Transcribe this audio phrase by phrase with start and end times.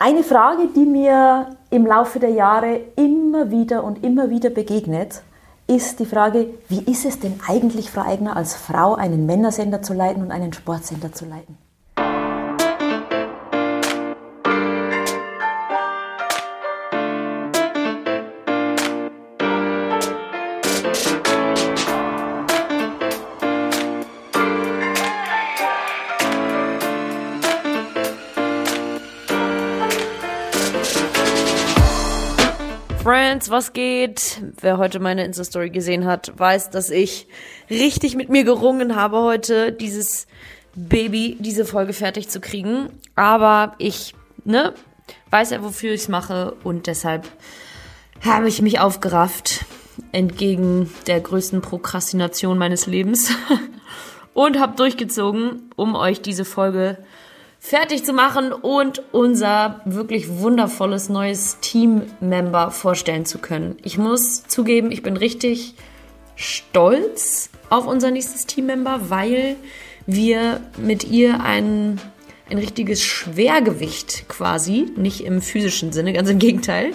[0.00, 5.22] Eine Frage, die mir im Laufe der Jahre immer wieder und immer wieder begegnet,
[5.66, 9.94] ist die Frage, wie ist es denn eigentlich, Frau Eigner, als Frau einen Männersender zu
[9.94, 11.58] leiten und einen Sportsender zu leiten?
[33.50, 34.42] Was geht?
[34.60, 37.26] Wer heute meine Insta-Story gesehen hat, weiß, dass ich
[37.70, 40.26] richtig mit mir gerungen habe, heute dieses
[40.74, 42.90] Baby, diese Folge fertig zu kriegen.
[43.14, 44.74] Aber ich, ne,
[45.30, 47.26] weiß ja, wofür ich es mache und deshalb
[48.24, 49.64] habe ich mich aufgerafft
[50.12, 53.32] entgegen der größten Prokrastination meines Lebens
[54.34, 56.98] und habe durchgezogen, um euch diese Folge
[57.58, 63.76] fertig zu machen und unser wirklich wundervolles neues Team-Member vorstellen zu können.
[63.82, 65.74] Ich muss zugeben, ich bin richtig
[66.36, 69.56] stolz auf unser nächstes Team-Member, weil
[70.06, 72.00] wir mit ihr ein,
[72.48, 76.92] ein richtiges Schwergewicht quasi, nicht im physischen Sinne, ganz im Gegenteil,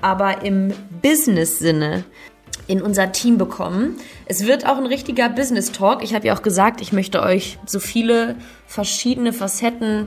[0.00, 0.72] aber im
[1.02, 2.04] Business-Sinne
[2.66, 3.96] in unser Team bekommen.
[4.26, 6.02] Es wird auch ein richtiger Business Talk.
[6.02, 10.06] Ich habe ja auch gesagt, ich möchte euch so viele verschiedene Facetten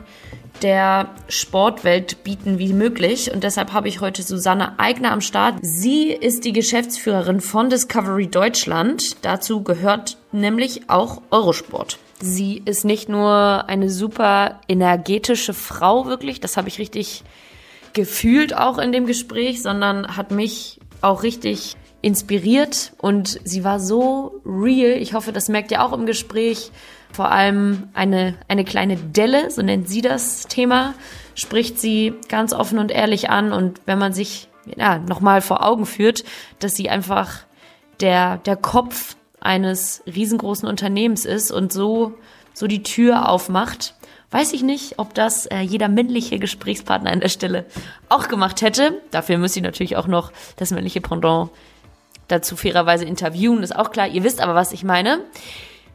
[0.61, 3.31] der Sportwelt bieten wie möglich.
[3.31, 5.55] Und deshalb habe ich heute Susanne Eigner am Start.
[5.61, 9.23] Sie ist die Geschäftsführerin von Discovery Deutschland.
[9.23, 12.00] Dazu gehört nämlich auch Eurosport.
[12.19, 17.23] Sie ist nicht nur eine super energetische Frau, wirklich, das habe ich richtig
[17.94, 24.42] gefühlt auch in dem Gespräch, sondern hat mich auch richtig inspiriert und sie war so
[24.45, 24.92] real.
[25.02, 26.72] Ich hoffe, das merkt ihr auch im Gespräch.
[27.12, 30.94] Vor allem eine, eine kleine Delle, so nennt sie das Thema,
[31.36, 33.53] spricht sie ganz offen und ehrlich an.
[33.53, 36.23] Und wenn man sich ja, nochmal vor Augen führt,
[36.59, 37.40] dass sie einfach
[38.02, 42.14] der, der Kopf eines riesengroßen Unternehmens ist und so,
[42.53, 43.96] so die Tür aufmacht,
[44.31, 47.66] weiß ich nicht, ob das äh, jeder männliche Gesprächspartner an der Stelle
[48.09, 49.02] auch gemacht hätte.
[49.12, 51.50] Dafür müsste sie natürlich auch noch das männliche Pendant
[52.28, 54.08] dazu fairerweise interviewen, ist auch klar.
[54.08, 55.20] Ihr wisst aber, was ich meine.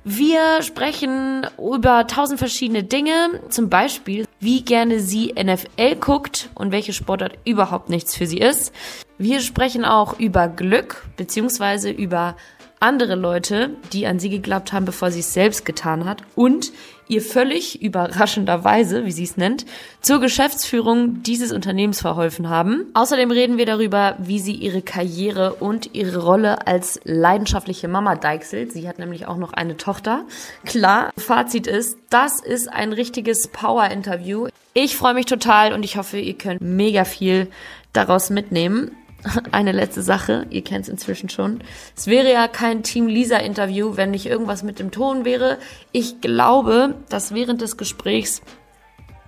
[0.04, 6.93] Wir sprechen über tausend verschiedene Dinge, zum Beispiel, wie gerne sie NFL guckt und welche
[6.93, 8.72] Sportart überhaupt nichts für sie ist.
[9.16, 12.37] Wir sprechen auch über Glück, beziehungsweise über
[12.82, 16.72] andere Leute, die an sie geglaubt haben, bevor sie es selbst getan hat und
[17.09, 19.66] ihr völlig überraschenderweise, wie sie es nennt,
[20.00, 22.87] zur Geschäftsführung dieses Unternehmens verholfen haben.
[22.94, 28.72] Außerdem reden wir darüber, wie sie ihre Karriere und ihre Rolle als leidenschaftliche Mama deichselt.
[28.72, 30.25] Sie hat nämlich auch noch eine Tochter.
[30.64, 34.49] Klar, Fazit ist, das ist ein richtiges Power-Interview.
[34.75, 37.49] Ich freue mich total und ich hoffe, ihr könnt mega viel
[37.93, 38.93] daraus mitnehmen
[39.52, 41.62] eine letzte Sache, ihr kennt es inzwischen schon.
[41.96, 45.58] Es wäre ja kein Team Lisa Interview, wenn nicht irgendwas mit dem Ton wäre.
[45.92, 48.42] Ich glaube, dass während des Gesprächs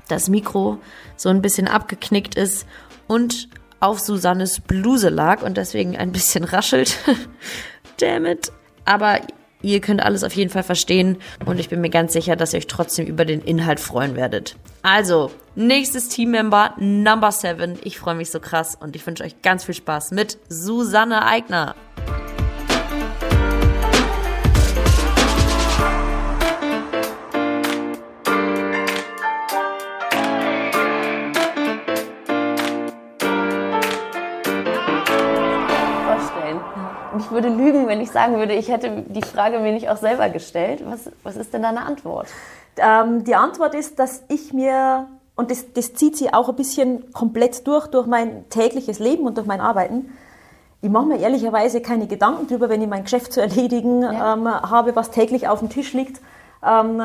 [0.08, 0.78] das Mikro
[1.16, 2.66] so ein bisschen abgeknickt ist
[3.06, 3.48] und
[3.80, 6.98] auf Susannes Bluse lag und deswegen ein bisschen raschelt.
[7.98, 8.50] Damn it.
[8.84, 9.20] Aber
[9.64, 11.16] Ihr könnt alles auf jeden Fall verstehen
[11.46, 14.56] und ich bin mir ganz sicher, dass ihr euch trotzdem über den Inhalt freuen werdet.
[14.82, 17.78] Also, nächstes Teammember, Number 7.
[17.82, 21.74] Ich freue mich so krass und ich wünsche euch ganz viel Spaß mit Susanne Eigner.
[37.34, 40.82] Würde lügen, wenn ich sagen würde, ich hätte die Frage mir nicht auch selber gestellt.
[40.86, 42.28] Was, was ist denn deine Antwort?
[42.76, 45.06] Ähm, die Antwort ist, dass ich mir,
[45.36, 49.36] und das, das zieht sich auch ein bisschen komplett durch, durch mein tägliches Leben und
[49.36, 50.12] durch mein Arbeiten,
[50.80, 54.34] ich mache mir ehrlicherweise keine Gedanken darüber, wenn ich mein Geschäft zu erledigen ja.
[54.34, 56.20] ähm, habe, was täglich auf dem Tisch liegt.
[56.62, 57.02] Ähm,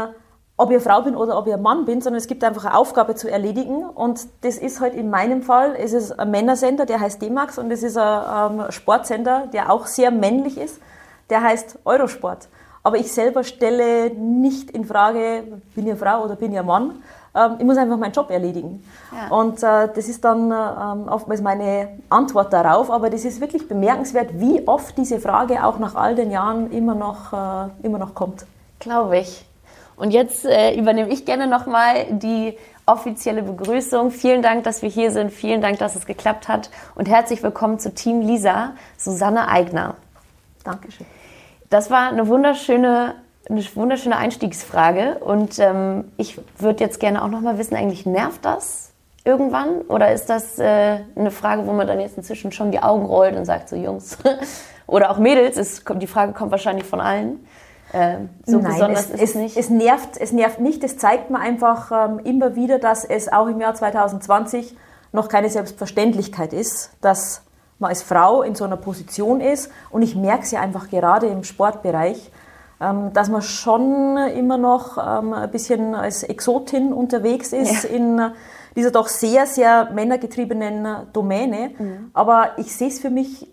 [0.60, 2.76] ob ich Frau bin oder ob ich ein Mann bin, sondern es gibt einfach eine
[2.76, 3.86] Aufgabe zu erledigen.
[3.86, 7.72] Und das ist halt in meinem Fall, es ist ein Männersender, der heißt D-Max und
[7.72, 10.82] es ist ein ähm, Sportsender, der auch sehr männlich ist,
[11.30, 12.50] der heißt Eurosport.
[12.84, 15.44] Aber ich selber stelle nicht in Frage,
[15.76, 17.04] bin ich eine Frau oder bin ich ein Mann.
[17.34, 18.84] Ähm, ich muss einfach meinen Job erledigen.
[19.14, 19.34] Ja.
[19.34, 22.92] Und äh, das ist dann ähm, oftmals meine Antwort darauf.
[22.92, 26.96] Aber das ist wirklich bemerkenswert, wie oft diese Frage auch nach all den Jahren immer
[26.96, 28.46] noch, äh, immer noch kommt.
[28.80, 29.49] Glaube ich.
[30.00, 34.12] Und jetzt äh, übernehme ich gerne nochmal die offizielle Begrüßung.
[34.12, 35.30] Vielen Dank, dass wir hier sind.
[35.30, 36.70] Vielen Dank, dass es geklappt hat.
[36.96, 39.96] Und herzlich willkommen zu Team Lisa, Susanne Eigner.
[40.64, 41.06] Dankeschön.
[41.70, 43.16] Das war eine wunderschöne,
[43.50, 45.18] eine wunderschöne Einstiegsfrage.
[45.20, 48.94] Und ähm, ich würde jetzt gerne auch nochmal wissen, eigentlich nervt das,
[49.26, 49.82] irgendwann?
[49.90, 53.36] Oder ist das äh, eine Frage, wo man dann jetzt inzwischen schon die Augen rollt
[53.36, 54.18] und sagt so, Jungs
[54.88, 57.46] oder auch Mädels, es, die Frage kommt wahrscheinlich von allen.
[57.94, 59.58] Äh, so Nein, besonders es, ist es, nicht.
[59.58, 60.84] Es nervt, es nervt nicht.
[60.84, 64.76] Es zeigt mir einfach ähm, immer wieder, dass es auch im Jahr 2020
[65.12, 67.44] noch keine Selbstverständlichkeit ist, dass
[67.80, 69.72] man als Frau in so einer Position ist.
[69.90, 72.32] Und ich merke es ja einfach gerade im Sportbereich,
[72.82, 77.90] ähm, dass man schon immer noch ähm, ein bisschen als Exotin unterwegs ist ja.
[77.90, 78.22] in
[78.76, 81.72] dieser doch sehr, sehr männergetriebenen Domäne.
[81.78, 82.12] Mhm.
[82.14, 83.48] Aber ich sehe es für mich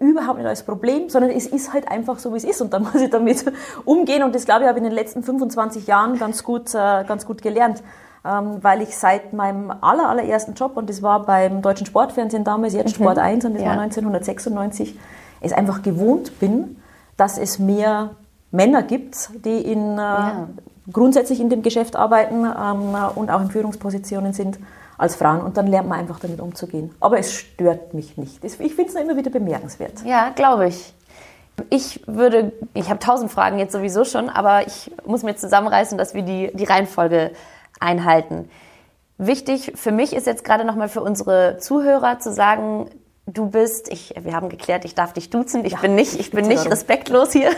[0.00, 2.82] überhaupt nicht als Problem, sondern es ist halt einfach so, wie es ist und dann
[2.82, 3.44] muss ich damit
[3.84, 7.04] umgehen und das glaube ich habe ich in den letzten 25 Jahren ganz gut, äh,
[7.04, 7.82] ganz gut gelernt,
[8.24, 12.72] ähm, weil ich seit meinem aller, allerersten Job und das war beim Deutschen Sportfernsehen damals,
[12.72, 13.02] jetzt mhm.
[13.02, 13.68] Sport 1 und das ja.
[13.68, 14.98] war 1996,
[15.42, 16.76] es einfach gewohnt bin,
[17.16, 18.10] dass es mehr
[18.50, 20.48] Männer gibt, die in, äh, ja.
[20.90, 24.58] grundsätzlich in dem Geschäft arbeiten ähm, und auch in Führungspositionen sind
[25.00, 25.40] als Frauen.
[25.40, 26.94] Und dann lernt man einfach damit umzugehen.
[27.00, 28.44] Aber es stört mich nicht.
[28.44, 30.04] Ich finde es immer wieder bemerkenswert.
[30.04, 30.94] Ja, glaube ich.
[31.68, 36.14] Ich würde, ich habe tausend Fragen jetzt sowieso schon, aber ich muss mir zusammenreißen, dass
[36.14, 37.32] wir die, die Reihenfolge
[37.80, 38.48] einhalten.
[39.18, 42.88] Wichtig für mich ist jetzt gerade nochmal für unsre Zuhörer zu sagen,
[43.26, 46.30] du bist, ich, wir haben geklärt, ich darf dich duzen, ich ja, bin nicht, ich
[46.30, 47.50] bin nicht respektlos hier.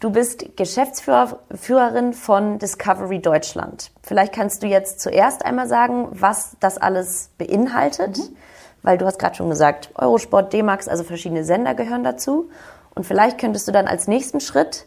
[0.00, 3.90] Du bist Geschäftsführerin von Discovery Deutschland.
[4.02, 8.36] Vielleicht kannst du jetzt zuerst einmal sagen, was das alles beinhaltet, mhm.
[8.82, 12.48] weil du hast gerade schon gesagt, Eurosport, D-Max, also verschiedene Sender gehören dazu.
[12.94, 14.86] Und vielleicht könntest du dann als nächsten Schritt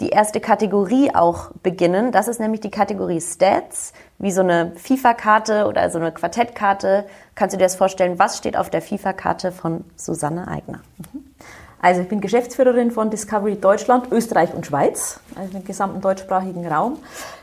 [0.00, 2.10] die erste Kategorie auch beginnen.
[2.10, 7.04] Das ist nämlich die Kategorie Stats, wie so eine FIFA-Karte oder so eine Quartettkarte.
[7.34, 8.18] Kannst du dir das vorstellen?
[8.18, 10.80] Was steht auf der FIFA-Karte von Susanne Eigner?
[11.12, 11.24] Mhm.
[11.86, 16.98] Also ich bin Geschäftsführerin von Discovery Deutschland, Österreich und Schweiz, also im gesamten deutschsprachigen Raum.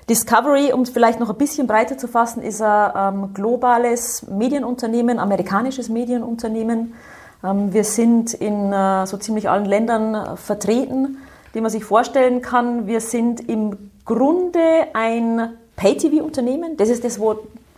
[0.09, 5.17] Discovery, um es vielleicht noch ein bisschen breiter zu fassen, ist ein ähm, globales Medienunternehmen,
[5.17, 6.93] amerikanisches Medienunternehmen.
[7.41, 11.19] Ähm, wir sind in äh, so ziemlich allen Ländern äh, vertreten,
[11.53, 12.85] die man sich vorstellen kann.
[12.85, 14.59] Wir sind im Grunde
[14.91, 16.75] ein Pay-TV-Unternehmen.
[16.75, 17.17] Das ist das,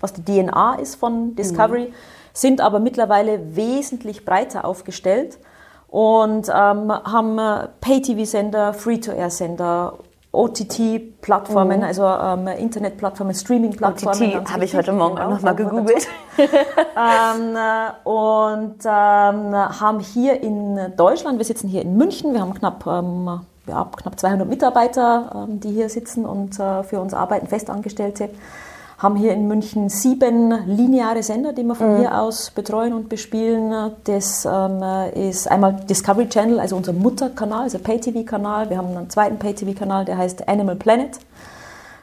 [0.02, 1.94] was die DNA ist von Discovery, mhm.
[2.34, 5.38] sind aber mittlerweile wesentlich breiter aufgestellt
[5.88, 7.40] und ähm, haben
[7.82, 9.94] Pay-TV-Sender, Free-to-Air-Sender,
[10.36, 11.86] OTT-Plattformen, mhm.
[11.86, 14.36] also ähm, Internet-Plattformen, Streaming-Plattformen.
[14.36, 16.08] OTT habe ich heute Morgen auch nochmal gegoogelt.
[16.38, 22.54] ähm, äh, und ähm, haben hier in Deutschland, wir sitzen hier in München, wir haben
[22.54, 27.48] knapp, ähm, ja, knapp 200 Mitarbeiter, ähm, die hier sitzen und äh, für uns arbeiten,
[27.48, 28.30] Festangestellte
[28.98, 31.98] haben hier in München sieben lineare Sender, die wir von mhm.
[31.98, 33.92] hier aus betreuen und bespielen.
[34.06, 34.82] Das ähm,
[35.14, 38.70] ist einmal Discovery Channel, also unser Mutterkanal, also Pay-TV-Kanal.
[38.70, 41.20] Wir haben einen zweiten Pay-TV-Kanal, der heißt Animal Planet.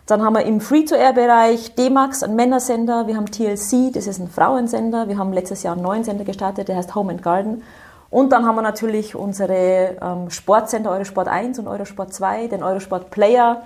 [0.07, 3.07] Dann haben wir im Free-to-Air-Bereich D-Max, ein Männersender.
[3.07, 5.09] Wir haben TLC, das ist ein Frauensender.
[5.09, 7.63] Wir haben letztes Jahr einen neuen Sender gestartet, der heißt Home and Garden.
[8.11, 13.11] Und dann haben wir natürlich unsere ähm, Sportsender Eurosport 1 und Eurosport 2, den Eurosport
[13.11, 13.63] Player,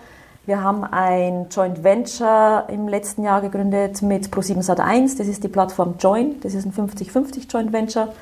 [0.46, 5.18] wir haben ein Joint Venture im letzten Jahr gegründet mit Pro7 Sat1.
[5.18, 6.40] Das ist die Plattform Join.
[6.40, 8.14] Das ist ein 50-50 Joint Venture,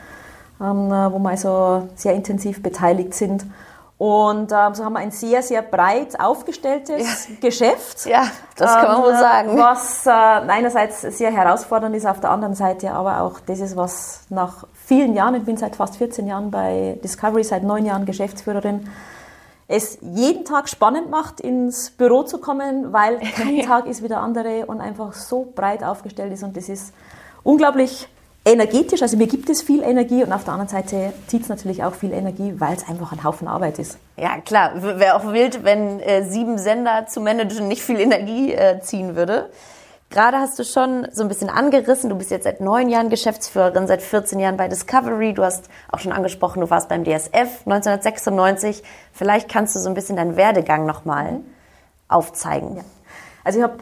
[0.58, 3.44] ähm, wo wir also sehr intensiv beteiligt sind.
[3.98, 7.34] Und ähm, so haben wir ein sehr, sehr breit aufgestelltes ja.
[7.40, 8.06] Geschäft.
[8.06, 9.58] Ja, das kann man ähm, wohl sagen.
[9.58, 14.22] Was äh, einerseits sehr herausfordernd ist, auf der anderen Seite aber auch das ist, was
[14.30, 18.88] nach vielen Jahren, ich bin seit fast 14 Jahren bei Discovery, seit neun Jahren Geschäftsführerin,
[19.66, 24.20] es jeden Tag spannend macht, ins Büro zu kommen, weil kein Tag ist wie der
[24.20, 26.92] andere und einfach so breit aufgestellt ist und das ist
[27.42, 28.08] unglaublich
[28.44, 29.02] energetisch.
[29.02, 31.94] Also mir gibt es viel Energie und auf der anderen Seite zieht es natürlich auch
[31.94, 33.98] viel Energie, weil es einfach ein Haufen Arbeit ist.
[34.16, 34.72] Ja, klar.
[34.82, 39.50] Wäre auch wild, wenn äh, sieben Sender zu managen nicht viel Energie äh, ziehen würde.
[40.14, 42.08] Gerade hast du schon so ein bisschen angerissen.
[42.08, 45.34] Du bist jetzt seit neun Jahren Geschäftsführerin, seit 14 Jahren bei Discovery.
[45.34, 48.84] Du hast auch schon angesprochen, du warst beim DSF 1996.
[49.12, 51.40] Vielleicht kannst du so ein bisschen deinen Werdegang nochmal
[52.06, 52.76] aufzeigen.
[52.76, 52.82] Ja.
[53.42, 53.74] Also ich habe,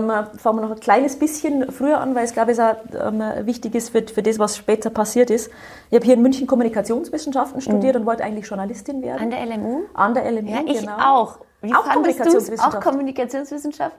[0.00, 3.20] ähm, fangen wir noch ein kleines bisschen früher an, weil es glaube ich auch ähm,
[3.44, 5.50] wichtig ist für, für das, was später passiert ist.
[5.90, 8.02] Ich habe hier in München Kommunikationswissenschaften studiert mhm.
[8.02, 9.22] und wollte eigentlich Journalistin werden.
[9.22, 9.80] An der LMU?
[9.94, 10.98] An der LMU, ja, ich genau.
[11.00, 11.38] auch.
[11.62, 12.76] Wie auch Kommunikationswissenschaft.
[12.76, 13.96] Auch Kommunikationswissenschaft.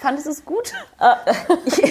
[0.00, 0.72] Fandest du es gut?
[0.98, 1.32] Äh,
[1.64, 1.82] ich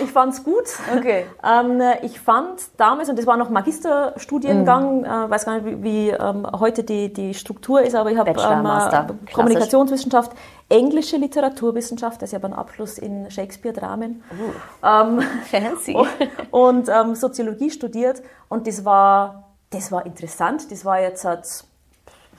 [0.00, 0.64] ich fand es gut.
[0.96, 1.26] Okay.
[1.42, 5.04] Ähm, ich fand damals, und das war noch Magisterstudiengang, mhm.
[5.04, 8.30] äh, weiß gar nicht, wie, wie ähm, heute die, die Struktur ist, aber ich habe
[8.30, 10.32] ähm, äh, Kommunikationswissenschaft,
[10.68, 14.22] englische Literaturwissenschaft, also ich habe einen Abschluss in Shakespeare-Dramen.
[14.30, 15.20] Uh, ähm,
[15.50, 15.94] fancy.
[15.94, 16.08] Und,
[16.52, 20.70] und ähm, Soziologie studiert und das war, das war interessant.
[20.70, 21.24] Das war jetzt...
[21.24, 21.64] Halt,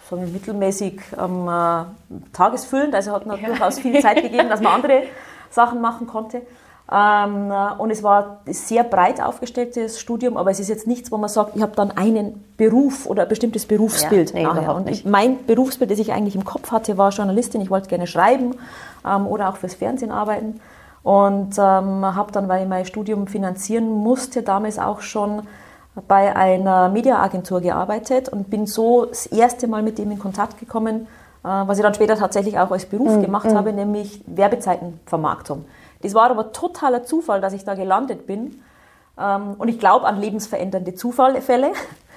[0.09, 1.83] so mittelmäßig ähm, äh,
[2.33, 3.35] tagesfüllend, also hat ja.
[3.37, 5.03] durchaus viel Zeit gegeben, dass man andere
[5.49, 6.41] Sachen machen konnte.
[6.91, 11.17] Ähm, und es war ein sehr breit aufgestelltes Studium, aber es ist jetzt nichts, wo
[11.17, 15.03] man sagt, ich habe dann einen Beruf oder ein bestimmtes Berufsbild Ja, nee, Und ich,
[15.03, 17.61] mein Berufsbild, das ich eigentlich im Kopf hatte, war Journalistin.
[17.61, 18.55] Ich wollte gerne schreiben
[19.03, 20.59] ähm, oder auch fürs Fernsehen arbeiten.
[21.01, 25.43] Und ähm, habe dann, weil ich mein Studium finanzieren musste, damals auch schon
[26.07, 31.07] bei einer Mediaagentur gearbeitet und bin so das erste Mal mit dem in Kontakt gekommen,
[31.43, 35.65] äh, was ich dann später tatsächlich auch als Beruf gemacht habe, nämlich Werbezeitenvermarktung.
[36.01, 38.61] Das war aber totaler Zufall, dass ich da gelandet bin.
[39.17, 41.71] Ähm, und ich glaube an lebensverändernde Zufallfälle.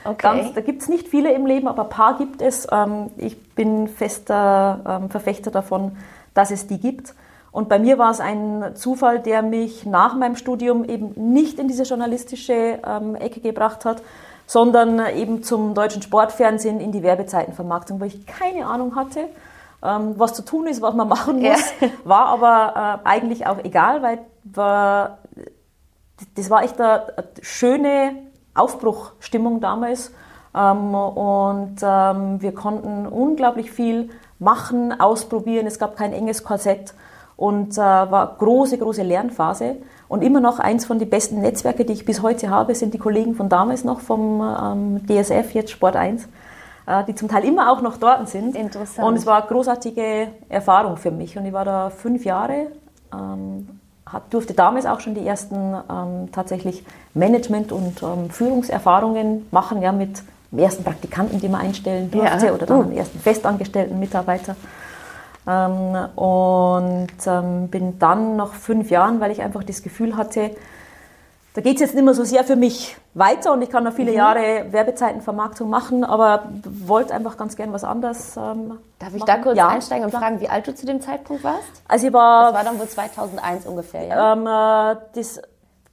[0.04, 0.16] Okay.
[0.18, 2.66] Ganz, da gibt es nicht viele im Leben, aber ein paar gibt es.
[2.70, 5.96] Ähm, ich bin fester ähm, Verfechter davon,
[6.34, 7.14] dass es die gibt.
[7.58, 11.66] Und bei mir war es ein Zufall, der mich nach meinem Studium eben nicht in
[11.66, 14.00] diese journalistische ähm, Ecke gebracht hat,
[14.46, 19.24] sondern eben zum deutschen Sportfernsehen in die Werbezeitenvermarktung, wo ich keine Ahnung hatte,
[19.82, 21.54] ähm, was zu tun ist, was man machen Ja.
[21.54, 21.72] muss.
[22.04, 25.18] War aber äh, eigentlich auch egal, weil war,
[26.36, 28.12] das war echt eine, eine schöne
[28.54, 30.12] Aufbruchstimmung damals.
[30.54, 35.66] Ähm, und ähm, wir konnten unglaublich viel machen, ausprobieren.
[35.66, 36.94] Es gab kein enges Korsett
[37.38, 39.76] und äh, war große, große Lernphase.
[40.08, 42.98] Und immer noch eins von den besten Netzwerke, die ich bis heute habe, sind die
[42.98, 46.26] Kollegen von damals noch vom ähm, DSF, jetzt Sport 1,
[46.86, 48.56] äh, die zum Teil immer auch noch dort sind.
[48.56, 49.06] Interessant.
[49.06, 51.38] Und es war eine großartige Erfahrung für mich.
[51.38, 52.66] Und ich war da fünf Jahre,
[53.14, 53.68] ähm,
[54.04, 59.92] hat, durfte damals auch schon die ersten ähm, tatsächlich Management- und ähm, Führungserfahrungen machen, ja,
[59.92, 62.52] mit dem ersten Praktikanten, die man einstellen durfte, Ja.
[62.54, 62.82] oder dann Uh.
[62.84, 64.56] den ersten festangestellten Mitarbeiter.
[65.48, 70.50] Ähm, und ähm, bin dann nach fünf Jahren, weil ich einfach das Gefühl hatte,
[71.54, 73.92] da geht es jetzt nicht mehr so sehr für mich weiter und ich kann noch
[73.92, 73.96] Mhm.
[73.96, 76.44] viele Jahre Werbezeitenvermarktung machen, aber
[76.86, 78.36] wollte einfach ganz gern was anderes.
[78.36, 79.26] Ähm, Darf ich machen.
[79.26, 80.22] da kurz Ja, einsteigen und klar.
[80.22, 81.64] fragen, wie alt du zu dem Zeitpunkt warst?
[81.88, 84.32] Also ich war, Das war dann wohl 2001 ungefähr, ja?
[84.34, 85.40] ähm, äh, das,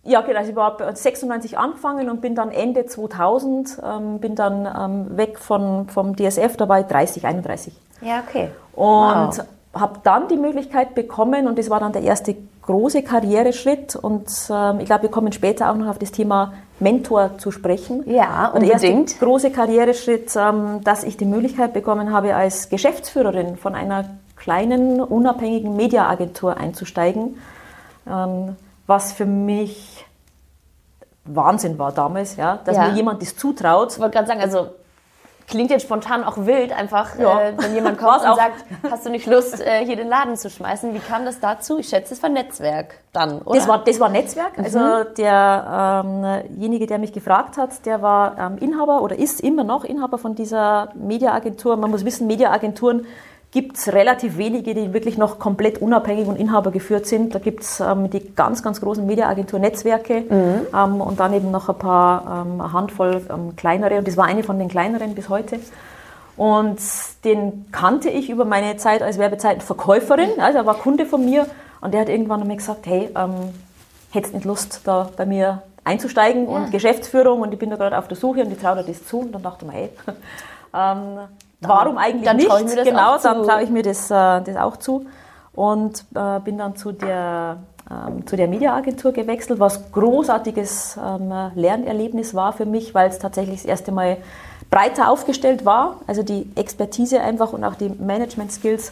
[0.04, 4.68] ja genau, also ich war 96 angefangen und bin dann Ende 2000, ähm, bin dann
[4.68, 7.74] ähm, weg von, vom DSF, da war ich 30, 31.
[8.06, 8.50] Ja, okay.
[8.74, 9.40] Und Wow.
[9.74, 13.96] habe dann die Möglichkeit bekommen, und das war dann der erste große Karriereschritt.
[13.96, 18.04] Und ähm, ich glaube, wir kommen später auch noch auf das Thema Mentor zu sprechen.
[18.10, 19.20] Ja, Und der erste unbedingt.
[19.20, 25.76] große Karriereschritt, ähm, dass ich die Möglichkeit bekommen habe, als Geschäftsführerin von einer kleinen, unabhängigen
[25.76, 27.38] Mediaagentur einzusteigen,
[28.10, 28.56] ähm,
[28.88, 30.06] was für mich
[31.26, 32.88] Wahnsinn war damals, ja, dass Ja.
[32.90, 33.92] mir jemand das zutraut.
[33.94, 34.68] Ich wollte gerade sagen, also
[35.48, 37.40] klingt jetzt spontan auch wild, einfach, Ja.
[37.40, 38.36] äh, wenn jemand kommt und auch.
[38.38, 40.94] sagt, hast du nicht Lust, äh, hier den Laden zu schmeißen?
[40.94, 41.78] Wie kam das dazu?
[41.80, 43.58] Ich schätze, es war Netzwerk dann, oder?
[43.60, 44.58] Das war, das war Netzwerk.
[44.58, 44.80] Also
[45.18, 50.36] derjenige, der mich gefragt hat, der war ähm, Inhaber oder ist immer noch Inhaber von
[50.36, 51.78] dieser Mediaagentur.
[51.78, 53.06] Man muss wissen, Mediaagenturen
[53.56, 57.34] gibt es relativ wenige, die wirklich noch komplett unabhängig und Inhaber geführt sind.
[57.34, 60.26] Da gibt es ähm, die ganz, ganz großen Mediaagentur-Netzwerke
[60.74, 63.98] ähm, und dann eben noch ein paar, ähm, eine Handvoll ähm, kleinere.
[63.98, 65.62] Und das war eine von den kleineren bis heute.
[66.36, 66.80] Und
[67.24, 70.42] den kannte ich über meine Zeit als Werbezeitenverkäuferin.
[70.42, 71.48] Also er war Kunde von mir
[71.80, 73.54] und der hat irgendwann einmal gesagt, hey, ähm,
[74.12, 78.10] hättest nicht Lust, da bei mir einzusteigen und Geschäftsführung und ich bin da gerade auf
[78.10, 79.20] der Suche und ich traue dir das zu.
[79.20, 79.90] Und dann dachte ich mir, hey,
[81.66, 82.50] ähm, warum eigentlich dann nicht?
[82.50, 85.06] trau ich mir das genau, dann traue ich mir das, äh, das auch zu.
[85.54, 87.58] Und äh, bin dann zu der,
[87.90, 93.62] ähm, zu der Mediaagentur gewechselt, was großartiges ähm, Lernerlebnis war für mich, weil es tatsächlich
[93.62, 94.18] das erste Mal
[94.70, 98.92] breiter aufgestellt war, also die Expertise einfach und auch die Management-Skills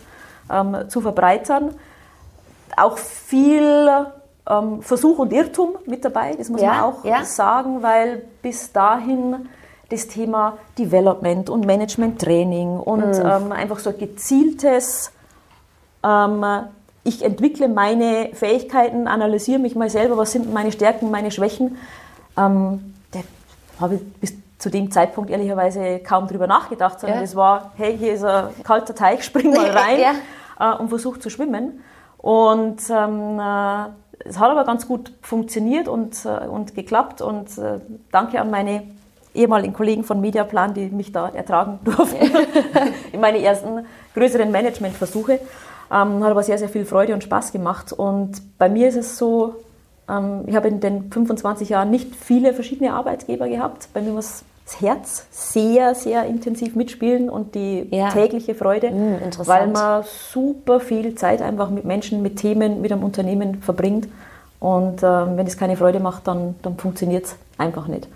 [0.52, 1.76] ähm, zu verbreitern.
[2.78, 3.90] Auch viel
[4.50, 7.24] ähm, Versuch und Irrtum mit dabei, das muss Ja, man auch ja.
[7.26, 9.50] sagen, weil bis dahin
[9.90, 13.26] das Thema Development und Management-Training und Mhm.
[13.26, 15.12] ähm, einfach so gezieltes,
[16.04, 16.46] ähm,
[17.04, 21.78] ich entwickle meine Fähigkeiten, analysiere mich mal selber, was sind meine Stärken, meine Schwächen,
[22.38, 23.20] ähm, da
[23.80, 27.22] habe ich bis zu dem Zeitpunkt ehrlicherweise kaum drüber nachgedacht, sondern Ja.
[27.24, 30.74] das war, hey, hier ist ein kalter Teich, spring mal rein Ja.
[30.74, 31.84] äh, und versuch zu schwimmen.
[32.18, 33.84] Und ähm, äh,
[34.26, 37.22] es hat aber ganz gut funktioniert und, äh, und geklappt.
[37.22, 37.82] Und äh,
[38.14, 38.84] danke an meine
[39.34, 42.18] ehemaligen Kollegen von Mediaplan, die mich da ertragen durften
[43.12, 43.86] in meine ersten
[44.16, 45.40] größeren Managementversuche.
[45.92, 47.92] Ähm, hat aber sehr, sehr viel Freude und Spaß gemacht.
[47.94, 49.56] Und bei mir ist es so,
[50.10, 53.90] ähm, ich habe in den 25 Jahren nicht viele verschiedene Arbeitgeber gehabt.
[53.94, 58.10] Bei mir muss das Herz sehr, sehr intensiv mitspielen und die Ja.
[58.10, 59.48] tägliche Freude, interessant.
[59.48, 64.08] weil man super viel Zeit einfach mit Menschen, mit Themen, mit einem Unternehmen verbringt.
[64.62, 68.08] Und ähm, wenn es keine Freude macht, dann, dann funktioniert es einfach nicht.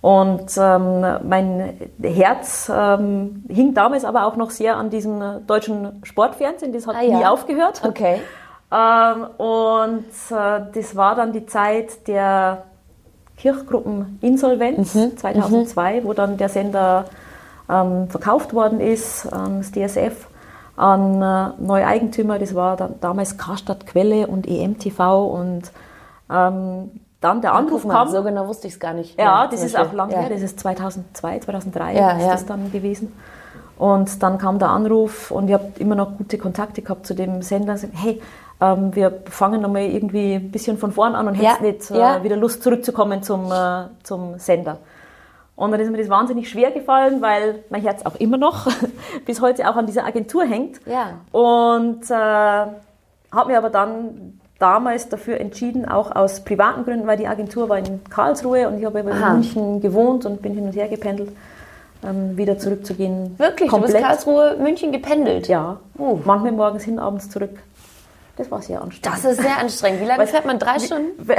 [0.00, 6.72] Und ähm, mein Herz ähm, hing damals aber auch noch sehr an diesem deutschen Sportfernsehen.
[6.72, 7.18] Das hat Ah, ja.
[7.18, 7.82] nie aufgehört.
[7.84, 8.20] Okay.
[8.70, 12.64] Ähm, und äh, das war dann die Zeit der
[13.38, 15.16] Kirchgruppeninsolvenz mhm.
[15.16, 16.04] 2002, mhm.
[16.04, 17.06] wo dann der Sender
[17.68, 20.26] ähm, verkauft worden ist, ähm, das DSF,
[20.76, 22.38] an äh, neue Eigentümer.
[22.38, 25.72] Das war dann damals Karstadt Quelle und EMTV und
[26.30, 28.08] ähm, dann der Anruf mal, kam.
[28.08, 29.18] So genau wusste ich es gar nicht.
[29.18, 30.20] Ja, das ist auch lange ja.
[30.20, 30.30] her.
[30.30, 32.32] Das ist 2002, 2003 ja, ist ja.
[32.32, 33.12] das dann gewesen.
[33.76, 37.42] Und dann kam der Anruf und ich habe immer noch gute Kontakte gehabt zu dem
[37.42, 37.76] Sender.
[37.92, 38.20] Hey,
[38.60, 42.22] ähm, wir fangen nochmal irgendwie ein bisschen von vorn an und ja, hättest nicht äh,
[42.24, 44.78] wieder Lust zurückzukommen zum, äh, zum Sender.
[45.54, 48.68] Und dann ist mir das wahnsinnig schwer gefallen, weil mein Herz auch immer noch
[49.26, 50.80] bis heute auch an dieser Agentur hängt.
[50.86, 51.20] Ja.
[51.32, 57.28] Und äh, habe mir aber dann damals dafür entschieden, auch aus privaten Gründen, weil die
[57.28, 60.88] Agentur war in Karlsruhe und ich habe in München gewohnt und bin hin und her
[60.88, 61.30] gependelt,
[62.04, 63.38] ähm, wieder zurückzugehen.
[63.38, 63.70] Wirklich?
[63.70, 63.94] Komplett.
[63.94, 65.48] Du bist Karlsruhe, München gependelt?
[65.48, 65.78] Ja.
[65.96, 66.18] Uh.
[66.24, 67.58] Manchmal morgens hin, abends zurück.
[68.38, 69.24] Das war sehr anstrengend.
[69.24, 70.00] Das ist sehr anstrengend.
[70.00, 70.60] Wie lange fährt man?
[70.60, 71.28] Drei Stunden?
[71.28, 71.34] äh,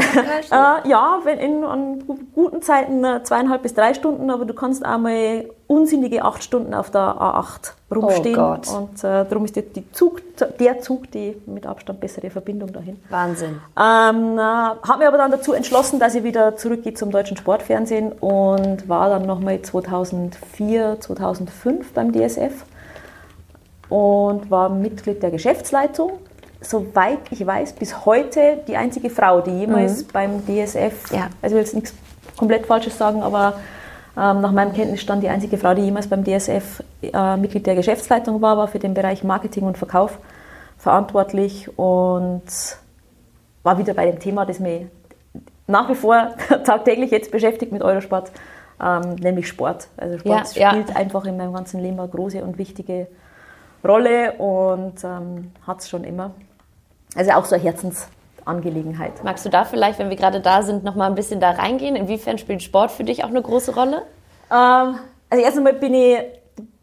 [0.52, 2.04] ja, wenn in an
[2.36, 6.92] guten Zeiten äh, zweieinhalb bis drei Stunden, aber du kannst einmal unsinnige acht Stunden auf
[6.92, 8.38] der A8 rumstehen.
[8.38, 8.68] Oh Gott.
[8.68, 9.58] Und äh, darum ist
[9.94, 10.22] Zug,
[10.60, 13.00] der Zug die mit Abstand bessere Verbindung dahin.
[13.10, 13.62] Wahnsinn.
[13.78, 18.12] Ähm, äh, habe mir aber dann dazu entschlossen, dass ich wieder zurückgehe zum deutschen Sportfernsehen
[18.12, 22.66] und war dann nochmal 2004, 2005 beim DSF
[23.88, 26.20] und war Mitglied der Geschäftsleitung
[26.62, 30.08] soweit ich weiß, bis heute die einzige Frau, die jemals mhm.
[30.12, 31.30] beim DSF, ja.
[31.42, 31.94] also ich will jetzt nichts
[32.38, 33.56] komplett Falsches sagen, aber
[34.18, 38.42] ähm, nach meinem Kenntnisstand die einzige Frau, die jemals beim DSF äh, Mitglied der Geschäftsleitung
[38.42, 40.20] war, war für den Bereich Marketing und Verkauf
[40.78, 42.44] verantwortlich und
[43.64, 44.88] war wieder bei dem Thema, das mich
[45.68, 46.30] nach wie vor
[46.66, 48.32] tagtäglich jetzt beschäftigt mit Eurosport,
[48.82, 49.88] ähm, nämlich Sport.
[49.98, 50.96] Also Sport ja, spielt ja.
[50.96, 53.08] einfach in meinem ganzen Leben eine große und wichtige
[53.84, 56.32] Rolle und ähm, hat es schon immer.
[57.16, 59.24] Also auch so eine Herzensangelegenheit.
[59.24, 61.96] Magst du da vielleicht, wenn wir gerade da sind, noch mal ein bisschen da reingehen?
[61.96, 64.04] Inwiefern spielt Sport für dich auch eine große Rolle?
[64.52, 65.00] Ähm,
[65.30, 66.18] also erst einmal bin ich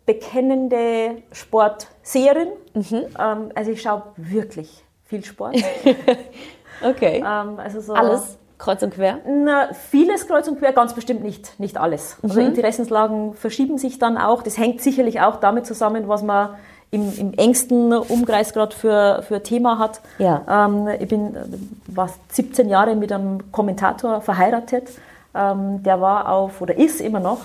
[0.04, 2.48] bekennende Sportseherin.
[2.74, 3.06] Mhm.
[3.18, 5.56] Ähm, also ich schaue wirklich viel Sport.
[6.82, 7.18] okay.
[7.18, 8.38] Ähm, also so Alles?
[8.58, 9.18] Kreuz und quer?
[9.26, 12.16] Na, vieles kreuz und quer, ganz bestimmt nicht, nicht alles.
[12.22, 12.48] Also mhm.
[12.48, 14.42] Interessenslagen verschieben sich dann auch.
[14.42, 16.56] Das hängt sicherlich auch damit zusammen, was man
[16.90, 20.00] im, im engsten Umkreis gerade für, für Thema hat.
[20.18, 20.66] Ja.
[20.66, 21.36] Ähm, ich bin
[21.86, 24.88] war 17 Jahre mit einem Kommentator verheiratet.
[25.34, 27.40] Ähm, der war auf, oder ist immer noch,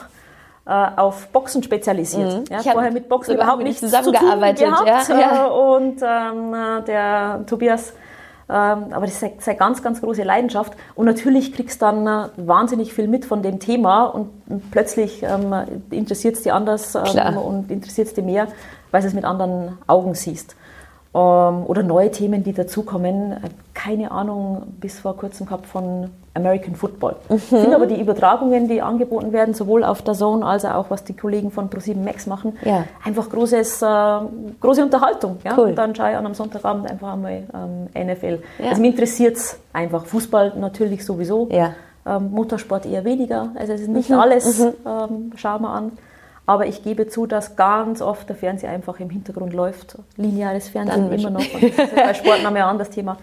[0.65, 2.49] äh, auf Boxen spezialisiert.
[2.49, 2.55] Mhm.
[2.55, 4.67] Ja, vorher mit Boxen überhaupt nicht zusammengearbeitet.
[4.67, 5.47] Zu gehabt, ja, ja.
[5.47, 7.93] Äh, und ähm, der Tobias
[8.51, 10.73] ähm, aber das ist eine ganz, ganz große Leidenschaft.
[10.95, 14.29] Und natürlich kriegst du dann äh, wahnsinnig viel mit von dem Thema und
[14.71, 15.55] plötzlich ähm,
[15.89, 18.49] interessiert es dich anders und interessiert es dich mehr,
[18.91, 20.55] weil du es mit anderen Augen siehst.
[21.13, 23.37] Ähm, oder neue Themen, die dazukommen.
[23.73, 27.17] Keine Ahnung, bis vor kurzem gehabt von American Football.
[27.27, 27.37] Mhm.
[27.39, 31.13] Sind aber die Übertragungen, die angeboten werden, sowohl auf der Zone als auch was die
[31.13, 32.85] Kollegen von Pro7 Max machen, ja.
[33.03, 33.85] einfach großes, äh,
[34.61, 35.39] große Unterhaltung.
[35.43, 35.57] Ja?
[35.57, 35.69] Cool.
[35.69, 38.39] Und dann schaue ich an am Sonntagabend einfach einmal ähm, NFL.
[38.59, 38.69] Ja.
[38.69, 40.05] Also mich interessiert es einfach.
[40.05, 41.49] Fußball natürlich sowieso.
[41.51, 41.73] Ja.
[42.05, 43.49] Ähm, Motorsport eher weniger.
[43.55, 44.19] Also es ist nicht mhm.
[44.19, 44.73] alles, mhm.
[44.85, 45.91] ähm, schauen wir an.
[46.51, 49.97] Aber ich gebe zu, dass ganz oft der Fernseher einfach im Hintergrund läuft.
[50.17, 51.53] Lineares Fernsehen Dann immer noch.
[51.53, 53.15] Und das ist bei Sport noch mehr ein anderes Thema.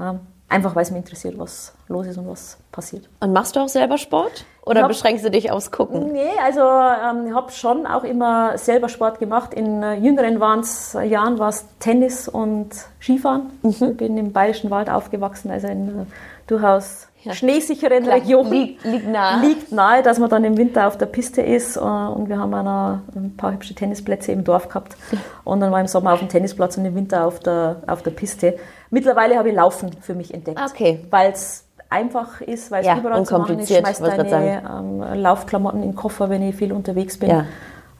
[0.00, 3.08] Ähm, einfach weil es mich interessiert, was los ist und was passiert.
[3.20, 4.44] Und machst du auch selber Sport?
[4.66, 6.12] Oder hab, beschränkst du dich aufs Gucken?
[6.12, 9.54] Nee, also ähm, ich habe schon auch immer selber Sport gemacht.
[9.54, 13.52] In äh, jüngeren waren's, äh, Jahren war es Tennis und Skifahren.
[13.62, 13.70] Mhm.
[13.70, 16.04] Ich bin im Bayerischen Wald aufgewachsen, also in äh,
[16.48, 17.34] durchaus ja.
[17.34, 19.46] schneesicheren Klar, Region liegt, liegt, nahe.
[19.46, 21.76] liegt nahe, dass man dann im Winter auf der Piste ist.
[21.76, 24.96] Äh, und wir haben eine, ein paar hübsche Tennisplätze im Dorf gehabt.
[25.44, 28.12] Und dann war im Sommer auf dem Tennisplatz und im Winter auf der, auf der
[28.12, 28.56] Piste.
[28.90, 30.60] Mittlerweile habe ich Laufen für mich entdeckt.
[30.60, 31.00] Okay.
[31.10, 33.72] Weil es einfach ist, weil es ja, überall zu machen ist.
[33.72, 37.30] Schmeißt deine ähm, Laufklamotten in den Koffer, wenn ich viel unterwegs bin.
[37.30, 37.44] Ja.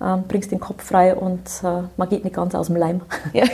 [0.02, 3.02] Ähm, bringst den Kopf frei und äh, man geht nicht ganz aus dem Leim.
[3.32, 3.44] Ja.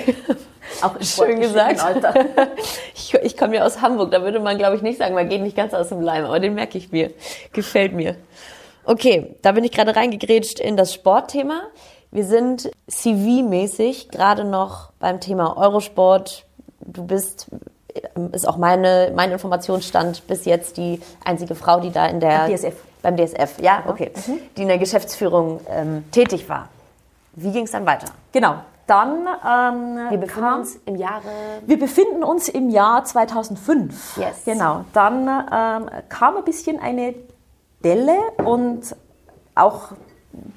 [0.83, 1.81] Auch Schön gesagt.
[2.95, 5.41] ich, ich komme ja aus Hamburg, da würde man, glaube ich, nicht sagen, man geht
[5.41, 7.13] nicht ganz aus dem Leim, aber den merke ich mir.
[7.53, 8.17] Gefällt mir.
[8.85, 11.63] Okay, da bin ich gerade reingegrätscht in das Sportthema.
[12.11, 16.45] Wir sind CV-mäßig gerade noch beim Thema Eurosport.
[16.81, 17.49] Du bist,
[18.33, 22.49] ist auch meine, mein Informationsstand bis jetzt die einzige Frau, die da in der...
[22.49, 22.75] DSF.
[23.07, 24.11] Beim DSF, ja, okay.
[24.27, 24.39] Mhm.
[24.57, 26.71] Die in der Geschäftsführung ähm, tätig war.
[27.35, 28.09] Wie ging es dann weiter?
[28.33, 28.57] Genau,
[28.89, 31.23] dann ähm, wir befinden kam, uns im Jahre.
[31.65, 34.17] Wir befinden uns im Jahr 2005.
[34.17, 34.45] Yes.
[34.45, 34.85] Genau.
[34.93, 37.15] Dann ähm, kam ein bisschen eine
[37.85, 38.97] Delle und
[39.55, 39.93] auch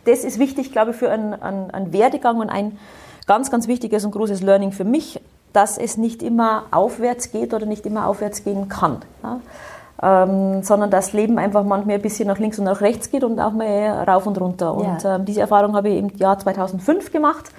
[0.06, 2.80] das ist wichtig, glaube ich, für einen, einen, einen Werdegang und ein
[3.28, 5.22] ganz, ganz wichtiges und großes Learning für mich.
[5.54, 9.02] dass es nicht immer aufwärts geht oder nicht immer aufwärts gehen kann.
[9.24, 9.42] Ja?
[10.02, 13.40] Ähm, sondern das Leben einfach manchmal ein bisschen nach links und nach rechts geht und
[13.40, 14.74] auch mal rauf und runter.
[14.74, 17.52] Und ähm, diese Erfahrung habe ich im Jahr 2005 gemacht,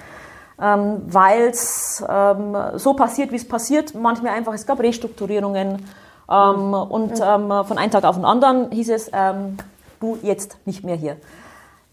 [0.60, 3.94] ähm, weil es ähm, so passiert, wie es passiert.
[3.94, 5.84] Manchmal einfach, es gab Restrukturierungen
[6.28, 6.74] mhm.
[6.74, 7.20] und.
[7.22, 9.58] Ähm, von einem Tag auf den anderen hieß es, ähm,
[10.00, 11.16] du jetzt nicht mehr hier.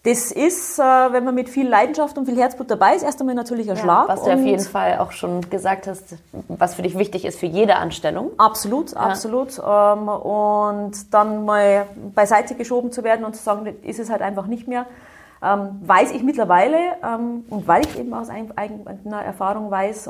[0.07, 3.35] Das ist, äh, wenn man mit viel Leidenschaft und viel Herzblut dabei ist, erst einmal
[3.35, 4.07] natürlich ein ja, Schlag.
[4.07, 6.15] Was du auf jeden Fall auch schon gesagt hast,
[6.47, 8.31] was für dich wichtig ist für jede Anstellung.
[8.37, 8.99] Absolut, ja.
[8.99, 9.59] absolut.
[9.59, 14.47] Ähm, und dann mal beiseite geschoben zu werden und zu sagen, ist es halt einfach
[14.47, 14.85] nicht mehr.
[15.43, 20.09] Ähm, weiß ich mittlerweile ähm, und weil ich eben aus eigener Erfahrung weiß,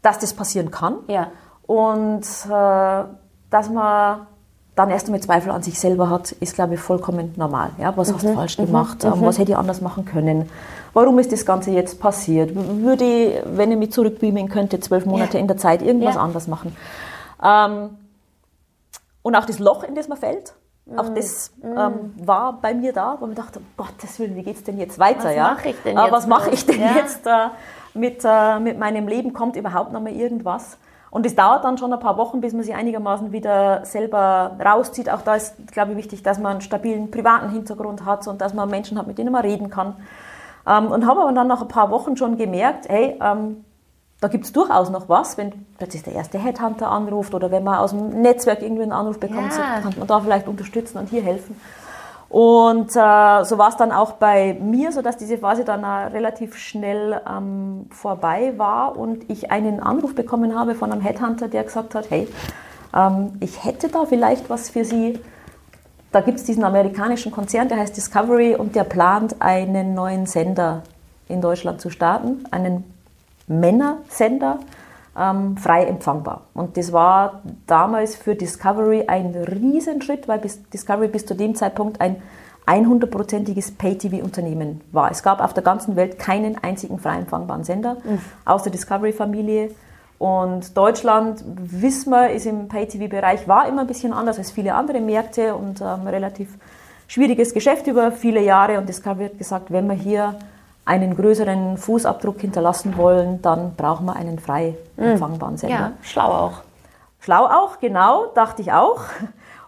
[0.00, 0.98] dass das passieren kann.
[1.08, 1.32] Ja.
[1.66, 3.04] Und äh,
[3.50, 4.28] dass man
[4.76, 7.70] dann erst einmal Zweifel an sich selber hat, ist, glaube ich, vollkommen normal.
[7.78, 8.14] Ja, was mhm.
[8.14, 8.66] hast du falsch mhm.
[8.66, 9.04] gemacht?
[9.04, 9.22] Mhm.
[9.22, 10.50] Was hätte ich anders machen können?
[10.92, 12.54] Warum ist das Ganze jetzt passiert?
[12.54, 15.40] Würde ich, wenn ich mich zurückbeamen könnte, zwölf Monate ja.
[15.40, 16.20] in der Zeit irgendwas ja.
[16.20, 16.76] anders machen?
[17.42, 17.96] Ähm,
[19.22, 20.52] und auch das Loch, in das man fällt,
[20.84, 20.98] mhm.
[20.98, 21.78] auch das mhm.
[21.78, 24.78] ähm, war bei mir da, wo man dachte, um Gottes Willen, wie geht es denn
[24.78, 25.24] jetzt weiter?
[25.24, 25.52] Was ja?
[25.54, 26.12] mache ich denn äh, jetzt?
[26.12, 27.48] was mache ich denn jetzt äh,
[27.94, 29.32] mit, äh, mit meinem Leben?
[29.32, 30.76] Kommt überhaupt noch mal irgendwas?
[31.10, 35.10] Und es dauert dann schon ein paar Wochen, bis man sich einigermaßen wieder selber rauszieht.
[35.10, 38.54] Auch da ist, glaube ich, wichtig, dass man einen stabilen privaten Hintergrund hat und dass
[38.54, 39.96] man Menschen hat, mit denen man reden kann.
[40.66, 43.64] Ähm, und habe aber dann nach ein paar Wochen schon gemerkt, hey, ähm,
[44.20, 47.78] da gibt es durchaus noch was, wenn plötzlich der erste Headhunter anruft oder wenn man
[47.78, 49.80] aus dem Netzwerk irgendwie einen Anruf bekommt, ja.
[49.80, 51.60] kann man da vielleicht unterstützen und hier helfen.
[52.28, 55.86] Und äh, so war es dann auch bei mir, so dass diese Phase dann äh,
[55.86, 61.62] relativ schnell ähm, vorbei war und ich einen Anruf bekommen habe von einem Headhunter, der
[61.62, 62.26] gesagt hat, hey,
[62.94, 65.20] ähm, ich hätte da vielleicht was für Sie.
[66.10, 70.82] Da gibt es diesen amerikanischen Konzern, der heißt Discovery und der plant einen neuen Sender
[71.28, 72.84] in Deutschland zu starten, einen
[73.46, 74.58] Männersender
[75.18, 76.42] ähm, frei empfangbar.
[76.54, 82.00] Und das war damals für Discovery ein Riesenschritt, weil bis Discovery bis zu dem Zeitpunkt
[82.00, 82.22] ein
[82.66, 85.10] 100-prozentiges Pay-TV-Unternehmen war.
[85.10, 88.18] Es gab auf der ganzen Welt keinen einzigen frei empfangbaren Sender mhm.
[88.44, 89.70] aus der Discovery-Familie.
[90.18, 95.00] Und Deutschland, wissen wir, ist im Pay-TV-Bereich, war immer ein bisschen anders als viele andere
[95.00, 96.48] Märkte und ähm, relativ
[97.06, 98.78] schwieriges Geschäft über viele Jahre.
[98.78, 100.34] Und Discovery hat gesagt, wenn wir hier
[100.86, 105.04] einen größeren Fußabdruck hinterlassen wollen, dann brauchen wir einen frei hm.
[105.04, 105.76] empfangbaren Sender.
[105.76, 106.52] Ja, schlau auch.
[107.20, 109.00] Schlau auch, genau, dachte ich auch.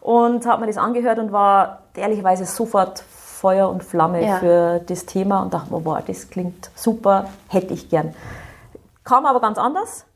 [0.01, 4.37] Und habe mir das angehört und war ehrlicherweise sofort Feuer und Flamme ja.
[4.37, 8.15] für das Thema und dachte mir, boah, das klingt super, hätte ich gern.
[9.05, 10.07] Kam aber ganz anders,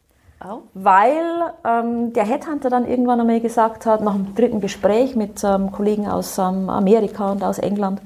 [0.44, 0.60] oh.
[0.74, 5.72] weil ähm, der Headhunter dann irgendwann einmal gesagt hat, nach dem dritten Gespräch mit ähm,
[5.72, 8.00] Kollegen aus ähm, Amerika und aus England,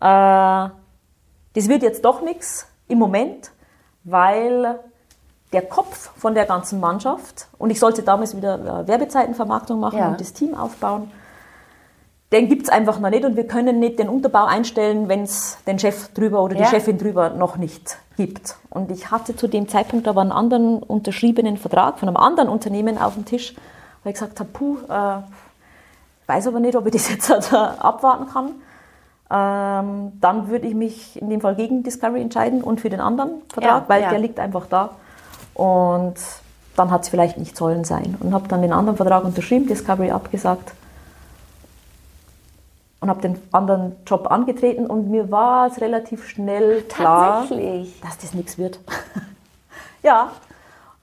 [0.00, 0.68] äh,
[1.54, 3.50] das wird jetzt doch nichts im Moment,
[4.04, 4.78] weil
[5.52, 10.08] der Kopf von der ganzen Mannschaft, und ich sollte damals wieder Werbezeitenvermarktung machen ja.
[10.08, 11.10] und das Team aufbauen,
[12.32, 15.58] den gibt es einfach noch nicht und wir können nicht den Unterbau einstellen, wenn es
[15.66, 16.68] den Chef drüber oder die ja.
[16.68, 18.56] Chefin drüber noch nicht gibt.
[18.70, 22.96] Und ich hatte zu dem Zeitpunkt aber einen anderen unterschriebenen Vertrag von einem anderen Unternehmen
[22.96, 23.54] auf dem Tisch,
[24.02, 25.18] weil ich gesagt habe, puh, äh,
[26.26, 28.52] weiß aber nicht, ob ich das jetzt äh, abwarten kann
[29.32, 33.40] ähm, dann würde ich mich in dem Fall gegen Discovery entscheiden und für den anderen
[33.48, 34.10] Vertrag, ja, weil ja.
[34.10, 34.90] der liegt einfach da.
[35.54, 36.14] Und
[36.76, 38.16] dann hat es vielleicht nicht sollen sein.
[38.20, 40.74] Und habe dann den anderen Vertrag unterschrieben, Discovery abgesagt
[43.00, 47.46] und habe den anderen Job angetreten und mir war es relativ schnell klar,
[48.02, 48.80] dass das nichts wird.
[50.02, 50.30] ja,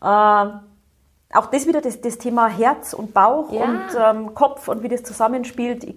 [0.02, 3.63] äh, auch das wieder das, das Thema Herz und Bauch ja.
[3.63, 5.84] und ähm, Kopf und wie das zusammenspielt.
[5.84, 5.96] Ich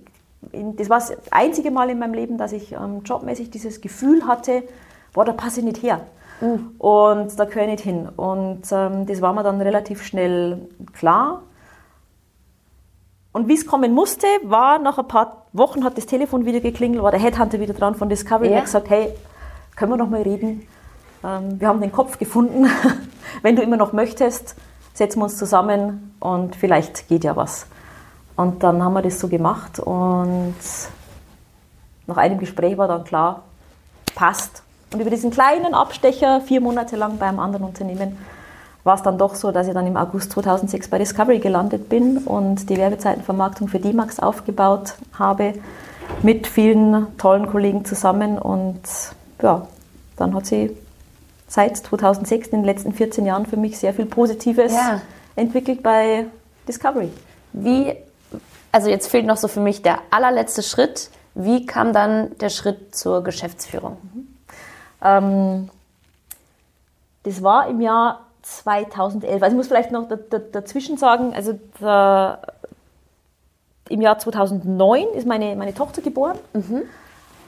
[0.50, 4.64] das war das einzige Mal in meinem Leben, dass ich ähm, jobmäßig dieses Gefühl hatte,
[5.12, 6.00] boah, da passe ich nicht her.
[6.40, 6.74] Mhm.
[6.78, 8.08] Und da gehöre ich nicht hin.
[8.08, 11.42] Und ähm, das war mir dann relativ schnell klar.
[13.32, 17.02] Und wie es kommen musste, war nach ein paar Wochen hat das Telefon wieder geklingelt,
[17.02, 18.52] war der Headhunter wieder dran von Discovery ja.
[18.52, 19.14] und hat gesagt, hey,
[19.76, 20.66] können wir noch mal reden?
[21.24, 22.66] Ähm, wir haben den Kopf gefunden.
[23.42, 24.56] Wenn du immer noch möchtest,
[24.92, 27.66] setzen wir uns zusammen und vielleicht geht ja was.
[28.36, 30.54] Und dann haben wir das so gemacht und
[32.06, 33.42] nach einem Gespräch war dann klar,
[34.14, 34.62] passt.
[34.92, 38.18] Und über diesen kleinen Abstecher, vier Monate lang bei einem anderen Unternehmen,
[38.84, 42.18] war es dann doch so, dass ich dann im August 2006 bei Discovery gelandet bin
[42.18, 45.54] und die Werbezeitenvermarktung für D-Max aufgebaut habe,
[46.22, 48.38] mit vielen tollen Kollegen zusammen.
[48.38, 48.80] Und
[49.40, 49.66] ja,
[50.16, 50.76] dann hat sie
[51.46, 55.00] seit 2006, in den letzten 14 Jahren, für mich sehr viel Positives ja.
[55.36, 56.26] entwickelt bei
[56.66, 57.10] Discovery.
[57.52, 57.94] Wie
[58.72, 61.10] also jetzt fehlt noch so für mich der allerletzte Schritt.
[61.34, 63.98] Wie kam dann der Schritt zur Geschäftsführung?
[64.02, 64.28] Mhm.
[65.02, 65.70] Ähm,
[67.22, 69.42] das war im Jahr 2011.
[69.42, 70.08] Also ich muss vielleicht noch
[70.52, 72.40] dazwischen sagen, also da,
[73.88, 76.38] im Jahr 2009 ist meine, meine Tochter geboren.
[76.54, 76.82] Mhm.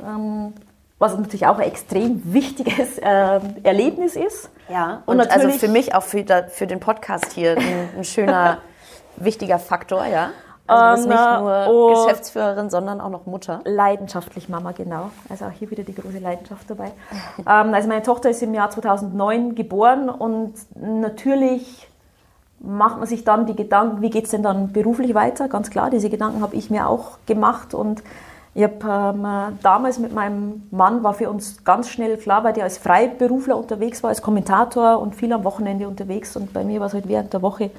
[0.04, 0.52] Ähm,
[0.98, 4.48] was natürlich auch ein extrem wichtiges äh, Erlebnis ist.
[4.70, 8.58] Ja, und, und also für mich auch für, für den Podcast hier ein, ein schöner,
[9.16, 10.30] wichtiger Faktor, ja.
[10.66, 13.60] Also du bist nicht nur oh, Geschäftsführerin, sondern auch noch Mutter.
[13.64, 15.10] Leidenschaftlich Mama, genau.
[15.28, 16.92] Also auch hier wieder die große Leidenschaft dabei.
[17.38, 21.88] ähm, also meine Tochter ist im Jahr 2009 geboren und natürlich
[22.60, 25.48] macht man sich dann die Gedanken, wie geht es denn dann beruflich weiter?
[25.48, 28.02] Ganz klar, diese Gedanken habe ich mir auch gemacht und
[28.54, 32.64] ich habe ähm, damals mit meinem Mann war für uns ganz schnell klar, weil der
[32.64, 36.86] als Freiberufler unterwegs war, als Kommentator und viel am Wochenende unterwegs und bei mir war
[36.86, 37.70] es halt während der Woche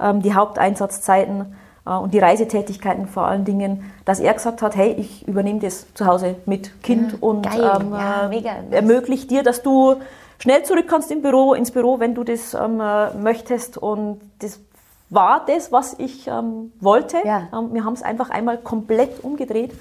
[0.00, 1.54] ähm, die Haupteinsatzzeiten
[1.96, 6.06] und die Reisetätigkeiten vor allen Dingen, dass er gesagt hat, hey, ich übernehme das zu
[6.06, 9.96] Hause mit Kind mhm, und ähm, ja, äh, ermöglicht dir, dass du
[10.38, 13.78] schnell zurück kannst im Büro, ins Büro, wenn du das ähm, äh, möchtest.
[13.78, 14.60] Und das
[15.10, 17.18] war das, was ich ähm, wollte.
[17.24, 17.48] Ja.
[17.52, 19.72] Ähm, wir haben es einfach einmal komplett umgedreht.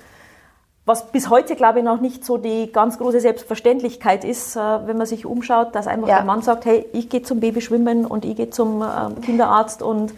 [0.86, 4.98] Was bis heute, glaube ich, noch nicht so die ganz große Selbstverständlichkeit ist, äh, wenn
[4.98, 6.18] man sich umschaut, dass einfach ja.
[6.18, 10.14] der Mann sagt, hey, ich gehe zum Babyschwimmen und ich gehe zum ähm, Kinderarzt und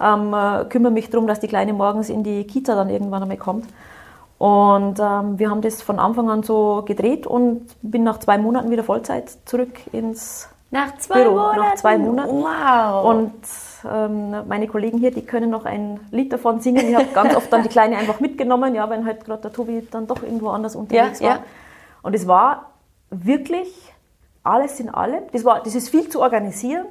[0.00, 3.36] ähm, äh, kümmere mich darum, dass die Kleine morgens in die Kita dann irgendwann einmal
[3.36, 3.66] kommt.
[4.38, 8.70] Und ähm, wir haben das von Anfang an so gedreht und bin nach zwei Monaten
[8.70, 11.36] wieder Vollzeit zurück ins nach zwei Büro.
[11.36, 11.60] Monaten?
[11.60, 12.42] Nach zwei Monaten.
[12.42, 13.04] Wow.
[13.04, 13.32] Und
[13.88, 16.88] ähm, meine Kollegen hier, die können noch ein Lied davon singen.
[16.88, 19.86] Ich habe ganz oft dann die Kleine einfach mitgenommen, ja, wenn halt gerade der Tobi
[19.88, 21.36] dann doch irgendwo anders unterwegs ja, war.
[21.36, 21.42] Ja.
[22.02, 22.72] Und es war
[23.10, 23.94] wirklich
[24.42, 25.22] alles in allem.
[25.32, 26.86] Das, war, das ist viel zu organisieren.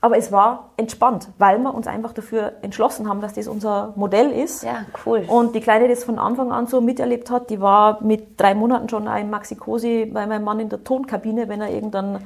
[0.00, 4.30] Aber es war entspannt, weil wir uns einfach dafür entschlossen haben, dass das unser Modell
[4.30, 4.62] ist.
[4.62, 5.24] Ja, cool.
[5.26, 8.54] Und die Kleine, die das von Anfang an so miterlebt hat, die war mit drei
[8.54, 12.20] Monaten schon ein Maxi-Cosi bei meinem Mann in der Tonkabine, wenn er irgendeinen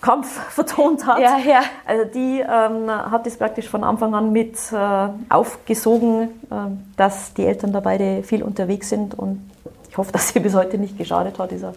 [0.00, 1.18] Kampf vertont hat.
[1.18, 1.62] Ja, ja.
[1.84, 6.54] Also die ähm, hat das praktisch von Anfang an mit äh, aufgesogen, äh,
[6.96, 9.50] dass die Eltern da beide viel unterwegs sind und
[9.88, 11.72] ich hoffe, dass sie bis heute nicht geschadet hat, dieser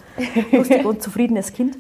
[0.52, 1.76] lustig und zufriedenes Kind.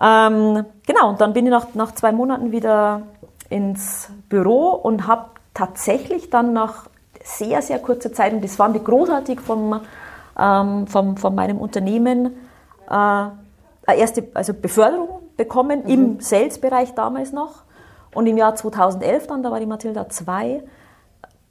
[0.00, 3.02] Ähm, genau, und dann bin ich nach, nach zwei Monaten wieder
[3.50, 6.86] ins Büro und habe tatsächlich dann nach
[7.22, 9.80] sehr, sehr kurzer Zeit, und das fand ich großartig vom,
[10.38, 12.26] ähm, vom, von meinem Unternehmen,
[12.88, 15.90] äh, eine erste also Beförderung bekommen, mhm.
[15.90, 17.62] im Sales-Bereich damals noch.
[18.14, 20.62] Und im Jahr 2011 dann, da war die Mathilda 2,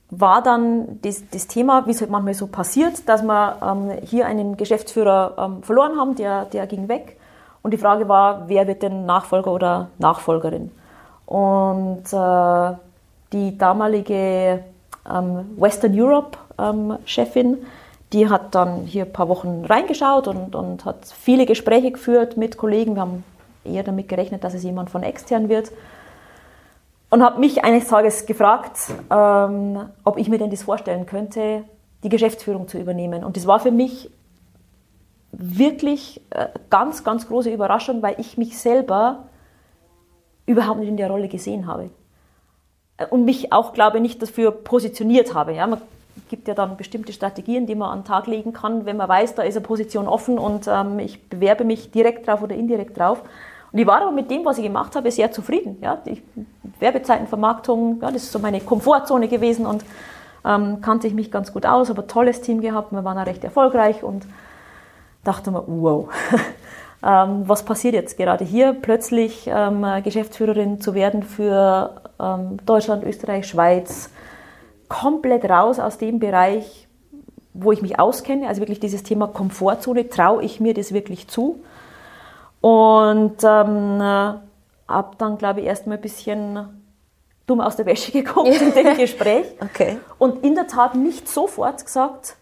[0.10, 4.26] war dann das, das Thema, wie es halt manchmal so passiert, dass wir ähm, hier
[4.26, 7.18] einen Geschäftsführer ähm, verloren haben, der, der ging weg.
[7.64, 10.70] Und die Frage war, wer wird denn Nachfolger oder Nachfolgerin?
[11.26, 12.78] Und äh,
[13.32, 14.64] die damalige
[15.10, 17.66] ähm, Western Europe-Chefin, ähm,
[18.12, 22.58] die hat dann hier ein paar Wochen reingeschaut und, und hat viele Gespräche geführt mit
[22.58, 22.96] Kollegen.
[22.96, 23.24] Wir haben
[23.64, 25.72] eher damit gerechnet, dass es jemand von extern wird.
[27.10, 28.78] Und habe mich eines Tages gefragt,
[29.10, 31.64] ähm, ob ich mir denn das vorstellen könnte,
[32.04, 33.24] die Geschäftsführung zu übernehmen.
[33.24, 34.10] Und das war für mich
[35.34, 39.26] wirklich äh, ganz, ganz große Überraschung, weil ich mich selber
[40.46, 41.90] überhaupt nicht in der Rolle gesehen habe.
[42.98, 45.54] Äh, und mich auch, glaube ich, nicht dafür positioniert habe.
[45.54, 45.82] Ja, man
[46.30, 49.36] gibt ja dann bestimmte Strategien, die man an den Tag legen kann, wenn man weiß,
[49.36, 53.22] da ist eine Position offen und ähm, ich bewerbe mich direkt drauf oder indirekt drauf.
[53.72, 55.78] Und ich war aber mit dem, was ich gemacht habe, sehr zufrieden.
[55.82, 56.22] Ja, ich,
[56.80, 59.84] Werbezeitenvermarktung, ja, das ist so meine Komfortzone gewesen und
[60.46, 63.44] ähm, kannte ich mich ganz gut aus, ein tolles Team gehabt, wir waren auch recht
[63.44, 64.28] erfolgreich und
[65.24, 66.10] dachte mir, wow,
[67.04, 68.74] ähm, was passiert jetzt gerade hier?
[68.74, 74.10] Plötzlich ähm, Geschäftsführerin zu werden für ähm, Deutschland, Österreich, Schweiz,
[74.88, 76.88] komplett raus aus dem Bereich,
[77.54, 81.64] wo ich mich auskenne, also wirklich dieses Thema Komfortzone, traue ich mir das wirklich zu?
[82.62, 84.02] Und ähm,
[84.88, 86.84] habe dann, glaube ich, erstmal ein bisschen
[87.46, 89.46] dumm aus der Wäsche geguckt in dem Gespräch.
[89.62, 89.98] Okay.
[90.18, 92.38] Und in der Tat nicht sofort gesagt,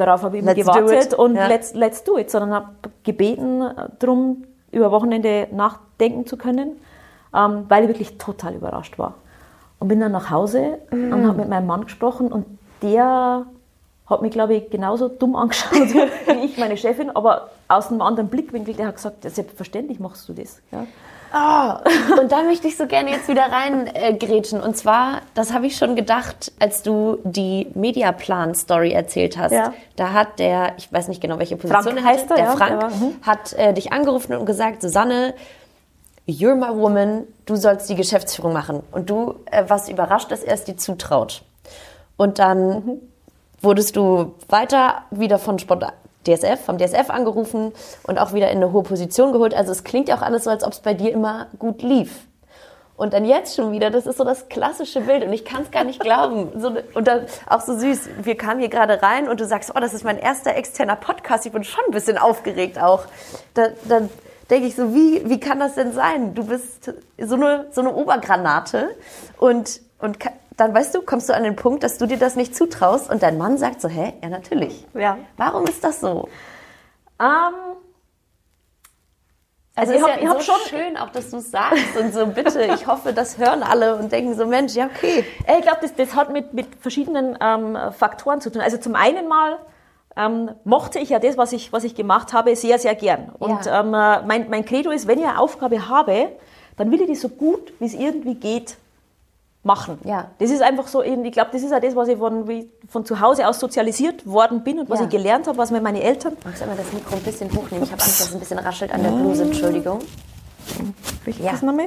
[0.00, 1.46] darauf habe ich immer gewartet und ja.
[1.46, 2.68] let's, let's do it, sondern habe
[3.04, 6.76] gebeten äh, darum, über Wochenende nachdenken zu können,
[7.34, 9.14] ähm, weil ich wirklich total überrascht war.
[9.78, 11.12] Und bin dann nach Hause mm.
[11.12, 12.46] und habe mit meinem Mann gesprochen und
[12.82, 13.46] der
[14.06, 15.72] hat mich, glaube ich, genauso dumm angeschaut
[16.26, 18.74] wie ich meine Chefin, aber aus einem anderen Blickwinkel.
[18.74, 20.60] Der hat gesagt, selbstverständlich machst du das.
[20.72, 20.86] Ja.
[21.32, 24.60] Oh, und da möchte ich so gerne jetzt wieder reingrätschen.
[24.60, 29.52] Äh, und zwar, das habe ich schon gedacht, als du die Mediaplan-Story erzählt hast.
[29.52, 29.72] Ja.
[29.96, 32.80] Da hat der, ich weiß nicht genau, welche Position Frank er hatte, der ja, Frank,
[32.80, 33.14] der mhm.
[33.22, 35.34] hat äh, dich angerufen und gesagt, Susanne,
[36.26, 38.82] you're my woman, du sollst die Geschäftsführung machen.
[38.90, 41.42] Und du äh, warst überrascht, dass er es dir zutraut.
[42.16, 43.00] Und dann mhm.
[43.60, 45.92] wurdest du weiter wieder von Sport
[46.26, 47.72] DSF, vom DSF angerufen
[48.04, 49.54] und auch wieder in eine hohe Position geholt.
[49.54, 52.26] Also es klingt ja auch alles so, als ob es bei dir immer gut lief.
[53.00, 55.70] Und dann jetzt schon wieder, das ist so das klassische Bild und ich kann es
[55.70, 56.50] gar nicht glauben.
[56.60, 59.80] So, und dann auch so süß, wir kamen hier gerade rein und du sagst, oh,
[59.80, 63.04] das ist mein erster externer Podcast, ich bin schon ein bisschen aufgeregt auch.
[63.54, 64.10] Da, dann
[64.50, 66.34] denke ich so, wie, wie kann das denn sein?
[66.34, 68.90] Du bist so eine, so eine Obergranate
[69.38, 70.18] und, und
[70.60, 73.22] dann weißt du, kommst du an den Punkt, dass du dir das nicht zutraust und
[73.22, 74.86] dein Mann sagt so, hä, ja natürlich.
[74.92, 75.16] Ja.
[75.38, 76.28] Warum ist das so?
[77.18, 77.54] Ähm,
[79.74, 82.12] also, also ich habe ja hab so schon schön, auch dass du es sagst und
[82.12, 82.62] so bitte.
[82.74, 85.24] Ich hoffe, das hören alle und denken so Mensch, ja okay.
[85.40, 88.60] Ich glaube, das, das hat mit, mit verschiedenen ähm, Faktoren zu tun.
[88.60, 89.58] Also zum einen mal
[90.14, 93.32] ähm, mochte ich ja das, was ich, was ich gemacht habe, sehr, sehr gern.
[93.38, 93.80] Und ja.
[93.80, 96.28] ähm, äh, mein, mein Credo ist, wenn ich eine Aufgabe habe,
[96.76, 98.76] dann will ich die so gut, wie es irgendwie geht,
[99.62, 99.98] machen.
[100.04, 100.30] Ja.
[100.38, 102.46] Das ist einfach so, ich glaube, das ist auch das, was ich von,
[102.88, 105.04] von zu Hause aus sozialisiert worden bin und was ja.
[105.04, 106.36] ich gelernt habe, was mir meine Eltern...
[106.44, 107.84] Magst du mal das Mikro ein bisschen hochnehmen?
[107.84, 109.98] Ich habe Angst, dass es ein bisschen raschelt an der Bluse, Entschuldigung.
[111.26, 111.52] Richtig ja.
[111.52, 111.86] das nochmal?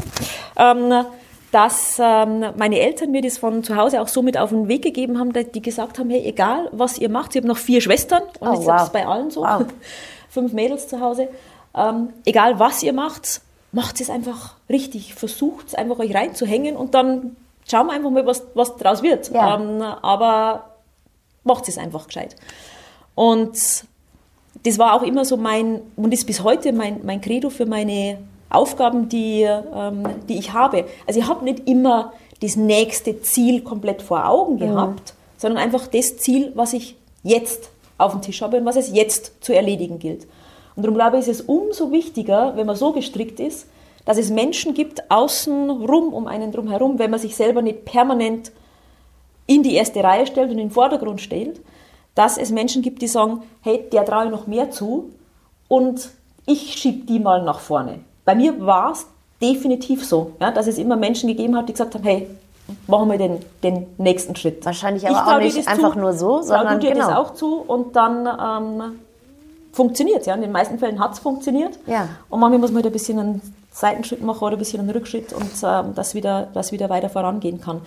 [0.55, 1.05] Ähm,
[1.51, 4.83] dass ähm, meine Eltern mir das von zu Hause auch so mit auf den Weg
[4.83, 8.23] gegeben haben, die gesagt haben, hey, egal was ihr macht, ich habe noch vier Schwestern
[8.39, 8.81] und oh, wow.
[8.81, 9.63] ist bei allen so, wow.
[10.29, 11.27] fünf Mädels zu Hause,
[11.75, 16.95] ähm, egal was ihr macht, macht es einfach richtig, versucht es einfach euch reinzuhängen und
[16.95, 17.35] dann
[17.69, 19.31] schauen wir einfach mal, was, was daraus wird.
[19.31, 19.55] Ja.
[19.55, 20.65] Ähm, aber
[21.43, 22.35] macht es einfach gescheit.
[23.15, 23.57] Und
[24.63, 28.19] das war auch immer so mein, und ist bis heute mein, mein Credo für meine
[28.49, 30.85] Aufgaben, die, ähm, die ich habe.
[31.07, 35.39] Also ich habe nicht immer das nächste Ziel komplett vor Augen gehabt, mhm.
[35.39, 39.43] sondern einfach das Ziel, was ich jetzt auf dem Tisch habe und was es jetzt
[39.43, 40.27] zu erledigen gilt.
[40.75, 43.67] Und darum glaube ich, ist es umso wichtiger, wenn man so gestrickt ist,
[44.05, 47.85] dass es Menschen gibt außen rum, um einen drum herum, wenn man sich selber nicht
[47.85, 48.51] permanent
[49.45, 51.61] in die erste Reihe stellt und in den Vordergrund stellt,
[52.15, 55.11] dass es Menschen gibt, die sagen, hey, der traue ich noch mehr zu
[55.67, 56.09] und
[56.45, 57.99] ich schiebe die mal nach vorne.
[58.25, 59.07] Bei mir war es
[59.41, 62.27] definitiv so, ja, dass es immer Menschen gegeben hat, die gesagt haben, hey,
[62.87, 64.65] machen wir den, den nächsten Schritt.
[64.65, 67.07] Wahrscheinlich aber ich auch nicht einfach zu, nur so, sondern du dir genau.
[67.07, 68.99] das auch zu und dann ähm,
[69.71, 70.27] funktioniert es.
[70.27, 70.35] Ja.
[70.35, 71.77] In den meisten Fällen hat es funktioniert.
[71.87, 72.07] Ja.
[72.29, 73.41] Und manchmal muss man halt ein bisschen einen
[73.73, 77.59] Seitenschritt mache oder ein bisschen einen Rückschritt und ähm, das, wieder, das wieder weiter vorangehen
[77.59, 77.81] kann.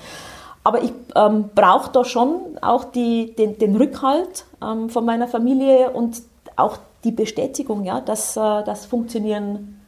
[0.65, 5.91] Aber ich ähm, brauche da schon auch die, den, den Rückhalt ähm, von meiner Familie
[5.91, 6.21] und
[6.57, 9.81] auch die Bestätigung, ja, dass äh, das funktionieren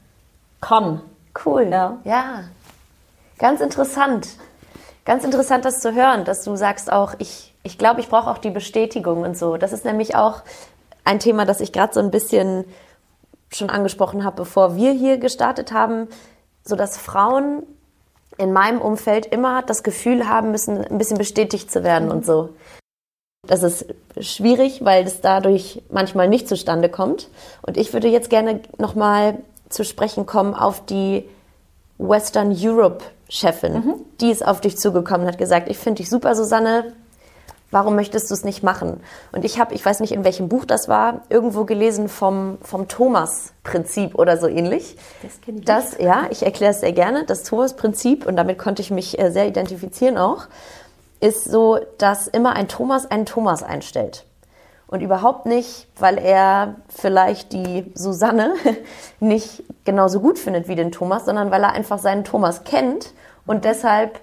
[0.60, 1.00] kann.
[1.44, 1.68] Cool.
[1.68, 1.98] Ja.
[2.04, 2.44] ja.
[3.38, 4.28] Ganz interessant.
[5.04, 8.38] Ganz interessant, das zu hören, dass du sagst auch, ich, ich glaube, ich brauche auch
[8.38, 9.56] die Bestätigung und so.
[9.56, 10.42] Das ist nämlich auch
[11.04, 12.64] ein Thema, das ich gerade so ein bisschen
[13.52, 16.08] schon angesprochen habe, bevor wir hier gestartet haben,
[16.64, 17.62] so dass Frauen
[18.36, 22.50] in meinem Umfeld immer das Gefühl haben müssen, ein bisschen bestätigt zu werden und so.
[23.46, 23.86] Das ist
[24.20, 27.28] schwierig, weil es dadurch manchmal nicht zustande kommt.
[27.62, 31.28] Und ich würde jetzt gerne nochmal zu sprechen kommen auf die
[31.98, 33.74] Western Europe Chefin.
[33.74, 33.94] Mhm.
[34.20, 36.92] Die ist auf dich zugekommen und hat gesagt, ich finde dich super, Susanne.
[37.70, 39.00] Warum möchtest du es nicht machen?
[39.32, 42.88] Und ich habe, ich weiß nicht, in welchem Buch das war, irgendwo gelesen vom, vom
[42.88, 44.96] Thomas-Prinzip oder so ähnlich.
[45.22, 46.02] Das kenne ich das, nicht.
[46.02, 47.24] Ja, ich erkläre es sehr gerne.
[47.26, 50.46] Das Thomas-Prinzip, und damit konnte ich mich äh, sehr identifizieren auch,
[51.20, 54.24] ist so, dass immer ein Thomas einen Thomas einstellt.
[54.86, 58.54] Und überhaupt nicht, weil er vielleicht die Susanne
[59.20, 63.12] nicht genauso gut findet wie den Thomas, sondern weil er einfach seinen Thomas kennt
[63.46, 64.20] und deshalb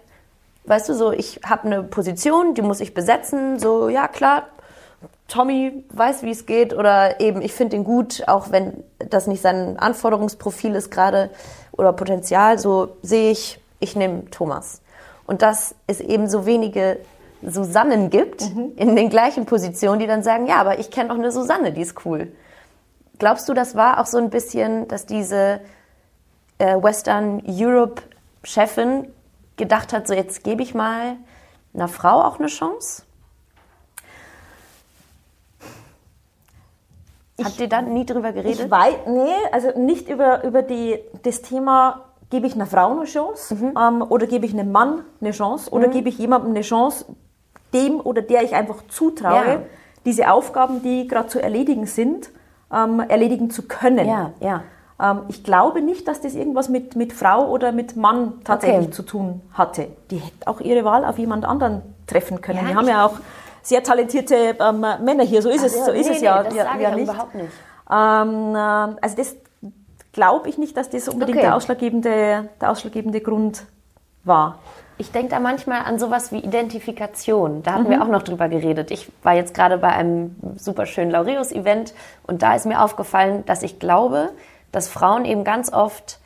[0.68, 4.44] weißt du, so, ich habe eine Position, die muss ich besetzen, so, ja klar,
[5.28, 9.42] Tommy weiß, wie es geht oder eben, ich finde ihn gut, auch wenn das nicht
[9.42, 11.32] sein Anforderungsprofil ist gerade
[11.72, 14.82] oder Potenzial, so sehe ich, ich nehme Thomas.
[15.26, 17.00] Und dass es eben so wenige
[17.42, 18.74] Susannen gibt mhm.
[18.76, 21.82] in den gleichen Positionen, die dann sagen, ja, aber ich kenne auch eine Susanne, die
[21.82, 22.32] ist cool.
[23.18, 25.62] Glaubst du, das war auch so ein bisschen, dass diese
[26.58, 28.02] äh, Western Europe
[28.44, 29.08] Chefin
[29.58, 31.18] gedacht hat, so jetzt gebe ich mal
[31.74, 33.04] einer Frau auch eine Chance?
[37.44, 38.60] Habt ihr da nie drüber geredet?
[38.60, 43.06] Ich weiß, nee, also nicht über, über die, das Thema, gebe ich einer Frau eine
[43.06, 43.74] Chance mhm.
[43.78, 45.92] ähm, oder gebe ich einem Mann eine Chance oder mhm.
[45.92, 47.06] gebe ich jemandem eine Chance,
[47.74, 49.62] dem oder der ich einfach zutraue, ja.
[50.06, 52.30] diese Aufgaben, die gerade zu erledigen sind,
[52.72, 54.08] ähm, erledigen zu können.
[54.08, 54.64] Ja, ja.
[55.02, 58.92] Ähm, ich glaube nicht, dass das irgendwas mit, mit Frau oder mit Mann tatsächlich okay.
[58.92, 59.88] zu tun hatte.
[60.12, 62.60] Die hätte auch ihre Wahl auf jemand anderen treffen können.
[62.60, 63.18] Ja, Wir haben ja auch
[63.62, 66.44] sehr talentierte ähm, Männer hier, so ist Ach, es, ja, so ist nee, es ja,
[66.44, 67.10] das ja, ja nicht.
[67.10, 67.52] überhaupt nicht.
[67.92, 68.58] Ähm, äh,
[69.02, 69.36] also das
[70.14, 71.48] glaube ich nicht, dass das unbedingt okay.
[71.48, 73.66] der, ausschlaggebende, der ausschlaggebende Grund
[74.24, 74.60] war.
[74.98, 77.64] Ich denke da manchmal an sowas wie Identifikation.
[77.64, 77.90] Da hatten mhm.
[77.90, 78.92] wir auch noch drüber geredet.
[78.92, 81.94] Ich war jetzt gerade bei einem super schönen Laureus-Event
[82.26, 84.30] und da ist mir aufgefallen, dass ich glaube,
[84.76, 86.20] dass Frauen eben ganz oft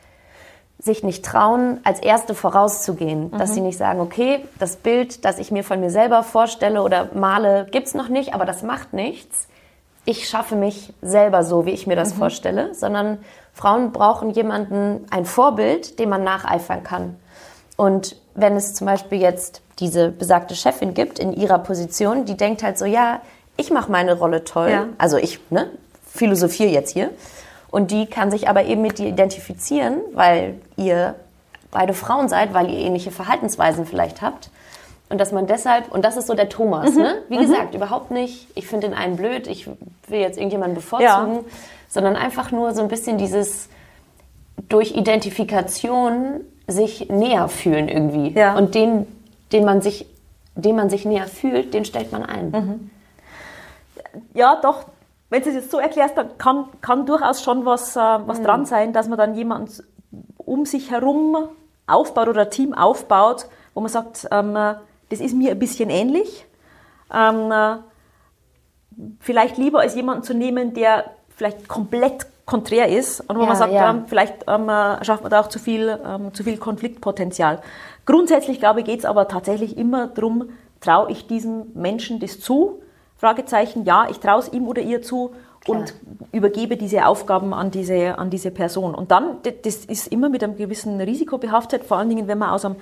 [0.78, 3.30] sich nicht trauen, als Erste vorauszugehen.
[3.30, 3.38] Mhm.
[3.38, 7.10] Dass sie nicht sagen, okay, das Bild, das ich mir von mir selber vorstelle oder
[7.14, 9.46] male, gibt's noch nicht, aber das macht nichts.
[10.06, 12.18] Ich schaffe mich selber so, wie ich mir das mhm.
[12.18, 13.18] vorstelle, sondern
[13.52, 17.16] Frauen brauchen jemanden, ein Vorbild, dem man nacheifern kann.
[17.76, 22.62] Und wenn es zum Beispiel jetzt diese besagte Chefin gibt in ihrer Position, die denkt
[22.62, 23.20] halt so, ja,
[23.56, 24.70] ich mache meine Rolle toll.
[24.70, 24.86] Ja.
[24.96, 25.70] Also ich ne,
[26.06, 27.10] philosophiere jetzt hier.
[27.70, 31.14] Und die kann sich aber eben mit dir identifizieren, weil ihr
[31.70, 34.50] beide Frauen seid, weil ihr ähnliche Verhaltensweisen vielleicht habt.
[35.08, 37.02] Und dass man deshalb, und das ist so der Thomas, mhm.
[37.02, 37.14] ne?
[37.28, 37.42] Wie mhm.
[37.42, 41.42] gesagt, überhaupt nicht, ich finde den einen blöd, ich will jetzt irgendjemanden bevorzugen, ja.
[41.88, 43.68] sondern einfach nur so ein bisschen dieses
[44.68, 48.38] durch Identifikation sich näher fühlen irgendwie.
[48.38, 48.56] Ja.
[48.56, 49.06] Und den,
[49.52, 50.06] den man sich,
[50.54, 52.50] den man sich näher fühlt, den stellt man ein.
[52.50, 52.90] Mhm.
[54.34, 54.84] Ja, doch,
[55.30, 58.44] wenn du es jetzt so erklärst, dann kann, kann durchaus schon was, äh, was mhm.
[58.44, 59.72] dran sein, dass man dann jemanden
[60.36, 61.36] um sich herum
[61.86, 66.46] aufbaut oder ein Team aufbaut, wo man sagt, ähm, das ist mir ein bisschen ähnlich.
[67.12, 67.52] Ähm,
[69.18, 73.56] vielleicht lieber als jemanden zu nehmen, der vielleicht komplett konträr ist und wo ja, man
[73.56, 73.90] sagt, ja.
[73.90, 74.68] ähm, vielleicht ähm,
[75.02, 77.60] schafft man da auch zu viel, ähm, zu viel Konfliktpotenzial.
[78.06, 80.50] Grundsätzlich, glaube ich, geht es aber tatsächlich immer darum,
[80.80, 82.82] traue ich diesem Menschen das zu,
[83.20, 85.32] Fragezeichen, ja, ich traue es ihm oder ihr zu
[85.64, 85.78] Klar.
[85.78, 85.94] und
[86.32, 88.94] übergebe diese Aufgaben an diese, an diese Person.
[88.94, 92.48] Und dann, das ist immer mit einem gewissen Risiko behaftet, vor allen Dingen, wenn man
[92.48, 92.76] aus einem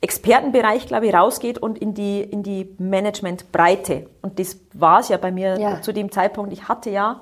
[0.00, 4.06] Expertenbereich, glaube ich, rausgeht und in die, in die Managementbreite.
[4.20, 5.80] Und das war es ja bei mir ja.
[5.80, 6.52] zu dem Zeitpunkt.
[6.52, 7.20] Ich hatte ja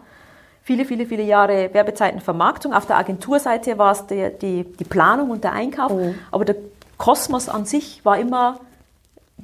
[0.62, 2.72] viele, viele, viele Jahre Werbezeitenvermarktung.
[2.72, 5.92] Auf der Agenturseite war es die, die, die Planung und der Einkauf.
[5.92, 6.14] Mhm.
[6.30, 6.56] Aber der
[6.96, 8.60] Kosmos an sich war immer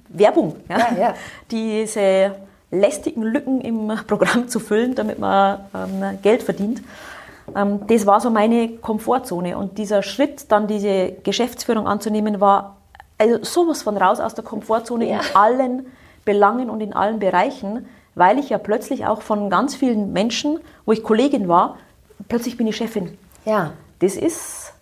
[0.09, 0.57] Werbung.
[0.71, 1.15] Ja, ja.
[1.51, 2.35] Diese
[2.71, 6.83] lästigen Lücken im Programm zu füllen, damit man ähm, Geld verdient.
[7.57, 9.57] Ähm, das war so meine Komfortzone.
[9.57, 12.77] Und dieser Schritt, dann diese Geschäftsführung anzunehmen, war
[13.17, 15.21] also sowas von raus aus der Komfortzone ja.
[15.21, 15.87] in allen
[16.25, 20.93] Belangen und in allen Bereichen, weil ich ja plötzlich auch von ganz vielen Menschen, wo
[20.93, 21.77] ich Kollegin war,
[22.29, 23.17] plötzlich bin ich Chefin.
[23.45, 23.73] Ja.
[24.01, 24.73] Das ist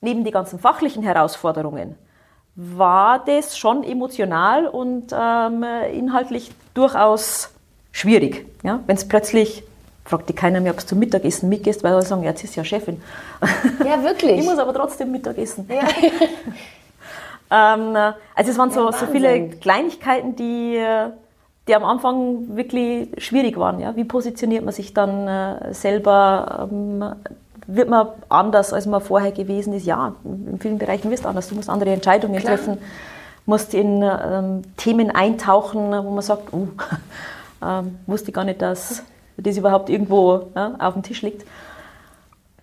[0.00, 1.96] neben die ganzen fachlichen Herausforderungen
[2.56, 7.50] war das schon emotional und ähm, inhaltlich durchaus
[7.92, 8.46] schwierig.
[8.62, 8.80] Ja?
[8.86, 9.62] Wenn es plötzlich,
[10.04, 12.56] fragt die keiner mehr, ob es zum Mittagessen mitgehst, weil sie sagen, ja, jetzt ist
[12.56, 13.02] ja Chefin.
[13.84, 14.38] Ja, wirklich.
[14.40, 15.68] ich muss aber trotzdem Mittagessen.
[15.68, 15.86] Ja.
[17.74, 20.82] ähm, also es waren so, ja, so viele Kleinigkeiten, die,
[21.68, 23.80] die am Anfang wirklich schwierig waren.
[23.80, 23.96] Ja?
[23.96, 26.68] Wie positioniert man sich dann äh, selber?
[26.72, 27.04] Ähm,
[27.66, 29.86] wird man anders, als man vorher gewesen ist.
[29.86, 31.48] Ja, in vielen Bereichen wirst du anders.
[31.48, 32.56] Du musst andere Entscheidungen Klar.
[32.56, 32.78] treffen,
[33.44, 36.68] musst in ähm, Themen eintauchen, wo man sagt, uh,
[37.64, 39.02] ähm, wusste gar nicht, dass
[39.36, 41.46] das überhaupt irgendwo ja, auf dem Tisch liegt.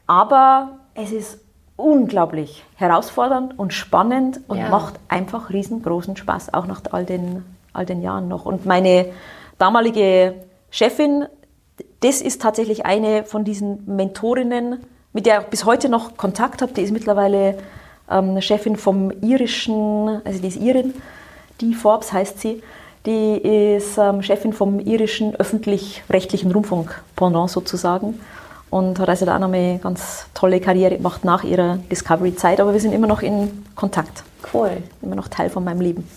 [0.08, 1.40] Aber es ist
[1.76, 4.70] unglaublich herausfordernd und spannend und ja.
[4.70, 7.44] macht einfach riesengroßen Spaß, auch nach all den,
[7.74, 8.46] all den Jahren noch.
[8.46, 9.08] Und meine
[9.58, 10.36] damalige
[10.70, 11.26] Chefin,
[12.02, 14.80] das ist tatsächlich eine von diesen Mentorinnen,
[15.14, 16.74] mit der ich bis heute noch Kontakt habe.
[16.74, 17.58] Die ist mittlerweile
[18.10, 20.94] ähm, Chefin vom irischen, also die ist Irin,
[21.62, 22.62] die Forbes heißt sie.
[23.06, 23.36] Die
[23.76, 28.20] ist ähm, Chefin vom irischen öffentlich-rechtlichen Rundfunk Pendant sozusagen
[28.70, 32.62] und hat also da auch noch eine ganz tolle Karriere gemacht nach ihrer Discovery-Zeit.
[32.62, 34.24] Aber wir sind immer noch in Kontakt.
[34.54, 34.78] Cool.
[35.02, 36.08] Immer noch Teil von meinem Leben.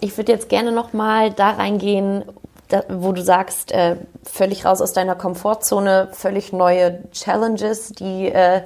[0.00, 2.24] Ich würde jetzt gerne noch mal da reingehen,
[2.88, 8.62] wo du sagst, äh, völlig raus aus deiner Komfortzone, völlig neue Challenges, die, äh,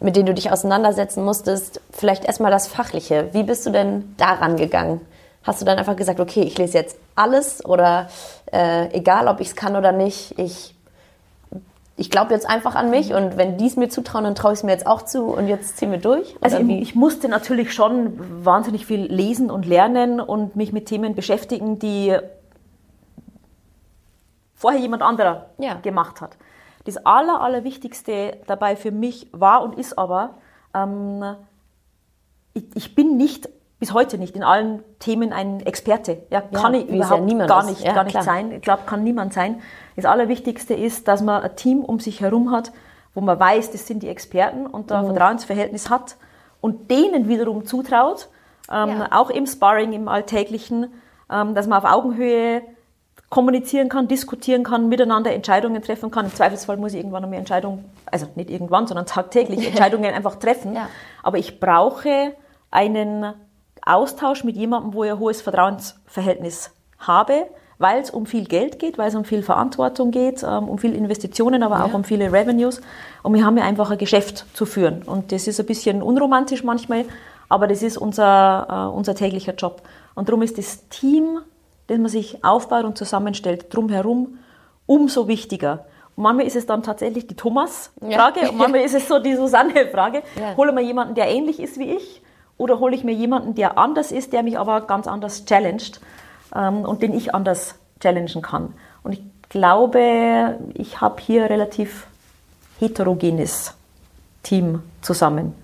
[0.00, 1.80] mit denen du dich auseinandersetzen musstest.
[1.92, 3.28] Vielleicht erstmal das Fachliche.
[3.32, 5.00] Wie bist du denn daran gegangen?
[5.42, 8.08] Hast du dann einfach gesagt, okay, ich lese jetzt alles oder
[8.52, 10.74] äh, egal, ob ich es kann oder nicht, ich,
[11.96, 14.58] ich glaube jetzt einfach an mich und wenn die es mir zutrauen, dann traue ich
[14.58, 16.36] es mir jetzt auch zu und jetzt ziehen wir durch?
[16.42, 21.14] Also ich, ich musste natürlich schon wahnsinnig viel lesen und lernen und mich mit Themen
[21.14, 22.16] beschäftigen, die
[24.60, 25.74] vorher jemand anderer ja.
[25.74, 26.36] gemacht hat.
[26.84, 30.34] Das Aller, Allerwichtigste dabei für mich war und ist aber,
[30.74, 31.24] ähm,
[32.52, 33.48] ich, ich, bin nicht,
[33.78, 36.24] bis heute nicht, in allen Themen ein Experte.
[36.28, 38.52] Ja, kann ja, ich überhaupt ja gar nicht, gar nicht sein.
[38.52, 39.62] Ich glaube, kann niemand sein.
[39.96, 42.70] Das Allerwichtigste ist, dass man ein Team um sich herum hat,
[43.14, 45.14] wo man weiß, das sind die Experten und da ein mhm.
[45.14, 46.16] Vertrauensverhältnis hat
[46.60, 48.28] und denen wiederum zutraut,
[48.70, 50.92] ähm, auch im Sparring, im Alltäglichen,
[51.30, 52.62] ähm, dass man auf Augenhöhe
[53.30, 56.26] kommunizieren kann, diskutieren kann, miteinander Entscheidungen treffen kann.
[56.26, 60.74] Im Zweifelsfall muss ich irgendwann einmal Entscheidungen, also nicht irgendwann, sondern tagtäglich Entscheidungen einfach treffen.
[60.74, 60.88] Ja.
[61.22, 62.34] Aber ich brauche
[62.72, 63.32] einen
[63.86, 67.46] Austausch mit jemandem, wo ich ein hohes Vertrauensverhältnis habe,
[67.78, 70.94] weil es um viel Geld geht, weil es um viel Verantwortung geht, ähm, um viel
[70.94, 71.84] Investitionen, aber ja.
[71.84, 72.80] auch um viele Revenues.
[73.22, 75.02] Und wir haben ja einfach ein Geschäft zu führen.
[75.02, 77.04] Und das ist ein bisschen unromantisch manchmal,
[77.48, 79.82] aber das ist unser, äh, unser täglicher Job.
[80.14, 81.40] Und darum ist das Team,
[81.90, 84.38] das man sich aufbaut und zusammenstellt, drumherum
[84.86, 85.86] umso wichtiger.
[86.14, 88.48] Und manchmal ist es dann tatsächlich die Thomas-Frage ja.
[88.50, 90.22] und manchmal ist es so die Susanne-Frage.
[90.40, 90.56] Ja.
[90.56, 92.22] Hole mir jemanden, der ähnlich ist wie ich
[92.58, 96.00] oder hole ich mir jemanden, der anders ist, der mich aber ganz anders challenged
[96.54, 98.72] ähm, und den ich anders challengen kann.
[99.02, 102.06] Und ich glaube, ich habe hier relativ
[102.78, 103.74] heterogenes
[104.44, 105.54] Team zusammen,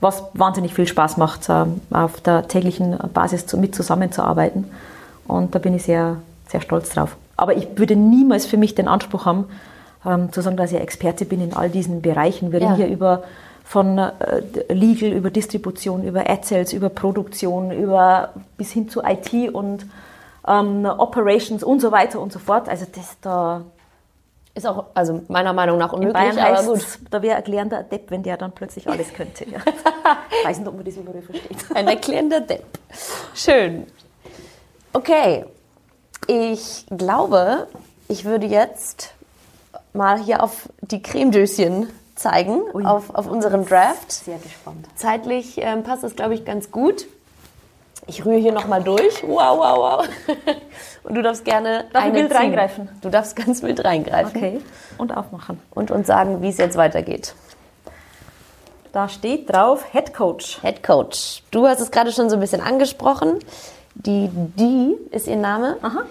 [0.00, 4.70] was wahnsinnig viel Spaß macht, äh, auf der täglichen Basis mit zusammenzuarbeiten.
[5.30, 6.16] Und da bin ich sehr,
[6.48, 7.16] sehr stolz drauf.
[7.36, 9.46] Aber ich würde niemals für mich den Anspruch haben,
[10.04, 12.52] ähm, zu sagen, dass ich Experte bin in all diesen Bereichen.
[12.52, 13.22] Wir reden hier über
[13.64, 14.10] von äh,
[14.68, 19.86] Legal über Distribution, über Ad-Sales, über Produktion, über bis hin zu IT und
[20.48, 22.68] ähm, Operations und so weiter und so fort.
[22.68, 23.62] Also das da
[24.54, 26.84] ist auch, also meiner Meinung nach unmöglich, aber gut.
[27.10, 29.48] Da wäre erklärender Adept, wenn der dann plötzlich alles könnte.
[29.48, 29.58] Ja.
[29.64, 31.56] ich weiß nicht, ob man das überall versteht.
[31.72, 32.80] Ein erklärender Adept.
[33.34, 33.86] Schön.
[34.92, 35.44] Okay.
[36.26, 37.66] Ich glaube,
[38.08, 39.14] ich würde jetzt
[39.92, 44.12] mal hier auf die Cremedöschen zeigen, auf, auf unseren Draft.
[44.12, 44.86] Sehr gespannt.
[44.94, 47.06] Zeitlich ähm, passt das, glaube ich, ganz gut.
[48.06, 49.22] Ich rühre hier nochmal durch.
[49.22, 50.08] Wow, wow, wow.
[51.04, 52.88] Und du darfst gerne Darf eine wild reingreifen?
[53.00, 54.36] Du darfst ganz wild reingreifen.
[54.36, 54.60] Okay.
[54.98, 55.60] Und aufmachen.
[55.70, 57.34] Und uns sagen, wie es jetzt weitergeht.
[58.92, 60.60] Da steht drauf Head Coach.
[60.62, 61.44] Head Coach.
[61.50, 63.38] Du hast es gerade schon so ein bisschen angesprochen.
[64.06, 65.76] Die Die ist ihr Name.
[65.82, 66.02] Aha.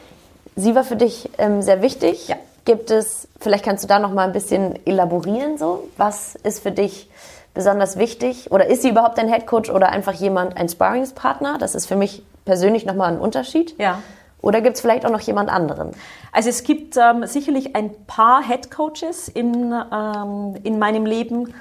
[0.56, 2.28] Sie war für dich ähm, sehr wichtig.
[2.28, 2.36] Ja.
[2.66, 5.88] Gibt es, vielleicht kannst du da noch mal ein bisschen elaborieren, so?
[5.98, 7.10] Was ist für dich
[7.54, 8.52] besonders wichtig?
[8.52, 11.58] Oder ist sie überhaupt ein Head Coach oder einfach jemand, ein Sparringspartner?
[11.58, 13.76] Das ist für mich persönlich noch mal ein Unterschied.
[13.80, 14.04] Ja.
[14.42, 15.92] Oder gibt es vielleicht auch noch jemand anderen?
[16.32, 21.54] Also es gibt ähm, sicherlich ein paar Head Coaches in, ähm, in meinem Leben,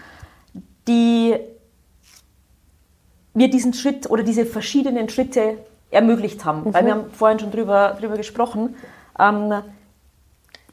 [0.86, 1.36] die
[3.34, 5.58] mir diesen Schritt oder diese verschiedenen Schritte
[5.90, 6.64] ermöglicht haben.
[6.64, 6.74] Mhm.
[6.74, 8.76] Weil wir haben vorhin schon drüber, drüber gesprochen.
[9.18, 9.54] Ähm,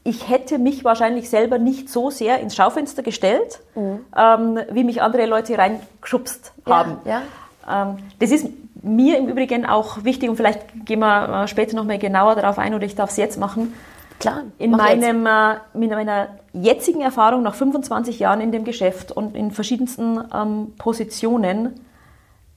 [0.04, 4.02] ich hätte mich wahrscheinlich selber nicht so sehr ins Schaufenster gestellt, mhm.
[4.16, 6.98] ähm, wie mich andere Leute reingeschubst haben.
[7.06, 7.22] Ja,
[7.68, 7.92] ja.
[7.92, 8.48] Ähm, das ist
[8.84, 12.60] mir im Übrigen auch wichtig und vielleicht gehen wir äh, später noch mal genauer darauf
[12.60, 13.74] ein oder ich darf es jetzt machen.
[14.20, 14.44] Klar.
[14.60, 19.52] In, meinem, äh, in meiner jetzigen Erfahrung nach 25 Jahren in dem Geschäft und in
[19.52, 21.80] verschiedensten ähm, Positionen,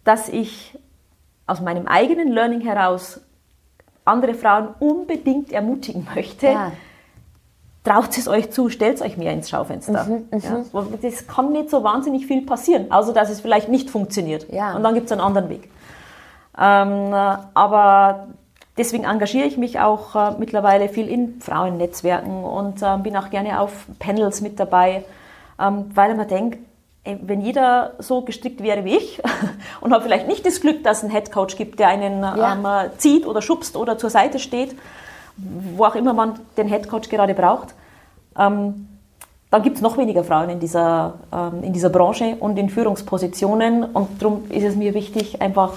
[0.05, 0.79] dass ich
[1.49, 3.21] aus meinem eigenen Learning heraus
[4.05, 6.73] andere Frauen unbedingt ermutigen möchte, ja.
[7.85, 10.05] traut es euch zu, stellt euch mehr ins Schaufenster.
[10.05, 13.91] Mhm, mhm, ja, das kann nicht so wahnsinnig viel passieren, außer dass es vielleicht nicht
[13.91, 14.51] funktioniert.
[14.53, 14.77] Ja.
[14.77, 15.71] Und dann gibt es einen anderen Weg.
[16.59, 17.13] Ähm,
[17.55, 18.29] aber
[18.77, 23.61] deswegen engagiere ich mich auch äh, mittlerweile viel in Frauennetzwerken und äh, bin auch gerne
[23.61, 25.05] auf Panels mit dabei,
[25.61, 26.59] ähm, weil man denkt,
[27.23, 29.23] wenn jeder so gestrickt wäre wie ich
[29.81, 32.55] und hat vielleicht nicht das Glück, dass es einen Headcoach gibt, der einen ja.
[32.55, 34.77] ähm, zieht oder schubst oder zur Seite steht,
[35.37, 37.75] wo auch immer man den Headcoach gerade braucht,
[38.39, 38.89] ähm,
[39.51, 43.85] dann gibt es noch weniger Frauen in dieser, ähm, in dieser Branche und in Führungspositionen.
[43.85, 45.73] Und darum ist es mir wichtig, einfach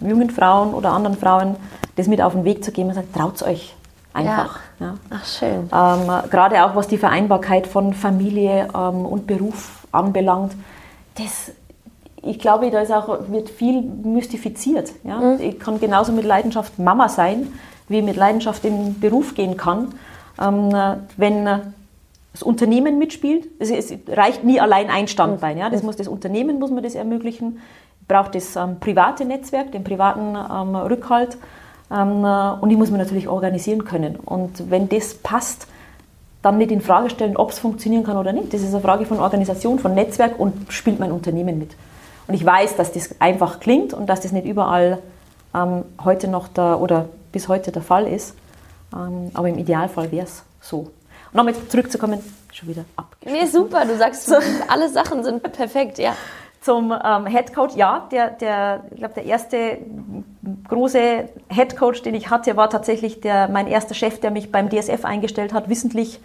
[0.00, 1.56] jungen Frauen oder anderen Frauen
[1.96, 3.74] das mit auf den Weg zu geben und sagen, traut euch
[4.14, 4.60] einfach.
[4.78, 4.86] Ja.
[4.86, 4.94] Ja.
[5.10, 5.68] Ach, schön.
[5.72, 10.52] Ähm, gerade auch was die Vereinbarkeit von Familie ähm, und Beruf anbelangt,
[11.16, 11.52] das,
[12.22, 14.92] ich glaube, da ist auch, wird viel mystifiziert.
[15.04, 15.18] Ja?
[15.18, 15.40] Mhm.
[15.40, 17.52] Ich kann genauso mit Leidenschaft Mama sein,
[17.88, 19.94] wie mit Leidenschaft in den Beruf gehen kann.
[20.40, 20.72] Ähm,
[21.16, 21.44] wenn
[22.32, 25.58] das Unternehmen mitspielt, es, es, reicht nie allein ein Standbein.
[25.58, 25.70] Ja?
[25.70, 25.86] Das mhm.
[25.86, 27.60] muss das Unternehmen muss man das ermöglichen.
[28.06, 31.36] Braucht das ähm, private Netzwerk, den privaten ähm, Rückhalt.
[31.90, 34.16] Ähm, äh, und die muss man natürlich organisieren können.
[34.16, 35.66] Und wenn das passt,
[36.42, 38.52] dann nicht in Frage stellen, ob es funktionieren kann oder nicht.
[38.52, 41.76] Das ist eine Frage von Organisation, von Netzwerk und spielt mein Unternehmen mit.
[42.26, 44.98] Und ich weiß, dass das einfach klingt und dass das nicht überall
[45.54, 48.34] ähm, heute noch der, oder bis heute der Fall ist.
[48.94, 50.78] Ähm, aber im Idealfall wäre es so.
[50.78, 52.20] Und nochmal zurückzukommen,
[52.52, 53.16] schon wieder ab.
[53.24, 54.32] Nee, super, du sagst,
[54.68, 56.14] alle Sachen sind perfekt, ja
[56.68, 57.76] zum ähm, Head Coach.
[57.76, 59.78] Ja, der, der, ich glaube, der erste
[60.68, 64.68] große Head Coach, den ich hatte, war tatsächlich der, mein erster Chef, der mich beim
[64.68, 66.20] DSF eingestellt hat, wissentlich,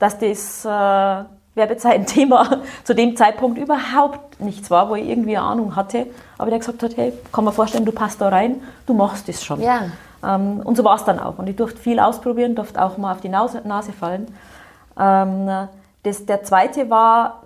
[0.00, 1.24] dass das äh,
[1.54, 6.08] Werbezeiten-Thema zu dem Zeitpunkt überhaupt nichts war, wo ich irgendwie eine Ahnung hatte.
[6.36, 9.44] Aber der gesagt hat, hey, kann man vorstellen, du passt da rein, du machst das
[9.44, 9.62] schon.
[9.62, 9.82] Ja.
[10.24, 11.38] Ähm, und so war es dann auch.
[11.38, 14.26] Und ich durfte viel ausprobieren, durfte auch mal auf die Nase, Nase fallen.
[14.98, 15.68] Ähm,
[16.02, 17.44] das, der zweite war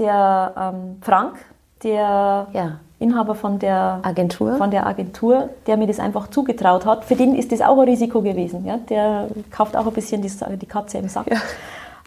[0.00, 1.36] der ähm, Frank,
[1.82, 2.78] der ja.
[2.98, 4.56] Inhaber von der Agentur.
[4.56, 7.04] von der Agentur, der mir das einfach zugetraut hat.
[7.04, 8.66] Für den ist das auch ein Risiko gewesen.
[8.66, 8.76] Ja?
[8.76, 11.26] Der kauft auch ein bisschen die, die Katze im Sack.
[11.30, 11.40] Ja.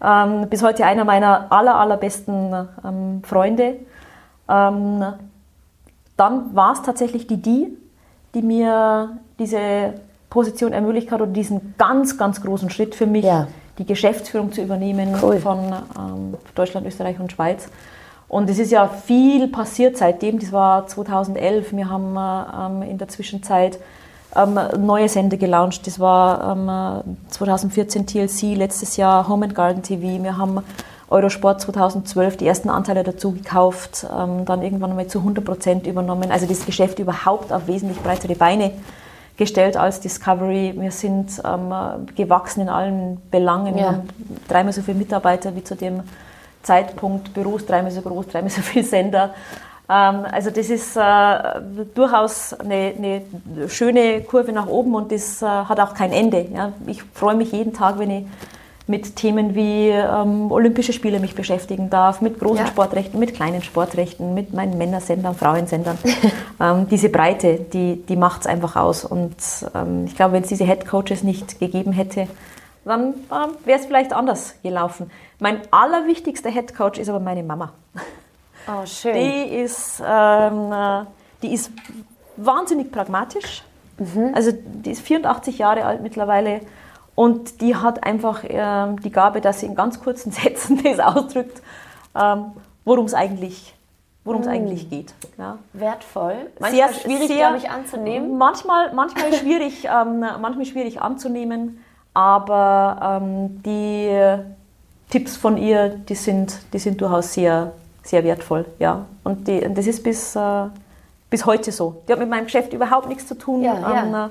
[0.04, 3.78] Ähm, bis heute einer meiner aller, allerbesten ähm, Freunde.
[4.50, 5.04] Ähm,
[6.18, 7.78] dann war es tatsächlich die Die,
[8.36, 9.94] die mir diese
[10.30, 13.48] Position ermöglicht hat oder diesen ganz, ganz großen Schritt für mich, ja.
[13.78, 15.40] die Geschäftsführung zu übernehmen cool.
[15.40, 15.60] von
[15.98, 17.70] ähm, Deutschland, Österreich und Schweiz.
[18.34, 20.40] Und es ist ja viel passiert seitdem.
[20.40, 21.72] Das war 2011.
[21.74, 23.78] Wir haben ähm, in der Zwischenzeit
[24.36, 25.86] ähm, neue Sender gelauncht.
[25.86, 30.24] Das war ähm, 2014 TLC, letztes Jahr Home and Garden TV.
[30.24, 30.62] Wir haben
[31.12, 36.32] Eurosport 2012 die ersten Anteile dazu gekauft, ähm, dann irgendwann einmal zu 100 Prozent übernommen.
[36.32, 38.72] Also das Geschäft überhaupt auf wesentlich breitere Beine
[39.38, 40.74] gestellt als Discovery.
[40.76, 41.72] Wir sind ähm,
[42.16, 43.78] gewachsen in allen Belangen.
[43.78, 43.84] Ja.
[43.84, 44.10] Wir haben
[44.48, 46.02] dreimal so viele Mitarbeiter wie zu dem
[46.64, 49.34] Zeitpunkt, Büros dreimal so groß, dreimal so viele Sender.
[49.90, 51.02] Ähm, also das ist äh,
[51.94, 56.48] durchaus eine, eine, schöne Kurve nach oben und das äh, hat auch kein Ende.
[56.88, 58.26] Ich freue mich jeden Tag, wenn ich
[58.86, 62.68] mit Themen wie ähm, Olympische Spiele mich beschäftigen darf, mit großen ja.
[62.68, 65.98] Sportrechten, mit kleinen Sportrechten, mit meinen Männersendern, Frauensendern.
[66.60, 69.06] ähm, diese Breite, die, die macht es einfach aus.
[69.06, 69.36] Und
[69.74, 72.28] ähm, ich glaube, wenn es diese Head Coaches nicht gegeben hätte,
[72.86, 75.12] dann äh, wäre es vielleicht anders gelaufen.
[75.40, 77.74] Mein allerwichtigster Head Coach ist aber meine Mama.
[78.68, 79.14] Oh, schön.
[79.16, 81.06] Die ist, ähm, äh,
[81.42, 81.72] die ist
[82.38, 83.64] wahnsinnig pragmatisch.
[83.98, 84.32] Mhm.
[84.34, 86.62] Also die ist 84 Jahre alt mittlerweile
[87.16, 91.62] und die hat einfach ähm, die Gabe, dass sie in ganz kurzen Sätzen das ausdrückt,
[92.16, 92.54] ähm,
[92.86, 93.76] worum es eigentlich
[94.26, 94.52] worum es mm.
[94.52, 95.14] eigentlich geht.
[95.38, 95.58] Ja.
[95.74, 96.52] Wertvoll.
[96.60, 98.38] Manchmal sehr, schwierig, sehr, glaube ich, anzunehmen.
[98.38, 104.12] Manchmal, manchmal, schwierig, ähm, manchmal schwierig anzunehmen, aber ähm, die
[105.10, 108.66] Tipps von ihr, die sind, die sind durchaus sehr, sehr wertvoll.
[108.80, 109.06] Ja.
[109.24, 110.66] Und die, das ist bis, äh,
[111.30, 112.02] bis heute so.
[112.08, 113.64] Die hat mit meinem Geschäft überhaupt nichts zu tun.
[113.64, 114.26] Ja, ja.
[114.26, 114.30] Äh,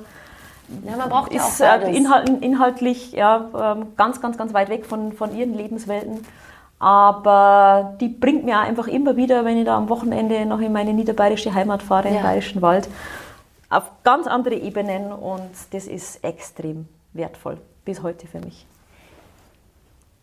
[0.89, 4.71] ja, man braucht ist ja auch äh, inhalt, inhaltlich ja, ähm, ganz, ganz, ganz weit
[4.71, 6.25] weg von, von ihren Lebenswelten.
[6.79, 10.95] Aber die bringt mir einfach immer wieder, wenn ich da am Wochenende noch in meine
[10.95, 12.17] niederbayerische Heimat fahre, ja.
[12.17, 12.89] im Bayerischen Wald,
[13.71, 18.67] auf ganz andere Ebenen und das ist extrem wertvoll bis heute für mich.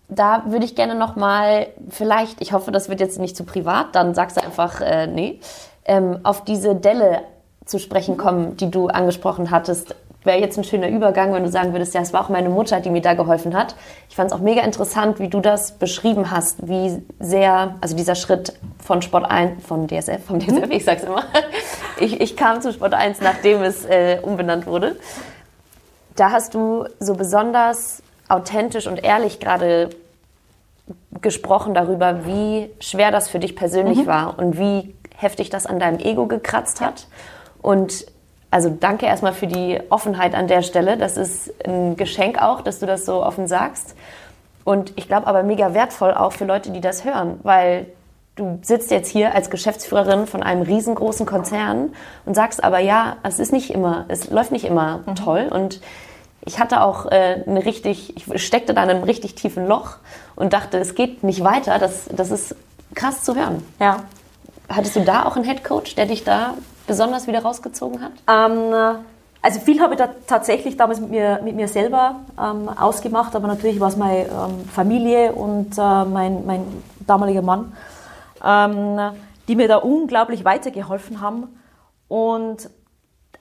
[0.08, 4.16] Da würde ich gerne nochmal, vielleicht, ich hoffe, das wird jetzt nicht zu privat, dann
[4.16, 5.40] sagst du einfach, äh, nee,
[5.86, 7.24] ähm, auf diese Delle
[7.66, 11.72] zu sprechen kommen, die du angesprochen hattest wäre jetzt ein schöner Übergang, wenn du sagen
[11.74, 13.76] würdest, ja, es war auch meine Mutter, die mir da geholfen hat.
[14.10, 18.16] Ich fand es auch mega interessant, wie du das beschrieben hast, wie sehr, also dieser
[18.16, 18.54] Schritt
[18.84, 21.24] von Sport 1, von DSF, vom DSF, ich sag's immer.
[22.02, 24.96] Ich, ich kam zu Sport 1, nachdem es äh, umbenannt wurde.
[26.20, 29.90] Da hast du so besonders authentisch und ehrlich gerade
[31.22, 34.08] gesprochen darüber, wie schwer das für dich persönlich mhm.
[34.08, 37.08] war und wie heftig das an deinem Ego gekratzt hat.
[37.62, 38.06] Und
[38.52, 40.98] also danke erstmal für die Offenheit an der Stelle.
[40.98, 43.96] Das ist ein Geschenk auch, dass du das so offen sagst.
[44.66, 47.86] Und ich glaube aber mega wertvoll auch für Leute, die das hören, weil
[48.36, 51.94] du sitzt jetzt hier als Geschäftsführerin von einem riesengroßen Konzern
[52.26, 55.16] und sagst aber ja, es ist nicht immer, es läuft nicht immer mhm.
[55.16, 55.80] toll und
[56.46, 59.98] ich hatte auch äh, eine richtig, ich steckte da in einem richtig tiefen Loch
[60.36, 61.80] und dachte, es geht nicht weiter.
[61.80, 62.56] Das, das ist
[62.96, 63.64] krass zu hören.
[63.80, 64.04] Ja.
[64.70, 66.54] Hattest du da auch einen Headcoach, der dich da
[66.88, 68.12] besonders wieder rausgezogen hat?
[68.28, 69.00] Ähm,
[69.42, 73.48] also viel habe ich da tatsächlich damals mit mir, mit mir selber ähm, ausgemacht, aber
[73.48, 76.66] natürlich war es meine ähm, Familie und äh, mein, mein
[77.08, 77.74] damaliger Mann,
[78.46, 79.00] ähm,
[79.48, 81.48] die mir da unglaublich weitergeholfen haben.
[82.10, 82.70] Und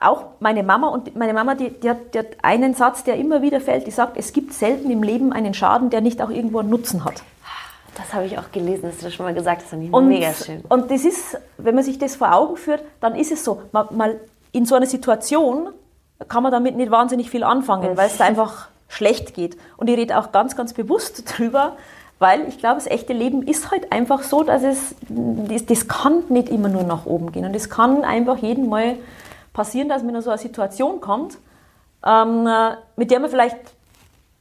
[0.00, 3.42] auch meine Mama und meine Mama, die, die, hat, die hat einen Satz, der immer
[3.42, 6.60] wieder fällt, die sagt, es gibt selten im Leben einen Schaden, der nicht auch irgendwo
[6.60, 7.22] einen Nutzen hat.
[7.96, 10.32] Das habe ich auch gelesen, das hast du schon mal gesagt, das ist und, mega
[10.32, 10.62] schön.
[10.68, 13.88] Und das ist, wenn man sich das vor Augen führt, dann ist es so, mal,
[13.90, 14.20] mal
[14.52, 15.70] in so einer Situation
[16.28, 19.56] kann man damit nicht wahnsinnig viel anfangen, weil es da einfach schlecht geht.
[19.76, 21.76] Und ich rede auch ganz, ganz bewusst drüber,
[22.20, 26.22] weil ich glaube, das echte Leben ist halt einfach so, dass es, das, das kann
[26.28, 27.44] nicht immer nur nach oben gehen.
[27.44, 28.96] Und es kann einfach jeden Mal
[29.58, 31.38] passieren, dass man in so eine Situation kommt,
[32.06, 32.48] ähm,
[32.94, 33.56] mit der man vielleicht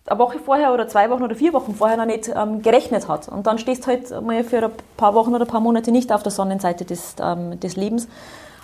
[0.06, 3.28] eine Woche vorher oder zwei Wochen oder vier Wochen vorher noch nicht ähm, gerechnet hat.
[3.28, 6.12] Und dann stehst du halt mal für ein paar Wochen oder ein paar Monate nicht
[6.12, 8.08] auf der Sonnenseite des, ähm, des Lebens.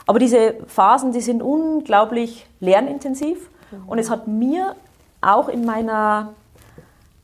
[0.05, 3.49] Aber diese Phasen, die sind unglaublich lernintensiv.
[3.71, 3.87] Mhm.
[3.87, 4.75] Und es hat mir
[5.21, 6.33] auch in meiner,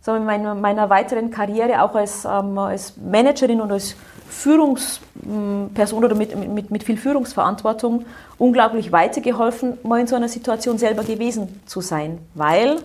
[0.01, 3.95] sagen wir, meiner, meiner weiteren Karriere, auch als, ähm, als Managerin und als
[4.29, 8.05] Führungsperson oder mit, mit, mit viel Führungsverantwortung
[8.37, 12.19] unglaublich weitergeholfen, mal in so einer Situation selber gewesen zu sein.
[12.35, 12.77] Weil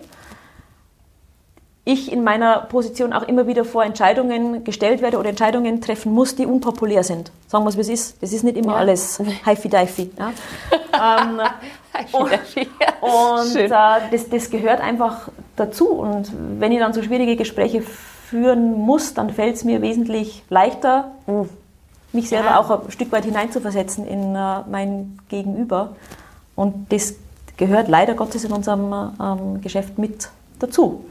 [1.87, 6.35] ich in meiner Position auch immer wieder vor Entscheidungen gestellt werde oder Entscheidungen treffen muss,
[6.35, 7.31] die unpopulär sind.
[7.47, 8.23] Sagen wir es, wie es ist.
[8.23, 8.79] Das ist nicht immer ja.
[8.79, 10.09] alles haifi-daifi.
[10.17, 10.33] Ja?
[11.21, 11.41] ähm,
[12.11, 12.31] und,
[13.01, 15.89] und äh, das, das gehört einfach dazu.
[15.89, 17.83] Und wenn ich dann so schwierige Gespräche
[18.25, 21.49] führen muss, dann fällt es mir wesentlich leichter, mhm.
[22.11, 22.59] mich selber ja.
[22.59, 25.95] auch ein Stück weit hineinzuversetzen in äh, mein Gegenüber.
[26.55, 27.15] Und das
[27.57, 31.05] gehört leider Gottes in unserem ähm, Geschäft mit dazu.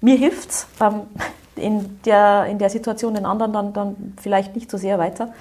[0.00, 1.02] Mir hilft es ähm,
[1.56, 5.32] in, der, in der Situation den anderen dann, dann vielleicht nicht so sehr weiter.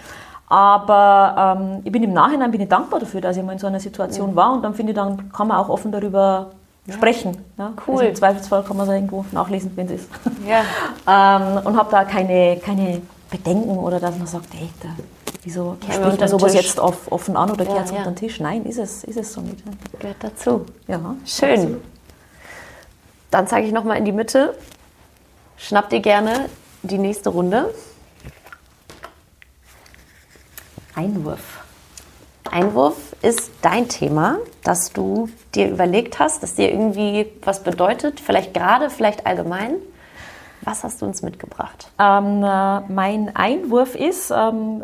[0.48, 3.68] Aber ähm, ich bin im Nachhinein bin ich dankbar dafür, dass ich mal in so
[3.68, 4.36] einer Situation ja.
[4.36, 6.52] war und dann finde ich, dann kann man auch offen darüber
[6.90, 6.96] ja.
[6.96, 7.38] sprechen.
[7.58, 7.74] Ja?
[7.88, 7.98] Cool.
[7.98, 10.10] Also Im Zweifelsfall kann man es irgendwo nachlesen, wenn es ist.
[10.48, 10.64] Ja.
[11.08, 14.90] ähm, und habe da keine, keine Bedenken oder dass man sagt, hey, da,
[15.44, 16.66] wieso spricht man sowas Tisch.
[16.66, 18.40] jetzt offen an oder kehrt es unter den Tisch?
[18.40, 19.64] Nein, ist es, ist es so nicht.
[20.00, 20.66] Gehört dazu.
[20.88, 21.82] Ja, Schön.
[23.32, 24.56] Dann zeige ich nochmal in die Mitte.
[25.58, 26.50] Schnapp dir gerne
[26.82, 27.74] die nächste Runde.
[30.96, 31.59] Einwurf.
[32.52, 38.54] Einwurf ist dein Thema, das du dir überlegt hast, das dir irgendwie was bedeutet, vielleicht
[38.54, 39.76] gerade, vielleicht allgemein.
[40.62, 41.89] Was hast du uns mitgebracht?
[42.00, 44.84] Ähm, äh, mein Einwurf ist, ähm,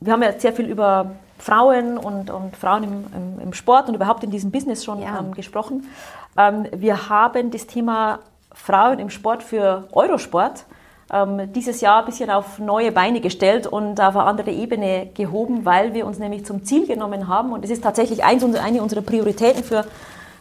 [0.00, 3.94] wir haben ja sehr viel über Frauen und, und Frauen im, im, im, Sport und
[3.94, 5.18] überhaupt in diesem Business schon ja.
[5.18, 5.88] ähm, gesprochen.
[6.36, 8.20] Ähm, wir haben das Thema
[8.52, 10.66] Frauen im Sport für Eurosport
[11.12, 15.64] ähm, dieses Jahr ein bisschen auf neue Beine gestellt und auf eine andere Ebene gehoben,
[15.64, 19.02] weil wir uns nämlich zum Ziel genommen haben und es ist tatsächlich eins, eine unserer
[19.02, 19.84] Prioritäten für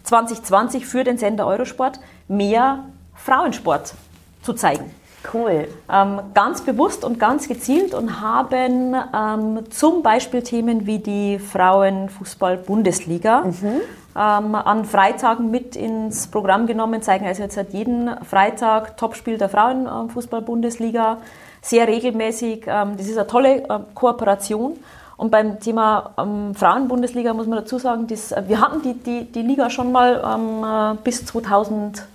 [0.04, 3.94] 2020 für den Sender Eurosport, mehr Frauensport
[4.42, 4.90] zu zeigen.
[5.34, 5.68] Cool.
[5.92, 13.42] Ähm, ganz bewusst und ganz gezielt und haben ähm, zum Beispiel Themen wie die Frauenfußball-Bundesliga
[13.42, 13.82] mhm.
[14.16, 19.50] Ähm, an Freitagen mit ins Programm genommen, zeigen also jetzt seit jeden Freitag Topspiel der
[19.50, 21.18] Frauenfußball-Bundesliga,
[21.62, 22.66] sehr regelmäßig.
[22.68, 24.78] Ähm, das ist eine tolle äh, Kooperation.
[25.18, 29.26] Und beim Thema ähm, Frauenbundesliga muss man dazu sagen, dass, äh, wir hatten die, die,
[29.26, 32.08] die Liga schon mal ähm, äh, bis 2000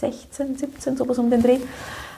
[0.00, 1.58] 16, 17, sowas um den Dreh.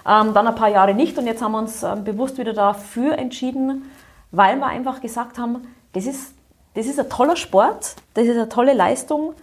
[0.08, 3.18] Ähm, dann ein paar Jahre nicht und jetzt haben wir uns ähm, bewusst wieder dafür
[3.18, 3.90] entschieden,
[4.30, 6.34] weil wir einfach gesagt haben, das ist,
[6.74, 9.34] das ist ein toller Sport, das ist eine tolle Leistung.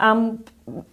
[0.00, 0.40] Ähm,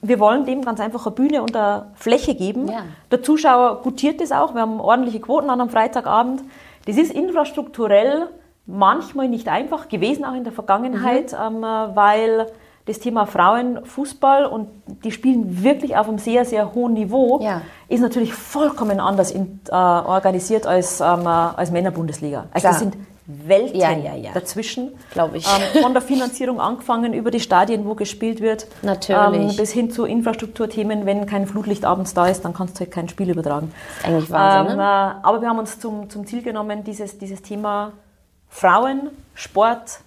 [0.02, 2.68] wir wollen dem ganz einfach eine Bühne und eine Fläche geben.
[2.68, 2.84] Ja.
[3.12, 4.54] Der Zuschauer gutiert das auch.
[4.54, 6.42] Wir haben ordentliche Quoten an am Freitagabend.
[6.86, 8.30] Das ist infrastrukturell
[8.66, 11.64] manchmal nicht einfach gewesen, auch in der Vergangenheit, mhm.
[11.64, 12.48] ähm, weil
[12.86, 14.70] das Thema Frauenfußball und
[15.04, 17.62] die spielen wirklich auf einem sehr, sehr hohen Niveau, ja.
[17.88, 22.46] ist natürlich vollkommen anders in, äh, organisiert als, ähm, äh, als Männerbundesliga.
[22.52, 22.96] Also das sind
[23.28, 24.92] Welten ja, ja, dazwischen.
[25.12, 25.48] Glaube ich.
[25.48, 29.52] Ähm, von der Finanzierung angefangen über die Stadien, wo gespielt wird, Natürlich.
[29.52, 31.08] Ähm, bis hin zu Infrastrukturthemen.
[31.08, 33.74] Wenn kein Flutlicht abends da ist, dann kannst du halt kein Spiel übertragen.
[34.04, 34.74] Eigentlich Wahnsinn.
[34.74, 34.84] Ähm, ne?
[34.84, 37.94] äh, aber wir haben uns zum, zum Ziel genommen, dieses, dieses Thema
[38.48, 40.00] Frauen, Sport,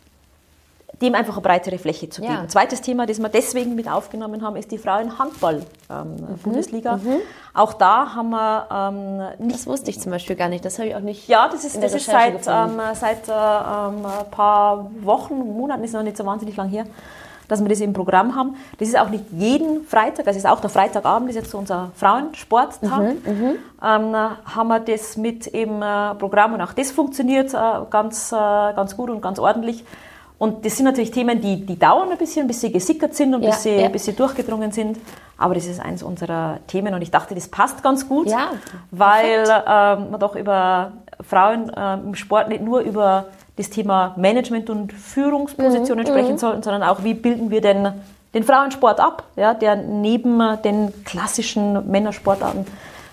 [1.00, 2.32] dem einfach eine breitere Fläche zu geben.
[2.32, 2.48] Ja.
[2.48, 6.94] Zweites Thema, das wir deswegen mit aufgenommen haben, ist die Frauenhandball-Bundesliga.
[6.94, 7.10] Ähm, mhm.
[7.10, 7.20] mhm.
[7.54, 9.22] Auch da haben wir ähm.
[9.48, 10.64] Das wusste ich zum Beispiel gar nicht.
[10.64, 11.26] Das habe ich auch nicht.
[11.28, 15.92] Ja, das ist, das ist seit, ähm, seit äh, ähm, ein paar Wochen, Monaten, ist
[15.92, 16.86] noch nicht so wahnsinnig lang her,
[17.48, 18.56] dass wir das im Programm haben.
[18.78, 21.58] Das ist auch nicht jeden Freitag, das ist auch der Freitagabend, das ist jetzt so
[21.58, 23.00] unser Frauensporttag.
[23.00, 27.58] Mhm, mhm, ähm, haben wir das mit im äh, Programm und auch das funktioniert äh,
[27.90, 29.84] ganz, äh, ganz gut und ganz ordentlich.
[30.38, 33.42] Und das sind natürlich Themen, die, die dauern ein bisschen, bis sie gesickert sind und
[33.42, 33.88] ja, bis, sie, ja.
[33.88, 34.98] bis sie durchgedrungen sind.
[35.36, 38.50] Aber das ist eines unserer Themen und ich dachte, das passt ganz gut, ja,
[38.90, 40.92] weil ähm, man doch über
[41.28, 43.26] Frauen ähm, im Sport nicht nur über
[43.56, 46.38] das Thema Management und Führungspositionen mhm, sprechen mhm.
[46.38, 47.92] sollten, sondern auch, wie bilden wir denn
[48.34, 52.66] den Frauensport ab, ja, der neben den klassischen Männersportarten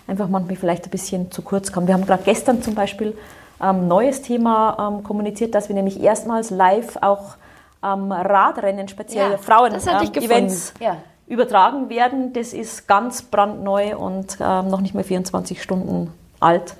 [0.07, 1.87] einfach manchmal vielleicht ein bisschen zu kurz kommt.
[1.87, 3.17] Wir haben gerade gestern zum Beispiel
[3.61, 7.35] ähm, neues Thema ähm, kommuniziert, dass wir nämlich erstmals live auch
[7.83, 10.97] ähm, Radrennen, speziell ja, Frauen-Events ähm, ja.
[11.27, 12.33] übertragen werden.
[12.33, 16.75] Das ist ganz brandneu und ähm, noch nicht mehr 24 Stunden alt.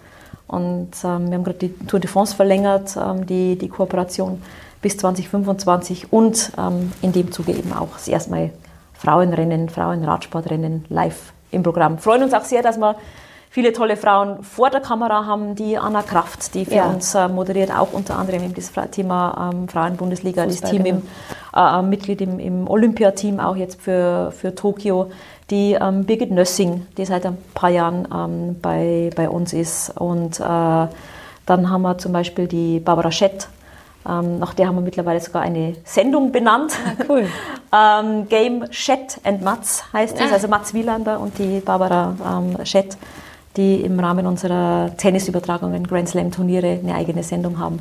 [0.48, 2.96] Und ähm, wir haben gerade die Tour de France verlängert,
[3.28, 4.42] die, die Kooperation
[4.82, 6.52] bis 2025 und
[7.02, 8.52] in dem Zuge eben auch das erste Mal
[8.94, 11.98] Frauenrennen, Frauenradsportrennen live im Programm.
[11.98, 12.96] Freuen uns auch sehr, dass wir
[13.56, 16.88] viele tolle Frauen vor der Kamera haben, die Anna Kraft, die für ja.
[16.88, 20.98] uns äh, moderiert, auch unter anderem eben das Thema ähm, Frauenbundesliga, Fußball, das Team genau.
[20.98, 21.04] im,
[21.56, 25.10] äh, äh, Mitglied im, im Olympiateam, auch jetzt für, für Tokio,
[25.52, 29.90] die ähm, Birgit Nössing, die seit ein paar Jahren ähm, bei, bei uns ist.
[29.98, 33.48] Und äh, dann haben wir zum Beispiel die Barbara Schett,
[34.08, 36.74] Ähm, nach der haben wir mittlerweile sogar eine Sendung benannt.
[36.86, 37.26] Ah, cool.
[37.74, 40.34] ähm, Game Chet and Mats heißt es, ah.
[40.34, 42.98] also Mats Wielander und die Barbara ähm, Chet,
[43.58, 47.80] die im Rahmen unserer Tennisübertragungen, Grand Slam Turniere eine eigene Sendung haben.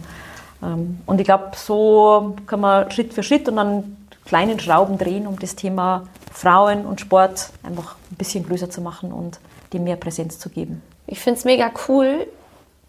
[0.62, 5.26] Ähm, und ich glaube, so kann man Schritt für Schritt und dann kleinen Schrauben drehen,
[5.26, 9.38] um das Thema Frauen und Sport einfach ein bisschen größer zu machen und
[9.72, 10.82] dem mehr Präsenz zu geben.
[11.06, 12.26] Ich finde es mega cool.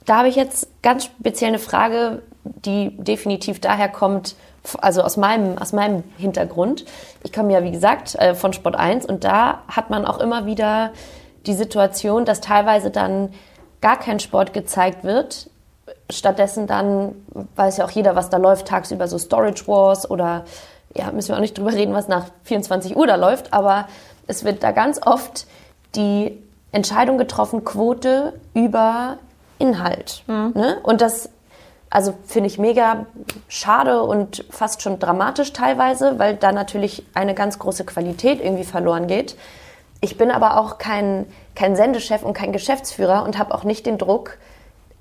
[0.06, 4.36] Da habe ich jetzt ganz speziell eine Frage, die definitiv daher kommt,
[4.80, 6.86] also aus meinem, aus meinem Hintergrund.
[7.24, 10.46] Ich komme ja, wie gesagt, äh, von Sport 1 und da hat man auch immer
[10.46, 10.92] wieder
[11.48, 13.34] die Situation, dass teilweise dann
[13.82, 15.50] gar kein Sport gezeigt wird.
[16.10, 17.14] Stattdessen dann
[17.56, 20.46] weiß ja auch jeder, was da läuft, tagsüber so Storage Wars oder
[20.96, 23.88] ja, müssen wir auch nicht drüber reden, was nach 24 Uhr da läuft, aber
[24.28, 25.46] es wird da ganz oft
[25.96, 26.42] die
[26.72, 29.18] Entscheidung getroffen, Quote über
[29.60, 30.24] Inhalt.
[30.28, 30.52] Mhm.
[30.56, 30.78] Ne?
[30.84, 31.30] Und das,
[31.90, 33.06] also finde ich mega
[33.48, 39.08] schade und fast schon dramatisch teilweise, weil da natürlich eine ganz große Qualität irgendwie verloren
[39.08, 39.36] geht.
[40.06, 41.26] Ich bin aber auch kein,
[41.56, 44.38] kein Sendechef und kein Geschäftsführer und habe auch nicht den Druck,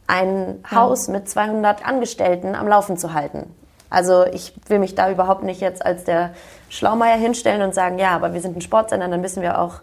[0.07, 3.55] ein Haus mit 200 Angestellten am Laufen zu halten.
[3.91, 6.31] Also ich will mich da überhaupt nicht jetzt als der
[6.71, 9.83] Schlaumeier hinstellen und sagen, ja, aber wir sind ein Sportsender, dann müssen wir auch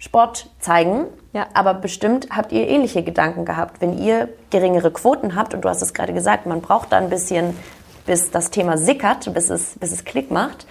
[0.00, 1.06] Sport zeigen.
[1.32, 1.46] Ja.
[1.54, 3.80] Aber bestimmt habt ihr ähnliche Gedanken gehabt.
[3.80, 7.08] Wenn ihr geringere Quoten habt, und du hast es gerade gesagt, man braucht da ein
[7.08, 7.56] bisschen,
[8.04, 10.66] bis das Thema sickert, bis es, bis es Klick macht.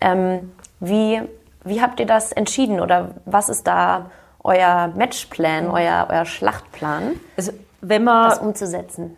[0.00, 1.22] Ähm, wie,
[1.66, 4.10] wie habt ihr das entschieden oder was ist da
[4.42, 9.16] euer Matchplan, euer, euer Schlachtplan, also, wenn man, das umzusetzen?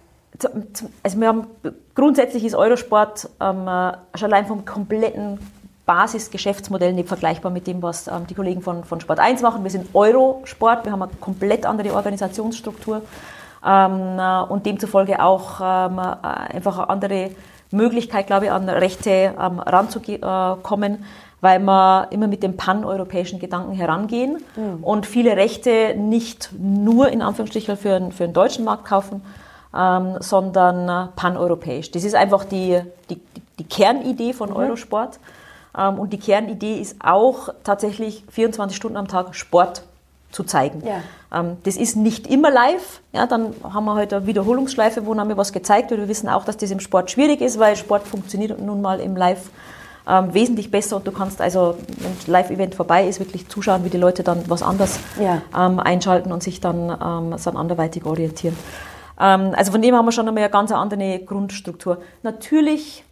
[1.03, 1.47] Also wir haben,
[1.95, 3.69] grundsätzlich ist Eurosport ähm,
[4.15, 5.39] schon allein vom kompletten
[5.89, 9.65] Basisgeschäftsmodell nicht vergleichbar mit dem, was ähm, die Kollegen von, von Sport 1 machen.
[9.65, 13.03] Wir sind Eurosport, wir haben eine komplett andere Organisationsstruktur
[13.67, 17.31] ähm, äh, und demzufolge auch ähm, äh, einfach eine andere
[17.71, 21.05] Möglichkeit, glaube ich, an Rechte ähm, ranzukommen,
[21.41, 24.83] weil wir immer mit dem paneuropäischen Gedanken herangehen mhm.
[24.83, 29.23] und viele Rechte nicht nur in Anführungsstrichen für, für den deutschen Markt kaufen,
[29.77, 31.91] ähm, sondern paneuropäisch.
[31.91, 32.81] Das ist einfach die,
[33.11, 33.21] die,
[33.59, 34.57] die Kernidee von mhm.
[34.57, 35.19] Eurosport.
[35.77, 39.83] Ähm, und die Kernidee ist auch tatsächlich 24 Stunden am Tag Sport
[40.31, 40.83] zu zeigen.
[40.87, 41.41] Ja.
[41.41, 43.01] Ähm, das ist nicht immer live.
[43.13, 46.01] Ja, dann haben wir heute eine Wiederholungsschleife, wo haben wir was gezeigt wird.
[46.01, 49.17] Wir wissen auch, dass das im Sport schwierig ist, weil Sport funktioniert nun mal im
[49.17, 49.51] Live
[50.09, 53.91] ähm, wesentlich besser und du kannst also, wenn das Live-Event vorbei ist, wirklich zuschauen, wie
[53.91, 55.43] die Leute dann was anderes ja.
[55.57, 58.57] ähm, einschalten und sich dann, ähm, dann anderweitig orientieren.
[59.21, 61.99] Ähm, also von dem haben wir schon einmal eine ganz andere Grundstruktur.
[62.23, 63.05] Natürlich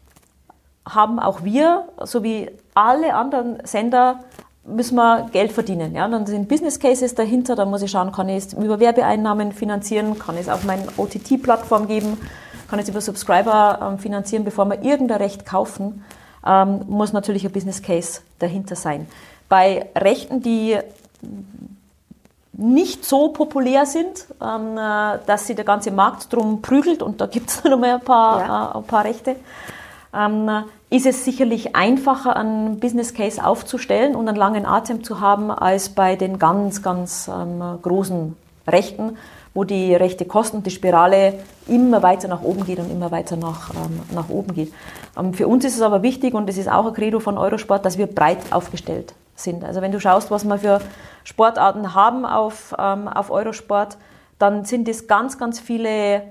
[0.88, 4.20] haben auch wir, so wie alle anderen Sender,
[4.64, 5.94] müssen wir Geld verdienen.
[5.94, 6.08] Ja?
[6.08, 10.18] Dann sind Business Cases dahinter, da muss ich schauen, kann ich es über Werbeeinnahmen finanzieren,
[10.18, 12.18] kann ich es auf meine OTT-Plattform geben,
[12.68, 16.04] kann ich es über Subscriber ähm, finanzieren, bevor wir irgendein Recht kaufen,
[16.46, 19.06] ähm, muss natürlich ein Business Case dahinter sein.
[19.48, 20.78] Bei Rechten, die
[22.52, 27.26] nicht so populär sind, ähm, äh, dass sich der ganze Markt drum prügelt und da
[27.26, 28.70] gibt es noch mal ein paar, ja.
[28.72, 29.36] äh, ein paar Rechte,
[30.14, 35.50] ähm, ist es sicherlich einfacher, einen Business Case aufzustellen und einen langen Atem zu haben,
[35.50, 38.36] als bei den ganz, ganz ähm, großen
[38.66, 39.18] Rechten,
[39.56, 43.70] wo die rechte Kosten, die Spirale immer weiter nach oben geht und immer weiter nach,
[43.70, 44.72] ähm, nach oben geht.
[45.18, 47.84] Ähm, für uns ist es aber wichtig, und das ist auch ein Credo von Eurosport,
[47.84, 49.64] dass wir breit aufgestellt sind.
[49.64, 50.80] Also wenn du schaust, was wir für
[51.24, 53.96] Sportarten haben auf, ähm, auf Eurosport,
[54.38, 56.22] dann sind es ganz, ganz viele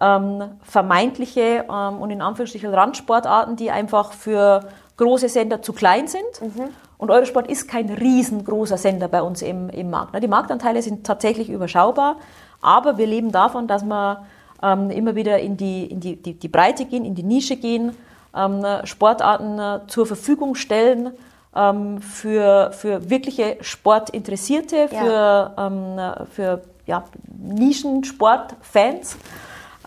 [0.00, 4.66] ähm, vermeintliche ähm, und in Anführungsstrichen Randsportarten, die einfach für
[4.96, 6.40] große Sender zu klein sind.
[6.40, 6.70] Mhm.
[7.00, 10.22] Und Eurosport ist kein riesengroßer Sender bei uns im, im Markt.
[10.22, 12.16] Die Marktanteile sind tatsächlich überschaubar,
[12.60, 14.26] aber wir leben davon, dass wir
[14.62, 17.96] ähm, immer wieder in, die, in die, die, die, Breite gehen, in die Nische gehen,
[18.36, 21.12] ähm, Sportarten äh, zur Verfügung stellen
[21.56, 25.54] ähm, für, für wirkliche Sportinteressierte, für, ja.
[25.56, 29.16] Ähm, für ja, Nischensportfans.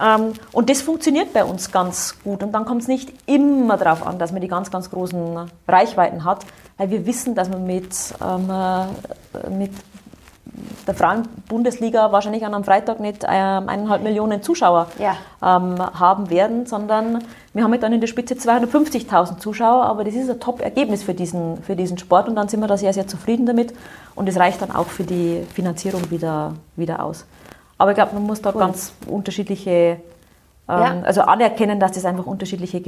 [0.02, 2.42] Ähm, und das funktioniert bei uns ganz gut.
[2.42, 6.24] Und dann kommt es nicht immer darauf an, dass man die ganz, ganz großen Reichweiten
[6.24, 6.44] hat,
[6.78, 9.72] weil wir wissen, dass man mit, ähm, äh, mit
[10.88, 15.16] der Frauen-Bundesliga wahrscheinlich an einem Freitag nicht ähm, eineinhalb Millionen Zuschauer ja.
[15.42, 20.30] ähm, haben werden, sondern wir haben dann in der Spitze 250.000 Zuschauer, aber das ist
[20.30, 23.46] ein Top-Ergebnis für diesen, für diesen Sport und dann sind wir da sehr, sehr zufrieden
[23.46, 23.74] damit
[24.16, 27.26] und es reicht dann auch für die Finanzierung wieder, wieder aus.
[27.78, 28.60] Aber ich glaube, man muss da cool.
[28.60, 30.00] ganz unterschiedliche, ähm,
[30.68, 31.02] ja.
[31.04, 32.82] also anerkennen, dass das einfach unterschiedliche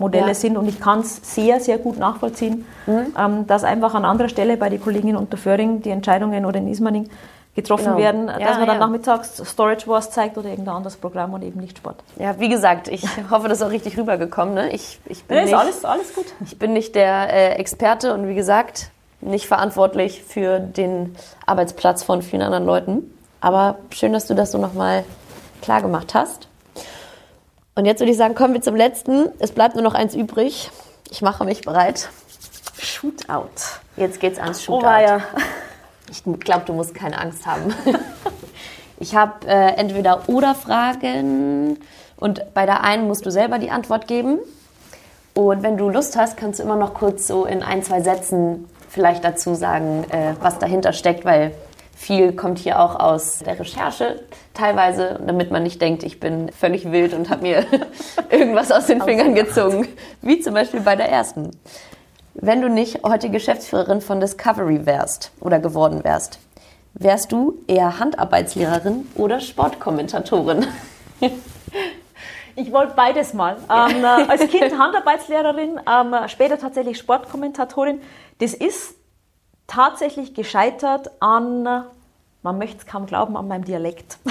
[0.00, 0.34] Geschäftsmodelle ja.
[0.34, 0.56] sind.
[0.56, 3.14] Und ich kann es sehr, sehr gut nachvollziehen, mhm.
[3.18, 6.68] ähm, dass einfach an anderer Stelle bei den Kolleginnen unter Föhring die Entscheidungen oder in
[6.68, 7.08] Ismaning
[7.54, 7.98] getroffen genau.
[7.98, 8.78] werden, dass ja, man dann ja.
[8.78, 11.96] nachmittags Storage Wars zeigt oder irgendein anderes Programm und eben nicht Sport.
[12.16, 14.54] Ja, wie gesagt, ich hoffe, das ist auch richtig rübergekommen.
[14.54, 14.72] Ne?
[14.72, 16.26] Ich, ich bin nee, nicht, ist alles, alles gut.
[16.44, 18.90] Ich bin nicht der äh, Experte und wie gesagt,
[19.20, 23.18] nicht verantwortlich für den Arbeitsplatz von vielen anderen Leuten.
[23.40, 25.04] Aber schön, dass du das so nochmal
[25.60, 26.49] klar gemacht hast.
[27.74, 29.28] Und jetzt würde ich sagen, kommen wir zum letzten.
[29.38, 30.70] Es bleibt nur noch eins übrig.
[31.10, 32.08] Ich mache mich bereit.
[32.78, 33.48] Shootout.
[33.96, 34.86] Jetzt geht's ans Shootout.
[34.86, 35.20] Oh, ja.
[36.10, 37.74] Ich glaube, du musst keine Angst haben.
[39.02, 41.78] Ich habe äh, entweder oder Fragen
[42.16, 44.38] und bei der einen musst du selber die Antwort geben.
[45.32, 48.68] Und wenn du Lust hast, kannst du immer noch kurz so in ein, zwei Sätzen
[48.90, 51.52] vielleicht dazu sagen, äh, was dahinter steckt, weil
[52.00, 54.22] viel kommt hier auch aus der Recherche
[54.54, 57.66] teilweise, damit man nicht denkt, ich bin völlig wild und habe mir
[58.30, 59.86] irgendwas aus den Fingern gezogen,
[60.22, 61.50] wie zum Beispiel bei der ersten.
[62.32, 66.38] Wenn du nicht heute Geschäftsführerin von Discovery wärst oder geworden wärst,
[66.94, 70.66] wärst du eher Handarbeitslehrerin oder Sportkommentatorin?
[72.56, 73.56] Ich wollte beides mal.
[73.70, 78.00] Ähm, äh, als Kind Handarbeitslehrerin, ähm, später tatsächlich Sportkommentatorin.
[78.38, 78.94] Das ist
[79.70, 81.84] tatsächlich gescheitert an,
[82.42, 84.18] man möchte es kaum glauben, an meinem Dialekt.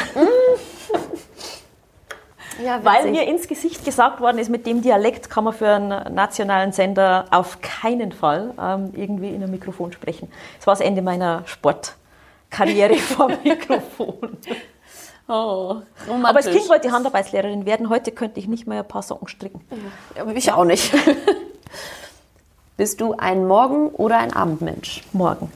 [2.62, 6.14] Ja, Weil mir ins Gesicht gesagt worden ist, mit dem Dialekt kann man für einen
[6.14, 10.30] nationalen Sender auf keinen Fall ähm, irgendwie in ein Mikrofon sprechen.
[10.58, 14.38] Das war das Ende meiner Sportkarriere vor Mikrofon.
[15.30, 15.78] Oh,
[16.22, 17.88] aber als Kind wollte ich Handarbeitslehrerin werden.
[17.88, 19.62] Heute könnte ich nicht mehr ein paar Socken stricken.
[20.18, 20.94] Ja, aber ich auch nicht.
[22.80, 25.04] Bist du ein Morgen- oder ein Abendmensch?
[25.12, 25.52] Morgen.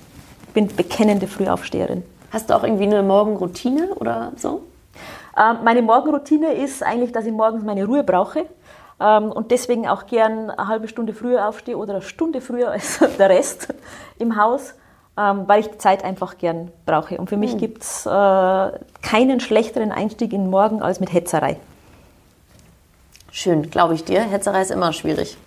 [0.48, 2.04] Ich bin bekennende Frühaufsteherin.
[2.32, 4.64] Hast du auch irgendwie eine Morgenroutine oder so?
[5.38, 8.46] Ähm, meine Morgenroutine ist eigentlich, dass ich morgens meine Ruhe brauche
[9.00, 13.00] ähm, und deswegen auch gern eine halbe Stunde früher aufstehe oder eine Stunde früher als
[13.18, 13.74] der Rest
[14.20, 14.74] im Haus,
[15.18, 17.18] ähm, weil ich die Zeit einfach gern brauche.
[17.18, 17.60] Und für mich mhm.
[17.60, 18.10] gibt es äh,
[19.02, 21.56] keinen schlechteren Einstieg in den Morgen als mit Hetzerei.
[23.32, 24.20] Schön, glaube ich dir.
[24.24, 25.38] Hetzerei ist immer schwierig.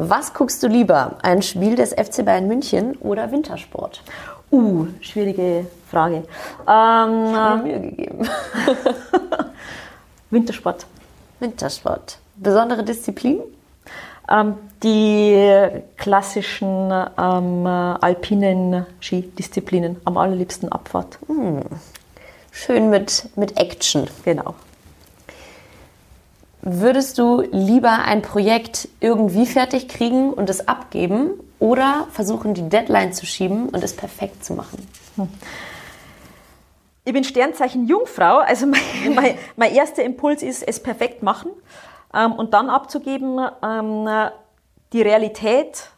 [0.00, 1.18] Was guckst du lieber?
[1.22, 4.00] Ein Spiel des FC Bayern München oder Wintersport?
[4.48, 6.18] Uh, schwierige Frage.
[6.18, 6.24] Ähm,
[6.66, 8.28] ich habe mir Mühe gegeben.
[10.30, 10.86] Wintersport.
[11.40, 12.18] Wintersport.
[12.36, 13.40] Besondere Disziplin?
[14.30, 15.50] Ähm, die
[15.96, 21.18] klassischen ähm, alpinen Skidisziplinen, am allerliebsten Abfahrt.
[21.26, 21.62] Hm.
[22.52, 24.06] Schön mit, mit Action.
[24.24, 24.54] Genau.
[26.70, 33.14] Würdest du lieber ein Projekt irgendwie fertig kriegen und es abgeben oder versuchen, die Deadline
[33.14, 34.86] zu schieben und es perfekt zu machen?
[37.06, 38.82] Ich bin Sternzeichen Jungfrau, also mein,
[39.14, 41.52] mein, mein erster Impuls ist, es perfekt machen
[42.12, 43.40] ähm, und dann abzugeben.
[43.62, 44.06] Ähm,
[44.92, 45.88] die Realität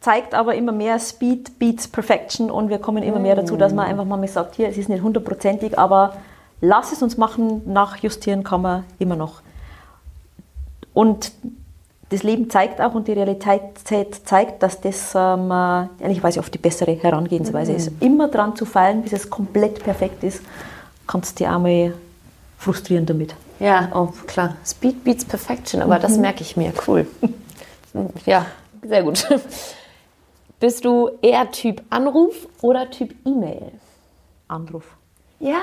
[0.00, 3.84] zeigt aber immer mehr Speed beats Perfection und wir kommen immer mehr dazu, dass man
[3.84, 6.16] einfach mal sagt, hier, es ist nicht hundertprozentig, aber
[6.62, 9.42] lass es uns machen, nachjustieren kann man immer noch.
[10.94, 11.32] Und
[12.10, 16.58] das Leben zeigt auch und die Realität zeigt, dass das ähm, weiß ich oft die
[16.58, 17.78] bessere Herangehensweise mhm.
[17.78, 17.90] ist.
[18.00, 20.42] Immer dran zu fallen, bis es komplett perfekt ist,
[21.06, 21.94] kannst du dich einmal
[22.58, 23.34] frustrieren damit.
[23.60, 24.56] Ja, oh, klar.
[24.66, 26.02] Speed beats Perfection, aber mhm.
[26.02, 26.72] das merke ich mir.
[26.86, 27.06] Cool.
[28.26, 28.46] ja,
[28.82, 29.26] sehr gut.
[30.60, 33.72] Bist du eher Typ Anruf oder Typ E-Mail?
[34.48, 34.84] Anruf.
[35.40, 35.60] Ja,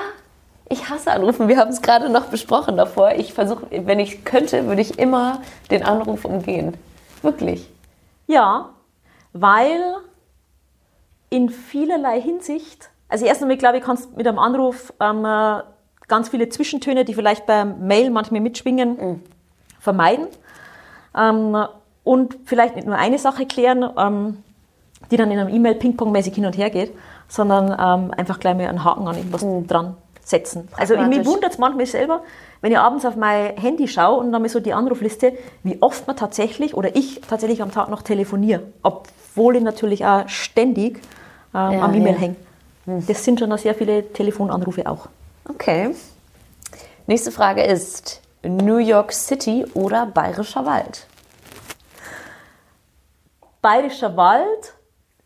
[0.70, 1.48] ich hasse Anrufen.
[1.48, 3.12] Wir haben es gerade noch besprochen davor.
[3.16, 6.74] Ich versuche, wenn ich könnte, würde ich immer den Anruf umgehen.
[7.22, 7.68] Wirklich.
[8.28, 8.70] Ja,
[9.32, 9.82] weil
[11.28, 15.26] in vielerlei Hinsicht, also erst einmal glaube ich, kannst mit einem Anruf ähm,
[16.06, 19.22] ganz viele Zwischentöne, die vielleicht beim Mail manchmal mitschwingen, mhm.
[19.80, 20.28] vermeiden.
[21.16, 21.66] Ähm,
[22.04, 24.44] und vielleicht nicht nur eine Sache klären, ähm,
[25.10, 26.92] die dann in einem E-Mail ping-pong-mäßig hin und her geht,
[27.26, 29.66] sondern ähm, einfach gleich mal einen Haken an irgendwas mhm.
[29.66, 29.96] dran
[30.30, 30.68] setzen.
[30.76, 32.22] Also mich wundert es manchmal selber,
[32.60, 36.06] wenn ich abends auf mein Handy schaue und dann mal so die Anrufliste, wie oft
[36.06, 40.98] man tatsächlich oder ich tatsächlich am Tag noch telefoniere, obwohl ich natürlich auch ständig
[41.54, 42.18] ähm, ja, am E-Mail ja.
[42.18, 42.36] hänge.
[42.86, 43.06] Hm.
[43.06, 45.08] Das sind schon sehr viele Telefonanrufe auch.
[45.48, 45.94] Okay.
[47.06, 51.06] Nächste Frage ist New York City oder Bayerischer Wald?
[53.62, 54.74] Bayerischer Wald,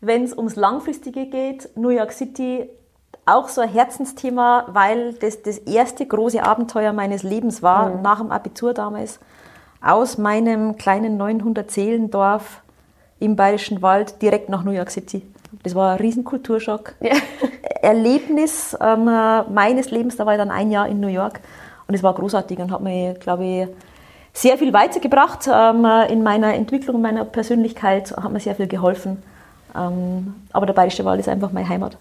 [0.01, 2.69] wenn es ums Langfristige geht, New York City
[3.25, 8.01] auch so ein Herzensthema, weil das das erste große Abenteuer meines Lebens war, mhm.
[8.01, 9.19] nach dem Abitur damals,
[9.81, 12.61] aus meinem kleinen 900-Seelendorf
[13.19, 15.23] im Bayerischen Wald direkt nach New York City.
[15.63, 16.93] Das war ein riesen Kulturschock.
[16.99, 17.15] Ja.
[17.81, 21.39] Erlebnis ähm, meines Lebens, da war ich dann ein Jahr in New York
[21.87, 23.67] und es war großartig und hat mir, glaube ich,
[24.33, 29.23] sehr viel weitergebracht ähm, in meiner Entwicklung, in meiner Persönlichkeit, hat mir sehr viel geholfen.
[29.75, 31.97] Ähm, aber der Bayerische Wald ist einfach meine Heimat.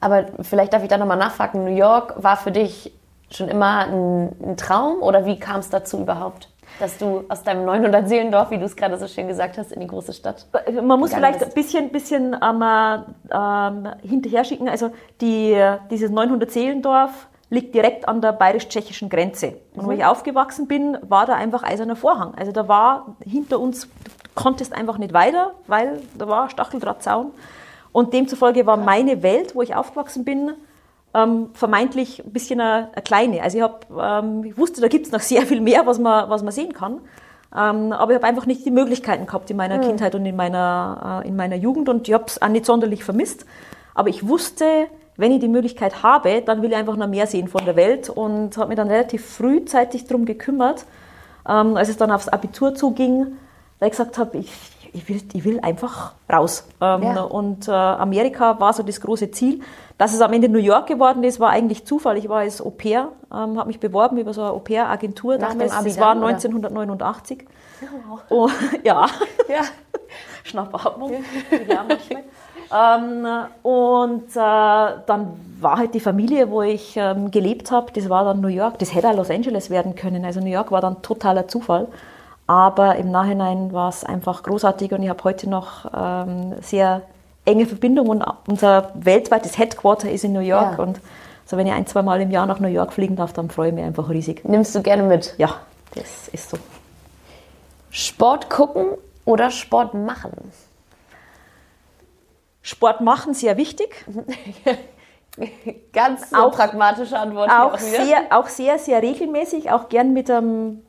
[0.00, 1.64] Aber vielleicht darf ich da nochmal nachfragen.
[1.64, 2.92] New York war für dich
[3.30, 6.48] schon immer ein, ein Traum oder wie kam es dazu überhaupt?
[6.78, 9.80] dass du aus deinem 900 Seelendorf, wie du es gerade so schön gesagt hast, in
[9.80, 10.46] die große Stadt.
[10.82, 11.52] Man muss vielleicht bist.
[11.52, 14.68] ein bisschen, bisschen ähm, ähm, hinterher schicken.
[14.68, 14.90] Also
[15.20, 15.56] die,
[15.90, 19.58] dieses 900 Seelendorf liegt direkt an der bayerisch-tschechischen Grenze.
[19.74, 19.86] Und mhm.
[19.86, 22.34] wo ich aufgewachsen bin, war da einfach eiserner Vorhang.
[22.34, 27.30] Also da war hinter uns, du konntest einfach nicht weiter, weil da war Stacheldrahtzaun.
[27.96, 30.52] Und demzufolge war meine Welt, wo ich aufgewachsen bin,
[31.14, 33.42] ähm, vermeintlich ein bisschen eine, eine kleine.
[33.42, 36.28] Also ich, hab, ähm, ich wusste, da gibt es noch sehr viel mehr, was man,
[36.28, 37.00] was man sehen kann.
[37.56, 39.80] Ähm, aber ich habe einfach nicht die Möglichkeiten gehabt in meiner mhm.
[39.80, 43.02] Kindheit und in meiner, äh, in meiner Jugend und ich habe es auch nicht sonderlich
[43.02, 43.46] vermisst.
[43.94, 47.48] Aber ich wusste, wenn ich die Möglichkeit habe, dann will ich einfach noch mehr sehen
[47.48, 50.84] von der Welt und habe mich dann relativ frühzeitig darum gekümmert,
[51.48, 53.38] ähm, als es dann aufs Abitur zuging,
[53.78, 54.52] weil ich gesagt habe, ich,
[54.96, 56.66] ich, will, ich will einfach raus.
[56.80, 57.22] Ähm, ja.
[57.22, 59.60] Und äh, Amerika war so das große Ziel.
[59.98, 62.18] Dass es am Ende New York geworden ist, war eigentlich Zufall.
[62.18, 65.72] Ich war als Au pair, ähm, habe mich beworben über so eine Au pair-Agentur damals.
[65.72, 67.46] Das war 1989.
[67.80, 68.20] Ja, wow.
[68.28, 68.48] oh,
[68.82, 69.06] ja.
[69.48, 69.62] ja.
[70.44, 71.12] Schnappatmung.
[71.68, 71.84] Ja.
[72.98, 73.26] Ähm,
[73.62, 78.40] und äh, dann war halt die Familie, wo ich ähm, gelebt habe, das war dann
[78.40, 78.78] New York.
[78.78, 80.24] Das hätte auch Los Angeles werden können.
[80.24, 81.88] Also New York war dann totaler Zufall.
[82.46, 87.02] Aber im Nachhinein war es einfach großartig und ich habe heute noch ähm, sehr
[87.44, 90.78] enge Verbindung und unser weltweites Headquarter ist in New York.
[90.78, 90.84] Ja.
[90.84, 91.00] Und
[91.44, 93.68] so, wenn ich ein, zwei Mal im Jahr nach New York fliegen darf, dann freue
[93.68, 94.44] ich mich einfach riesig.
[94.44, 95.34] Nimmst du gerne mit?
[95.38, 95.60] Ja,
[95.94, 96.58] das ist so.
[97.90, 98.86] Sport gucken
[99.24, 100.32] oder Sport machen?
[102.62, 104.04] Sport machen sehr wichtig.
[105.92, 107.50] Ganz so auch, pragmatische Antwort.
[107.50, 110.82] Auch, auch sehr, auch sehr, sehr regelmäßig, auch gern mit einem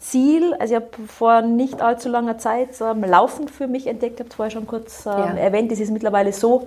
[0.00, 0.54] Ziel.
[0.54, 4.30] Also ich habe vor nicht allzu langer Zeit ähm, Laufen für mich entdeckt, ich habe
[4.30, 5.34] es vorher schon kurz ähm, ja.
[5.34, 6.66] erwähnt, es ist mittlerweile so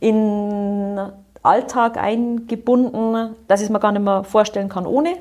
[0.00, 1.00] in
[1.42, 5.16] Alltag eingebunden, dass ich es mir gar nicht mehr vorstellen kann ohne.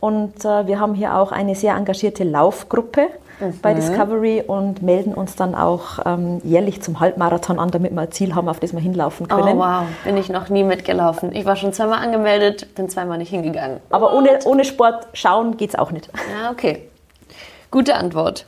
[0.00, 3.08] Und äh, wir haben hier auch eine sehr engagierte Laufgruppe
[3.40, 3.60] mhm.
[3.60, 8.12] bei Discovery und melden uns dann auch ähm, jährlich zum Halbmarathon an, damit wir ein
[8.12, 9.56] Ziel haben, auf das wir hinlaufen können.
[9.56, 11.32] Oh wow, bin ich noch nie mitgelaufen.
[11.34, 13.80] Ich war schon zweimal angemeldet, bin zweimal nicht hingegangen.
[13.90, 16.08] Aber ohne, ohne Sport schauen geht es auch nicht.
[16.40, 16.88] Ja, okay.
[17.70, 18.46] Gute Antwort.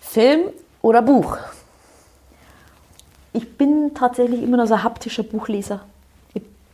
[0.00, 0.42] Film
[0.82, 1.38] oder Buch?
[3.32, 5.80] Ich bin tatsächlich immer noch so ein haptischer Buchleser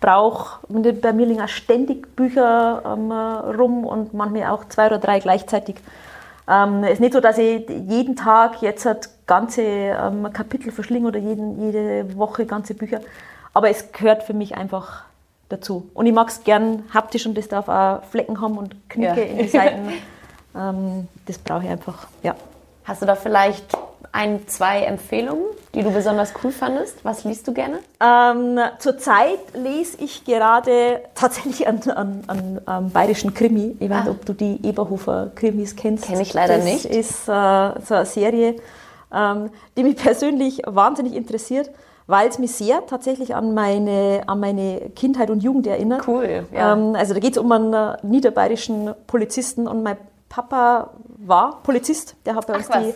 [0.04, 5.18] brauche, bei mir liegen auch ständig Bücher ähm, rum und manchmal auch zwei oder drei
[5.18, 5.76] gleichzeitig.
[6.48, 11.08] Ähm, es ist nicht so, dass ich jeden Tag jetzt halt ganze ähm, Kapitel verschlinge
[11.08, 13.00] oder jeden, jede Woche ganze Bücher,
[13.54, 15.04] aber es gehört für mich einfach
[15.48, 15.88] dazu.
[15.94, 19.26] Und ich mag es gern haptisch und das darf auch Flecken haben und Knicke ja.
[19.26, 19.92] in die Seiten.
[20.56, 22.36] Ähm, das brauche ich einfach, ja.
[22.84, 23.76] Hast du da vielleicht
[24.14, 25.44] ein, zwei Empfehlungen,
[25.74, 27.04] die du besonders cool fandest?
[27.04, 27.80] Was liest du gerne?
[28.00, 33.76] Ähm, Zurzeit lese ich gerade tatsächlich einen, einen, einen, bayerischen Krimi.
[33.80, 34.10] Ich weiß nicht, ah.
[34.12, 36.04] ob du die Eberhofer Krimis kennst.
[36.04, 36.84] Kenne ich leider das nicht.
[36.84, 38.56] Das ist äh, so eine Serie,
[39.12, 41.70] ähm, die mich persönlich wahnsinnig interessiert
[42.06, 46.06] weil es mich sehr tatsächlich an meine, an meine Kindheit und Jugend erinnert.
[46.06, 46.44] Cool.
[46.52, 46.74] Ja.
[46.74, 49.96] Ähm, also da geht es um einen äh, niederbayerischen Polizisten und mein
[50.28, 52.92] Papa war Polizist, der hat bei uns Ach, die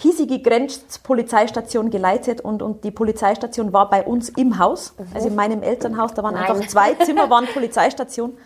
[0.00, 5.04] hiesige Grenzpolizeistation geleitet und, und die Polizeistation war bei uns im Haus, mhm.
[5.14, 6.50] also in meinem Elternhaus, da waren Nein.
[6.50, 8.36] einfach zwei Zimmer, waren Polizeistation.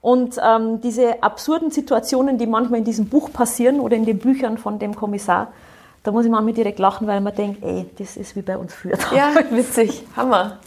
[0.00, 4.58] Und ähm, diese absurden Situationen, die manchmal in diesem Buch passieren oder in den Büchern
[4.58, 5.52] von dem Kommissar,
[6.04, 8.74] da muss ich manchmal direkt lachen, weil man denkt, ey, das ist wie bei uns
[8.74, 8.98] früher.
[9.14, 10.04] Ja, witzig.
[10.16, 10.58] Hammer.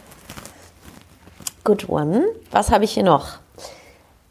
[1.64, 2.24] Good one.
[2.50, 3.38] Was habe ich hier noch?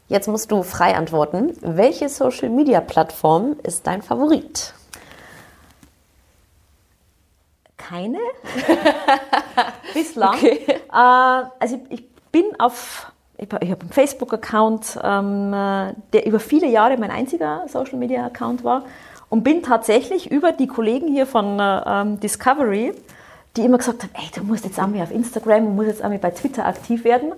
[0.08, 1.52] Jetzt musst du frei antworten.
[1.60, 4.72] Welche Social Media Plattform ist dein Favorit?
[7.88, 8.18] Keine.
[9.94, 10.34] Bislang.
[10.34, 10.60] Okay.
[10.68, 15.52] Äh, also ich, ich, bin auf, ich, ich habe einen Facebook-Account, ähm,
[16.12, 18.84] der über viele Jahre mein einziger Social-Media-Account war
[19.28, 22.92] und bin tatsächlich über die Kollegen hier von ähm, Discovery,
[23.56, 26.18] die immer gesagt haben, ey, du musst jetzt einmal auf Instagram, du musst jetzt einmal
[26.18, 27.32] bei Twitter aktiv werden,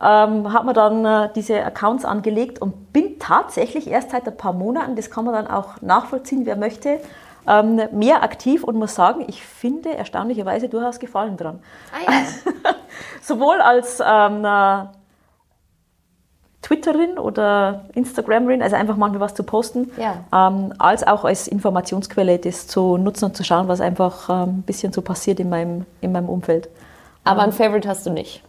[0.00, 4.52] ähm, hat man dann äh, diese Accounts angelegt und bin tatsächlich erst seit ein paar
[4.52, 7.00] Monaten, das kann man dann auch nachvollziehen, wer möchte,
[7.46, 11.60] ähm, mehr aktiv und muss sagen, ich finde erstaunlicherweise, du hast Gefallen dran.
[11.92, 12.72] Ah, ja.
[13.22, 14.44] Sowohl als ähm,
[16.66, 20.24] Twitterin oder Instagramerin, also einfach manchmal was zu posten, ja.
[20.32, 24.62] ähm, als auch als Informationsquelle das zu nutzen und zu schauen, was einfach ähm, ein
[24.62, 26.68] bisschen so passiert in meinem, in meinem Umfeld.
[27.22, 28.42] Aber ein ähm, Favorite hast du nicht?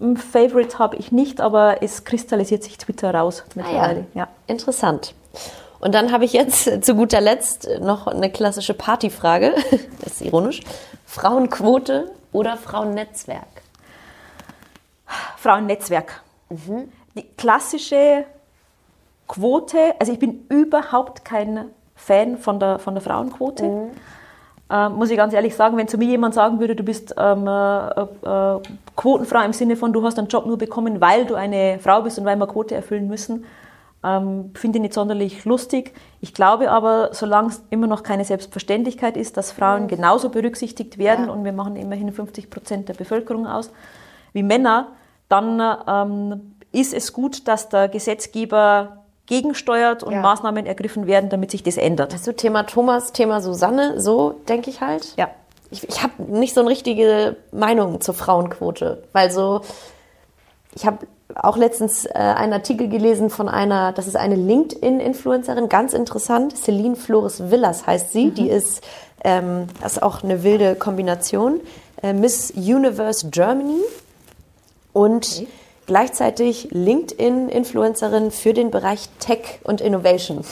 [0.00, 4.00] Ein Favorite habe ich nicht, aber es kristallisiert sich Twitter raus mittlerweile.
[4.00, 4.20] Ah, ja.
[4.20, 4.28] ja.
[4.46, 5.14] Interessant.
[5.80, 9.54] Und dann habe ich jetzt zu guter Letzt noch eine klassische Partyfrage.
[10.00, 10.60] Das ist ironisch.
[11.06, 13.62] Frauenquote oder Frauennetzwerk?
[15.36, 16.22] Frauennetzwerk.
[16.50, 16.92] Mhm.
[17.16, 18.24] Die klassische
[19.28, 23.64] Quote, also ich bin überhaupt kein Fan von der, von der Frauenquote.
[23.64, 23.90] Mhm.
[24.70, 27.46] Äh, muss ich ganz ehrlich sagen, wenn zu mir jemand sagen würde, du bist ähm,
[27.46, 28.60] äh, äh,
[28.96, 32.18] Quotenfrau im Sinne von, du hast einen Job nur bekommen, weil du eine Frau bist
[32.18, 33.44] und weil wir Quote erfüllen müssen,
[34.04, 35.94] ähm, finde ich nicht sonderlich lustig.
[36.20, 41.26] Ich glaube aber, solange es immer noch keine Selbstverständlichkeit ist, dass Frauen genauso berücksichtigt werden
[41.26, 41.32] ja.
[41.32, 43.70] und wir machen immerhin 50 Prozent der Bevölkerung aus
[44.32, 44.88] wie Männer,
[45.28, 50.20] dann ähm, ist es gut, dass der Gesetzgeber gegensteuert und ja.
[50.20, 52.12] Maßnahmen ergriffen werden, damit sich das ändert.
[52.12, 55.14] Das ist so Thema Thomas, Thema Susanne, so denke ich halt.
[55.16, 55.30] Ja.
[55.70, 59.62] Ich, ich habe nicht so eine richtige Meinung zur Frauenquote, weil so,
[60.74, 65.92] ich habe auch letztens äh, einen Artikel gelesen von einer, das ist eine LinkedIn-Influencerin, ganz
[65.92, 68.34] interessant, Celine Flores Villas heißt sie, mhm.
[68.34, 68.82] die ist,
[69.22, 71.60] ähm, das ist auch eine wilde Kombination,
[72.02, 73.80] äh, Miss Universe Germany
[74.92, 75.48] und okay
[75.86, 80.38] gleichzeitig LinkedIn-Influencerin für den Bereich Tech und Innovation.
[80.38, 80.44] Mhm.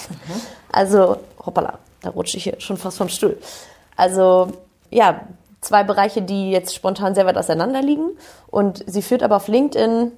[0.71, 3.39] Also, hoppala, da rutsche ich hier schon fast vom Stuhl.
[3.97, 4.49] Also,
[4.91, 5.23] ja,
[5.61, 8.11] zwei Bereiche, die jetzt spontan sehr weit auseinander liegen.
[8.51, 10.13] Und sie führt aber auf LinkedIn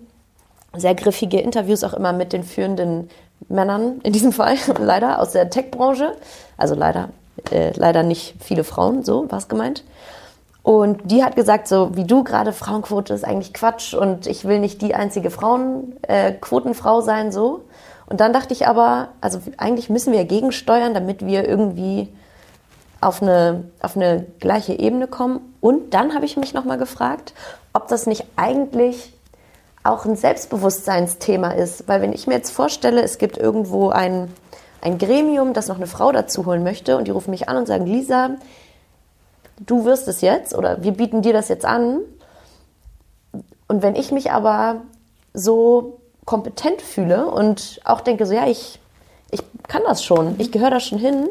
[0.76, 3.10] sehr griffige Interviews auch immer mit den führenden
[3.48, 6.12] Männern, in diesem Fall leider, aus der Tech-Branche.
[6.56, 7.10] Also leider,
[7.50, 9.84] äh, leider nicht viele Frauen, so war es gemeint.
[10.62, 14.60] Und die hat gesagt, so wie du gerade, Frauenquote ist eigentlich Quatsch und ich will
[14.60, 16.32] nicht die einzige Frauen, äh,
[17.02, 17.64] sein, so.
[18.06, 22.08] Und dann dachte ich aber, also eigentlich müssen wir gegensteuern, damit wir irgendwie
[23.02, 25.40] auf eine, auf eine gleiche Ebene kommen.
[25.60, 27.34] Und dann habe ich mich nochmal gefragt,
[27.74, 29.13] ob das nicht eigentlich
[29.84, 31.86] auch ein Selbstbewusstseinsthema ist.
[31.86, 34.32] Weil wenn ich mir jetzt vorstelle, es gibt irgendwo ein,
[34.80, 37.66] ein Gremium, das noch eine Frau dazu holen möchte und die rufen mich an und
[37.66, 38.30] sagen, Lisa,
[39.60, 42.00] du wirst es jetzt oder wir bieten dir das jetzt an.
[43.68, 44.82] Und wenn ich mich aber
[45.34, 48.80] so kompetent fühle und auch denke, so ja, ich,
[49.30, 51.28] ich kann das schon, ich gehöre da schon hin,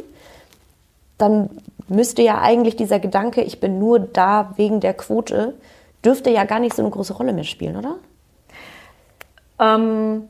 [1.17, 1.49] dann
[1.87, 5.55] müsste ja eigentlich dieser Gedanke, ich bin nur da wegen der Quote,
[6.05, 7.95] dürfte ja gar nicht so eine große Rolle mehr spielen, oder?
[9.63, 10.29] Ähm,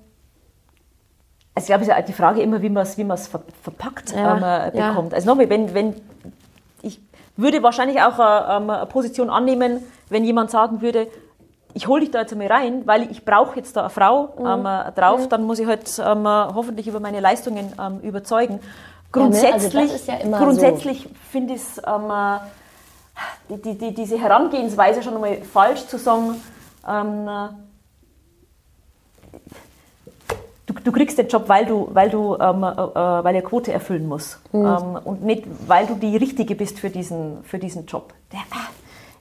[1.56, 4.66] also ich glaube, es ist ja die Frage immer, wie man es wie verpackt ja,
[4.66, 5.12] ähm, bekommt.
[5.12, 5.16] Ja.
[5.16, 5.96] Also nochmal, wenn, wenn
[7.36, 11.08] würde wahrscheinlich auch eine, ähm, eine Position annehmen, wenn jemand sagen würde,
[11.74, 14.46] ich hole dich da jetzt einmal rein, weil ich brauche jetzt da eine Frau mhm.
[14.46, 15.30] ähm, äh, drauf, mhm.
[15.30, 18.60] dann muss ich halt ähm, hoffentlich über meine Leistungen ähm, überzeugen.
[19.12, 20.36] Grundsätzlich, ja, ne?
[20.36, 21.10] also grundsätzlich so.
[21.32, 26.42] finde ich es ähm, äh, die, die, diese Herangehensweise schon einmal falsch zu sagen,
[26.88, 27.50] ähm, äh,
[30.74, 33.72] du, du kriegst den Job, weil du, weil du, ähm, äh, äh weil er Quote
[33.72, 34.66] erfüllen muss mhm.
[34.66, 38.14] ähm, und nicht, weil du die Richtige bist für diesen, für diesen Job.
[38.32, 38.40] Der,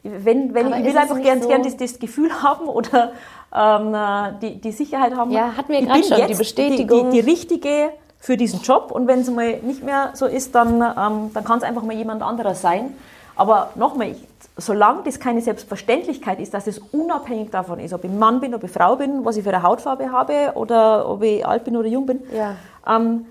[0.02, 3.12] wenn, wenn ich will einfach gern, so gern das, das, Gefühl haben oder
[3.54, 5.30] ähm, äh, die, die Sicherheit haben.
[5.30, 7.10] Ja, hat mir gerade schon die Bestätigung.
[7.10, 10.54] Die, die, die, richtige für diesen Job und wenn es mal nicht mehr so ist,
[10.54, 12.94] dann, ähm, dann kann es einfach mal jemand anderer sein.
[13.34, 18.10] Aber nochmal, ich, solange das keine Selbstverständlichkeit ist, dass es unabhängig davon ist, ob ich
[18.10, 21.46] Mann bin, ob ich Frau bin, was ich für eine Hautfarbe habe oder ob ich
[21.46, 22.56] alt bin oder jung bin, ja.
[22.86, 23.26] ähm,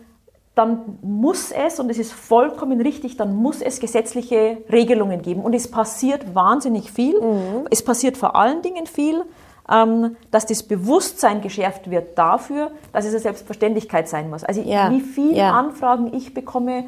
[0.56, 5.41] dann muss es, und es ist vollkommen richtig, dann muss es gesetzliche Regelungen geben.
[5.41, 7.19] Und es passiert wahnsinnig viel.
[7.22, 7.68] Mhm.
[7.69, 9.23] Es passiert vor allen Dingen viel,
[9.72, 14.43] ähm, dass das Bewusstsein geschärft wird dafür, dass es eine Selbstverständlichkeit sein muss.
[14.43, 14.91] Also ja.
[14.91, 15.52] wie viele ja.
[15.52, 16.85] Anfragen ich bekomme,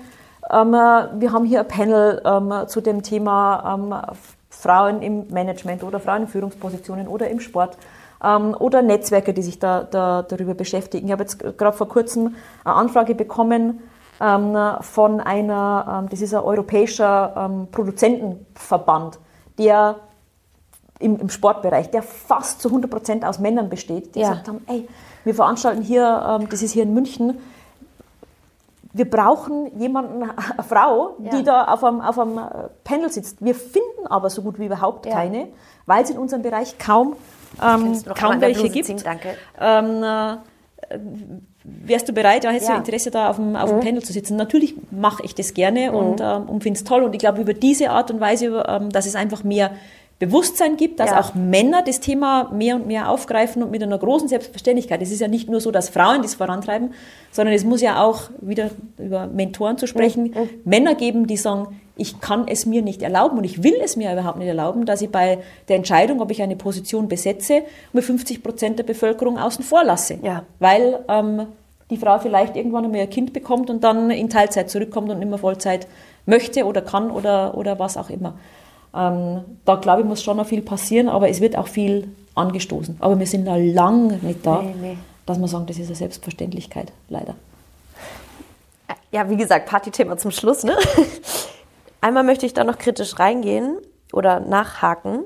[0.50, 4.16] wir haben hier ein Panel ähm, zu dem Thema ähm,
[4.50, 7.78] Frauen im Management oder Frauen in Führungspositionen oder im Sport
[8.22, 11.08] oder Netzwerke, die sich da, da darüber beschäftigen.
[11.08, 13.82] Ich habe jetzt gerade vor kurzem eine Anfrage bekommen
[14.18, 19.20] von einer, das ist ein europäischer Produzentenverband,
[19.58, 19.98] der
[21.00, 24.30] im, im, Sportbereich, der fast zu 100 Prozent aus Männern besteht, die ja.
[24.30, 24.88] gesagt haben, ey,
[25.26, 27.42] wir veranstalten hier, das ist hier in München,
[28.94, 31.42] wir brauchen jemanden, eine Frau, die ja.
[31.42, 32.40] da auf einem, auf einem
[32.84, 33.44] Panel sitzt.
[33.44, 35.14] Wir finden aber so gut wie überhaupt ja.
[35.14, 35.48] keine,
[35.86, 37.16] weil es in unserem Bereich kaum,
[37.62, 38.86] ähm, kaum welche gibt.
[38.86, 39.36] Ziehen, danke.
[39.60, 40.38] Ähm, äh,
[41.64, 42.74] wärst du bereit, hättest ja.
[42.74, 43.84] du Interesse, da auf dem, auf dem mhm.
[43.84, 44.36] Panel zu sitzen?
[44.36, 45.98] Natürlich mache ich das gerne mhm.
[45.98, 47.04] und, ähm, und finde es toll.
[47.04, 49.72] Und ich glaube, über diese Art und Weise, ähm, dass es einfach mehr
[50.20, 51.20] Bewusstsein gibt, dass ja.
[51.20, 55.02] auch Männer das Thema mehr und mehr aufgreifen und mit einer großen Selbstverständlichkeit.
[55.02, 56.94] Es ist ja nicht nur so, dass Frauen das vorantreiben,
[57.32, 60.50] sondern es muss ja auch, wieder über Mentoren zu sprechen, mhm.
[60.64, 64.12] Männer geben, die sagen, ich kann es mir nicht erlauben und ich will es mir
[64.12, 68.42] überhaupt nicht erlauben, dass ich bei der Entscheidung, ob ich eine Position besetze, mit 50
[68.42, 70.18] Prozent der Bevölkerung außen vor lasse.
[70.24, 70.44] Ja.
[70.60, 71.48] Weil ähm,
[71.90, 75.30] die Frau vielleicht irgendwann einmal ein Kind bekommt und dann in Teilzeit zurückkommt und nicht
[75.30, 75.88] mehr Vollzeit
[76.26, 78.36] möchte oder kann oder, oder was auch immer.
[78.96, 82.98] Ähm, da glaube ich, muss schon noch viel passieren, aber es wird auch viel angestoßen.
[83.00, 84.98] Aber wir sind da lang nicht da, nee, nee.
[85.26, 87.36] dass man sagen, das ist eine Selbstverständlichkeit, leider.
[89.12, 90.64] Ja, wie gesagt, Partythema zum Schluss.
[90.64, 90.76] Ne?
[92.02, 93.78] Einmal möchte ich da noch kritisch reingehen
[94.12, 95.20] oder nachhaken.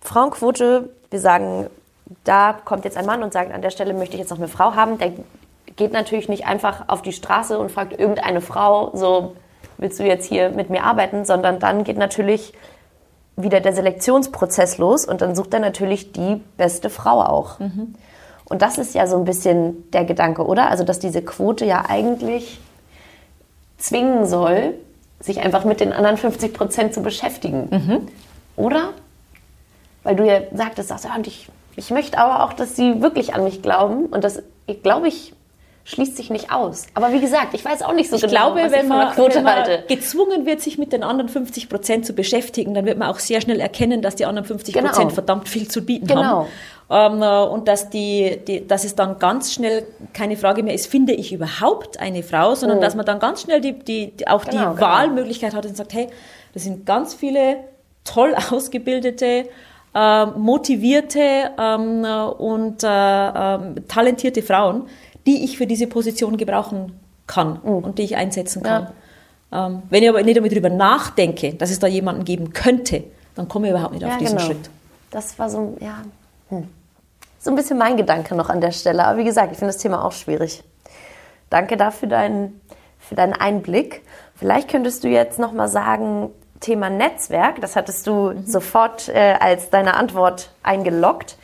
[0.00, 1.66] Frauenquote, wir sagen,
[2.24, 4.48] da kommt jetzt ein Mann und sagt, an der Stelle möchte ich jetzt noch eine
[4.48, 4.98] Frau haben.
[4.98, 5.12] Der
[5.76, 9.36] geht natürlich nicht einfach auf die Straße und fragt irgendeine Frau, so
[9.78, 12.52] willst du jetzt hier mit mir arbeiten, sondern dann geht natürlich
[13.36, 17.58] wieder der Selektionsprozess los und dann sucht er natürlich die beste Frau auch.
[17.58, 17.94] Mhm.
[18.44, 20.68] Und das ist ja so ein bisschen der Gedanke, oder?
[20.68, 22.60] Also, dass diese Quote ja eigentlich
[23.78, 24.74] zwingen soll,
[25.20, 27.68] sich einfach mit den anderen 50 Prozent zu beschäftigen.
[27.70, 28.08] Mhm.
[28.56, 28.90] Oder?
[30.02, 33.44] Weil du ja sagtest, sagst, ja, ich, ich möchte aber auch, dass sie wirklich an
[33.44, 34.06] mich glauben.
[34.06, 34.42] Und das,
[34.82, 35.34] glaube ich,
[35.84, 36.86] schließt sich nicht aus.
[36.94, 39.12] Aber wie gesagt, ich weiß auch nicht so ich genau, glaube, was wenn ich man,
[39.14, 39.84] Quote wenn man halte.
[39.88, 43.40] gezwungen wird, sich mit den anderen 50 Prozent zu beschäftigen, dann wird man auch sehr
[43.40, 45.10] schnell erkennen, dass die anderen 50 Prozent genau.
[45.10, 46.22] verdammt viel zu bieten genau.
[46.22, 46.48] haben.
[46.90, 50.86] Ähm, äh, und dass, die, die, dass es dann ganz schnell keine Frage mehr ist,
[50.86, 52.82] finde ich überhaupt eine Frau, sondern oh.
[52.82, 54.80] dass man dann ganz schnell die, die, die auch genau, die genau.
[54.80, 56.08] Wahlmöglichkeit hat und sagt, hey,
[56.54, 57.56] das sind ganz viele
[58.04, 59.48] toll ausgebildete,
[59.94, 62.04] äh, motivierte ähm,
[62.38, 64.86] und äh, äh, talentierte Frauen,
[65.26, 67.70] die ich für diese Position gebrauchen kann mhm.
[67.78, 68.88] und die ich einsetzen kann.
[69.50, 69.66] Ja.
[69.66, 73.04] Ähm, wenn ich aber nicht damit darüber nachdenke, dass es da jemanden geben könnte,
[73.34, 74.48] dann komme ich überhaupt nicht ja, auf diesen genau.
[74.48, 74.70] Schritt.
[75.10, 76.02] Das war so, ja,
[76.48, 76.68] hm.
[77.38, 79.04] so ein bisschen mein Gedanke noch an der Stelle.
[79.04, 80.62] Aber wie gesagt, ich finde das Thema auch schwierig.
[81.50, 82.60] Danke dafür deinen,
[82.98, 84.02] für deinen Einblick.
[84.34, 86.30] Vielleicht könntest du jetzt noch mal sagen,
[86.60, 88.46] Thema Netzwerk, das hattest du mhm.
[88.46, 91.36] sofort äh, als deine Antwort eingeloggt.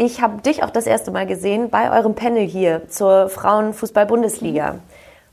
[0.00, 4.76] Ich habe dich auch das erste Mal gesehen bei eurem Panel hier zur Frauenfußball-Bundesliga.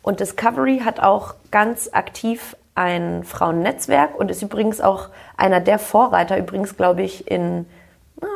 [0.01, 6.39] Und Discovery hat auch ganz aktiv ein Frauennetzwerk und ist übrigens auch einer der Vorreiter,
[6.39, 7.67] übrigens glaube ich in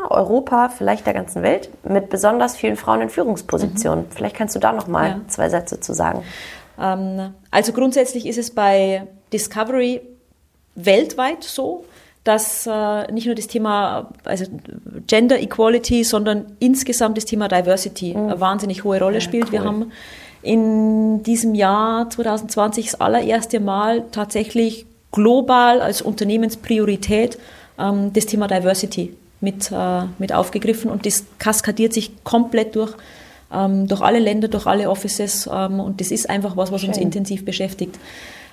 [0.10, 4.06] Europa, vielleicht der ganzen Welt, mit besonders vielen Frauen in Führungspositionen.
[4.06, 4.12] Mhm.
[4.12, 5.22] Vielleicht kannst du da noch mal ja.
[5.30, 6.24] zwei Sätze zu sagen.
[6.80, 10.02] Ähm, also grundsätzlich ist es bei Discovery
[10.76, 11.86] weltweit so,
[12.30, 14.46] dass äh, nicht nur das Thema also
[15.08, 18.26] Gender Equality, sondern insgesamt das Thema Diversity mhm.
[18.26, 19.46] eine wahnsinnig hohe Rolle spielt.
[19.46, 19.54] Cool.
[19.54, 19.92] Wir haben
[20.44, 27.40] in diesem Jahr 2020 das allererste Mal tatsächlich global als Unternehmenspriorität
[27.80, 32.94] ähm, das Thema Diversity mit, äh, mit aufgegriffen und das kaskadiert sich komplett durch,
[33.52, 36.90] ähm, durch alle Länder, durch alle Offices ähm, und das ist einfach was, was Schön.
[36.90, 37.98] uns intensiv beschäftigt.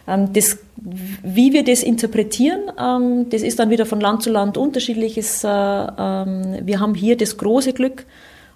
[0.07, 4.57] Ähm, das, wie wir das interpretieren, ähm, das ist dann wieder von Land zu Land
[4.57, 5.16] unterschiedlich.
[5.16, 8.07] Äh, ähm, wir haben hier das große Glück,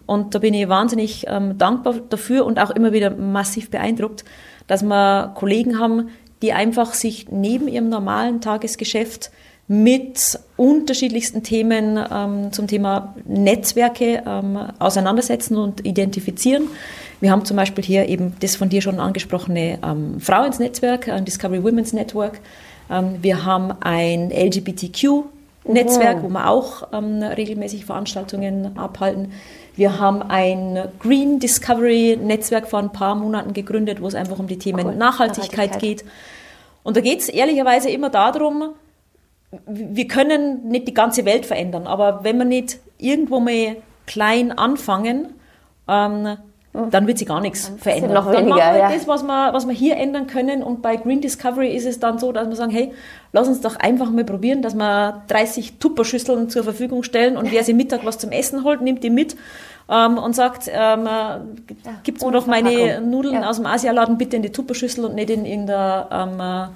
[0.07, 1.25] und da bin ich wahnsinnig
[1.57, 4.25] dankbar dafür und auch immer wieder massiv beeindruckt,
[4.67, 6.09] dass wir Kollegen haben,
[6.43, 9.31] die einfach sich neben ihrem normalen Tagesgeschäft
[9.71, 16.67] mit unterschiedlichsten Themen ähm, zum Thema Netzwerke ähm, auseinandersetzen und identifizieren.
[17.21, 21.09] Wir haben zum Beispiel hier eben das von dir schon angesprochene ähm, Frau ins Netzwerk,
[21.09, 22.41] ein Discovery Women's Network.
[22.91, 26.23] Ähm, wir haben ein LGBTQ-Netzwerk, mhm.
[26.25, 29.31] wo wir auch ähm, regelmäßig Veranstaltungen abhalten.
[29.77, 34.49] Wir haben ein Green Discovery Netzwerk vor ein paar Monaten gegründet, wo es einfach um
[34.49, 34.97] die Themen cool.
[34.97, 36.05] Nachhaltigkeit, Nachhaltigkeit geht.
[36.83, 38.71] Und da geht es ehrlicherweise immer darum,
[39.67, 45.35] wir können nicht die ganze Welt verändern, aber wenn wir nicht irgendwo mal klein anfangen,
[45.89, 46.37] ähm,
[46.73, 48.13] dann wird sich gar nichts verändern.
[48.13, 48.93] Noch weniger, dann machen wir ja.
[48.93, 50.63] das, was wir, was wir hier ändern können.
[50.63, 52.93] Und bei Green Discovery ist es dann so, dass wir sagen, hey,
[53.33, 57.65] lass uns doch einfach mal probieren, dass wir 30 Tupperschüsseln zur Verfügung stellen und wer
[57.65, 59.37] sich Mittag was zum Essen holt, nimmt die mit
[59.89, 61.41] ähm, und sagt, ähm, ja,
[62.05, 63.51] gibt's mir doch meine Nudeln ja.
[63.51, 66.69] aus dem Asialaden bitte in die Tupperschüssel und nicht in irgendein ähm,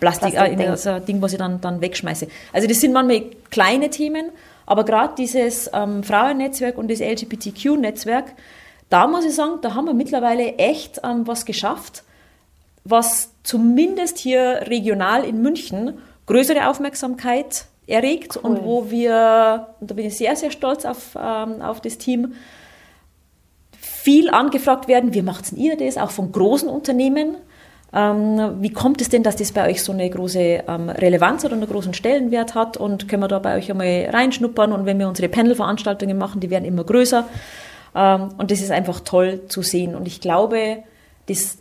[0.00, 2.26] Plastik, äh, in so ein Ding, was ich dann, dann wegschmeiße.
[2.52, 4.30] Also das sind manchmal kleine Themen,
[4.66, 8.32] aber gerade dieses ähm, Frauennetzwerk und das LGBTQ-Netzwerk,
[8.88, 12.04] da muss ich sagen, da haben wir mittlerweile echt ähm, was geschafft,
[12.84, 18.50] was zumindest hier regional in München größere Aufmerksamkeit erregt cool.
[18.50, 22.34] und wo wir, und da bin ich sehr, sehr stolz auf, ähm, auf das Team,
[23.78, 27.36] viel angefragt werden, wie macht ihr das, auch von großen Unternehmen.
[27.94, 31.54] Ähm, wie kommt es denn, dass das bei euch so eine große ähm, Relevanz oder
[31.54, 35.06] einen großen Stellenwert hat und können wir da bei euch einmal reinschnuppern und wenn wir
[35.06, 37.24] unsere Panel-Veranstaltungen machen, die werden immer größer.
[37.94, 39.94] Ähm, und das ist einfach toll zu sehen.
[39.94, 40.78] Und ich glaube,
[41.26, 41.58] das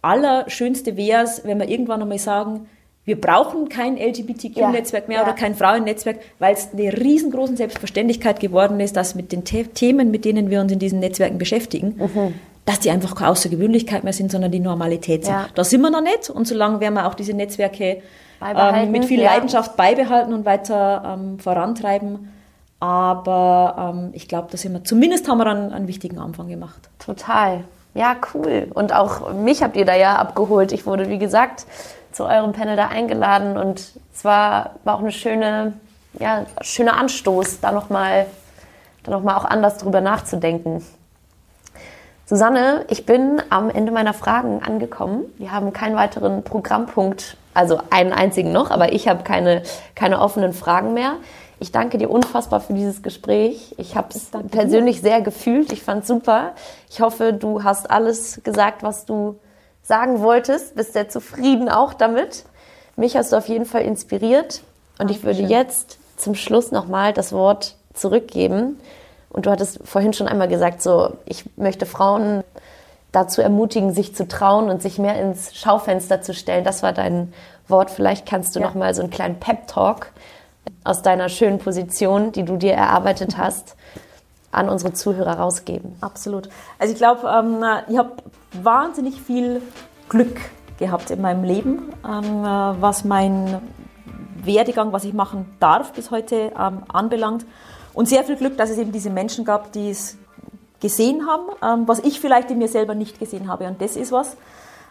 [0.00, 2.66] Allerschönste wäre es, wenn wir irgendwann einmal sagen,
[3.04, 5.24] wir brauchen kein LGBTQ-Netzwerk mehr ja.
[5.24, 10.10] oder kein Frauennetzwerk, weil es eine riesengroße Selbstverständlichkeit geworden ist, dass mit den The Themen,
[10.10, 12.34] mit denen wir uns in diesen Netzwerken beschäftigen, mhm.
[12.64, 15.34] Dass die einfach keine Außergewöhnlichkeit mehr sind, sondern die Normalität sind.
[15.34, 15.46] Ja.
[15.54, 18.02] Da sind wir noch nicht und solange werden wir auch diese Netzwerke
[18.42, 19.32] ähm, mit viel ja.
[19.32, 22.30] Leidenschaft beibehalten und weiter ähm, vorantreiben.
[22.80, 26.88] Aber ähm, ich glaube, da sind wir, zumindest haben wir einen, einen wichtigen Anfang gemacht.
[26.98, 27.64] Total.
[27.94, 28.68] Ja, cool.
[28.74, 30.72] Und auch mich habt ihr da ja abgeholt.
[30.72, 31.66] Ich wurde, wie gesagt,
[32.12, 35.74] zu eurem Panel da eingeladen und es war, war auch eine schöne,
[36.18, 38.26] ja, schöner Anstoß, da nochmal
[39.04, 40.84] da noch mal auch anders drüber nachzudenken.
[42.26, 45.26] Susanne, ich bin am Ende meiner Fragen angekommen.
[45.36, 49.62] Wir haben keinen weiteren Programmpunkt, also einen einzigen noch, aber ich habe keine,
[49.94, 51.16] keine offenen Fragen mehr.
[51.60, 53.74] Ich danke dir unfassbar für dieses Gespräch.
[53.76, 55.70] Ich habe es persönlich sehr gefühlt.
[55.70, 56.52] Ich fand super.
[56.88, 59.38] Ich hoffe, du hast alles gesagt, was du
[59.82, 60.76] sagen wolltest.
[60.76, 62.44] Bist sehr zufrieden auch damit.
[62.96, 64.62] Mich hast du auf jeden Fall inspiriert.
[64.98, 65.30] Und Dankeschön.
[65.30, 68.78] ich würde jetzt zum Schluss nochmal das Wort zurückgeben
[69.34, 72.44] und du hattest vorhin schon einmal gesagt, so, ich möchte Frauen
[73.10, 76.62] dazu ermutigen, sich zu trauen und sich mehr ins Schaufenster zu stellen.
[76.62, 77.32] Das war dein
[77.66, 77.90] Wort.
[77.90, 78.66] Vielleicht kannst du ja.
[78.66, 80.12] noch mal so einen kleinen Pep-Talk
[80.84, 83.74] aus deiner schönen Position, die du dir erarbeitet hast,
[84.52, 85.96] an unsere Zuhörer rausgeben.
[86.00, 86.48] Absolut.
[86.78, 88.12] Also ich glaube, ähm, ich habe
[88.52, 89.62] wahnsinnig viel
[90.08, 90.40] Glück
[90.78, 92.44] gehabt in meinem Leben, ähm,
[92.80, 93.60] was mein
[94.44, 97.44] Werdegang, was ich machen darf bis heute ähm, anbelangt.
[97.94, 100.18] Und sehr viel Glück, dass es eben diese Menschen gab, die es
[100.80, 103.66] gesehen haben, ähm, was ich vielleicht in mir selber nicht gesehen habe.
[103.66, 104.36] Und das ist was,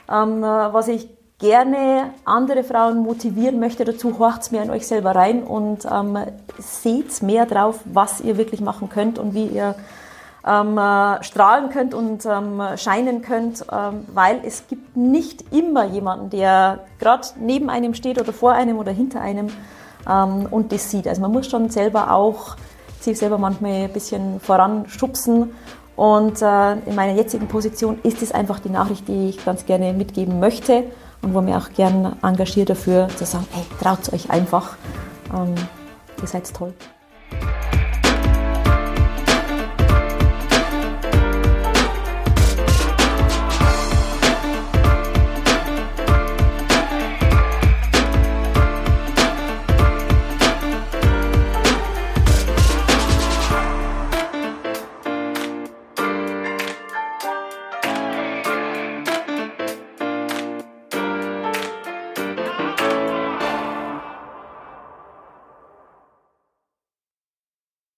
[0.10, 1.08] ähm, was ich
[1.38, 6.18] gerne andere Frauen motivieren möchte dazu, horcht mehr in euch selber rein und ähm,
[6.58, 9.76] seht mehr drauf, was ihr wirklich machen könnt und wie ihr
[10.48, 16.30] ähm, äh, strahlen könnt und ähm, scheinen könnt, ähm, weil es gibt nicht immer jemanden,
[16.30, 19.50] der gerade neben einem steht oder vor einem oder hinter einem
[20.06, 21.08] und das sieht.
[21.08, 22.58] Also man muss schon selber auch
[23.04, 25.52] sich selber manchmal ein bisschen voranschubsen.
[25.96, 29.94] Und äh, in meiner jetzigen Position ist es einfach die Nachricht, die ich ganz gerne
[29.94, 30.86] mitgeben möchte
[31.22, 34.76] und wo mir auch gern engagiert dafür, zu sagen, hey, traut euch einfach,
[35.34, 35.54] ähm,
[36.22, 36.74] ihr seid toll.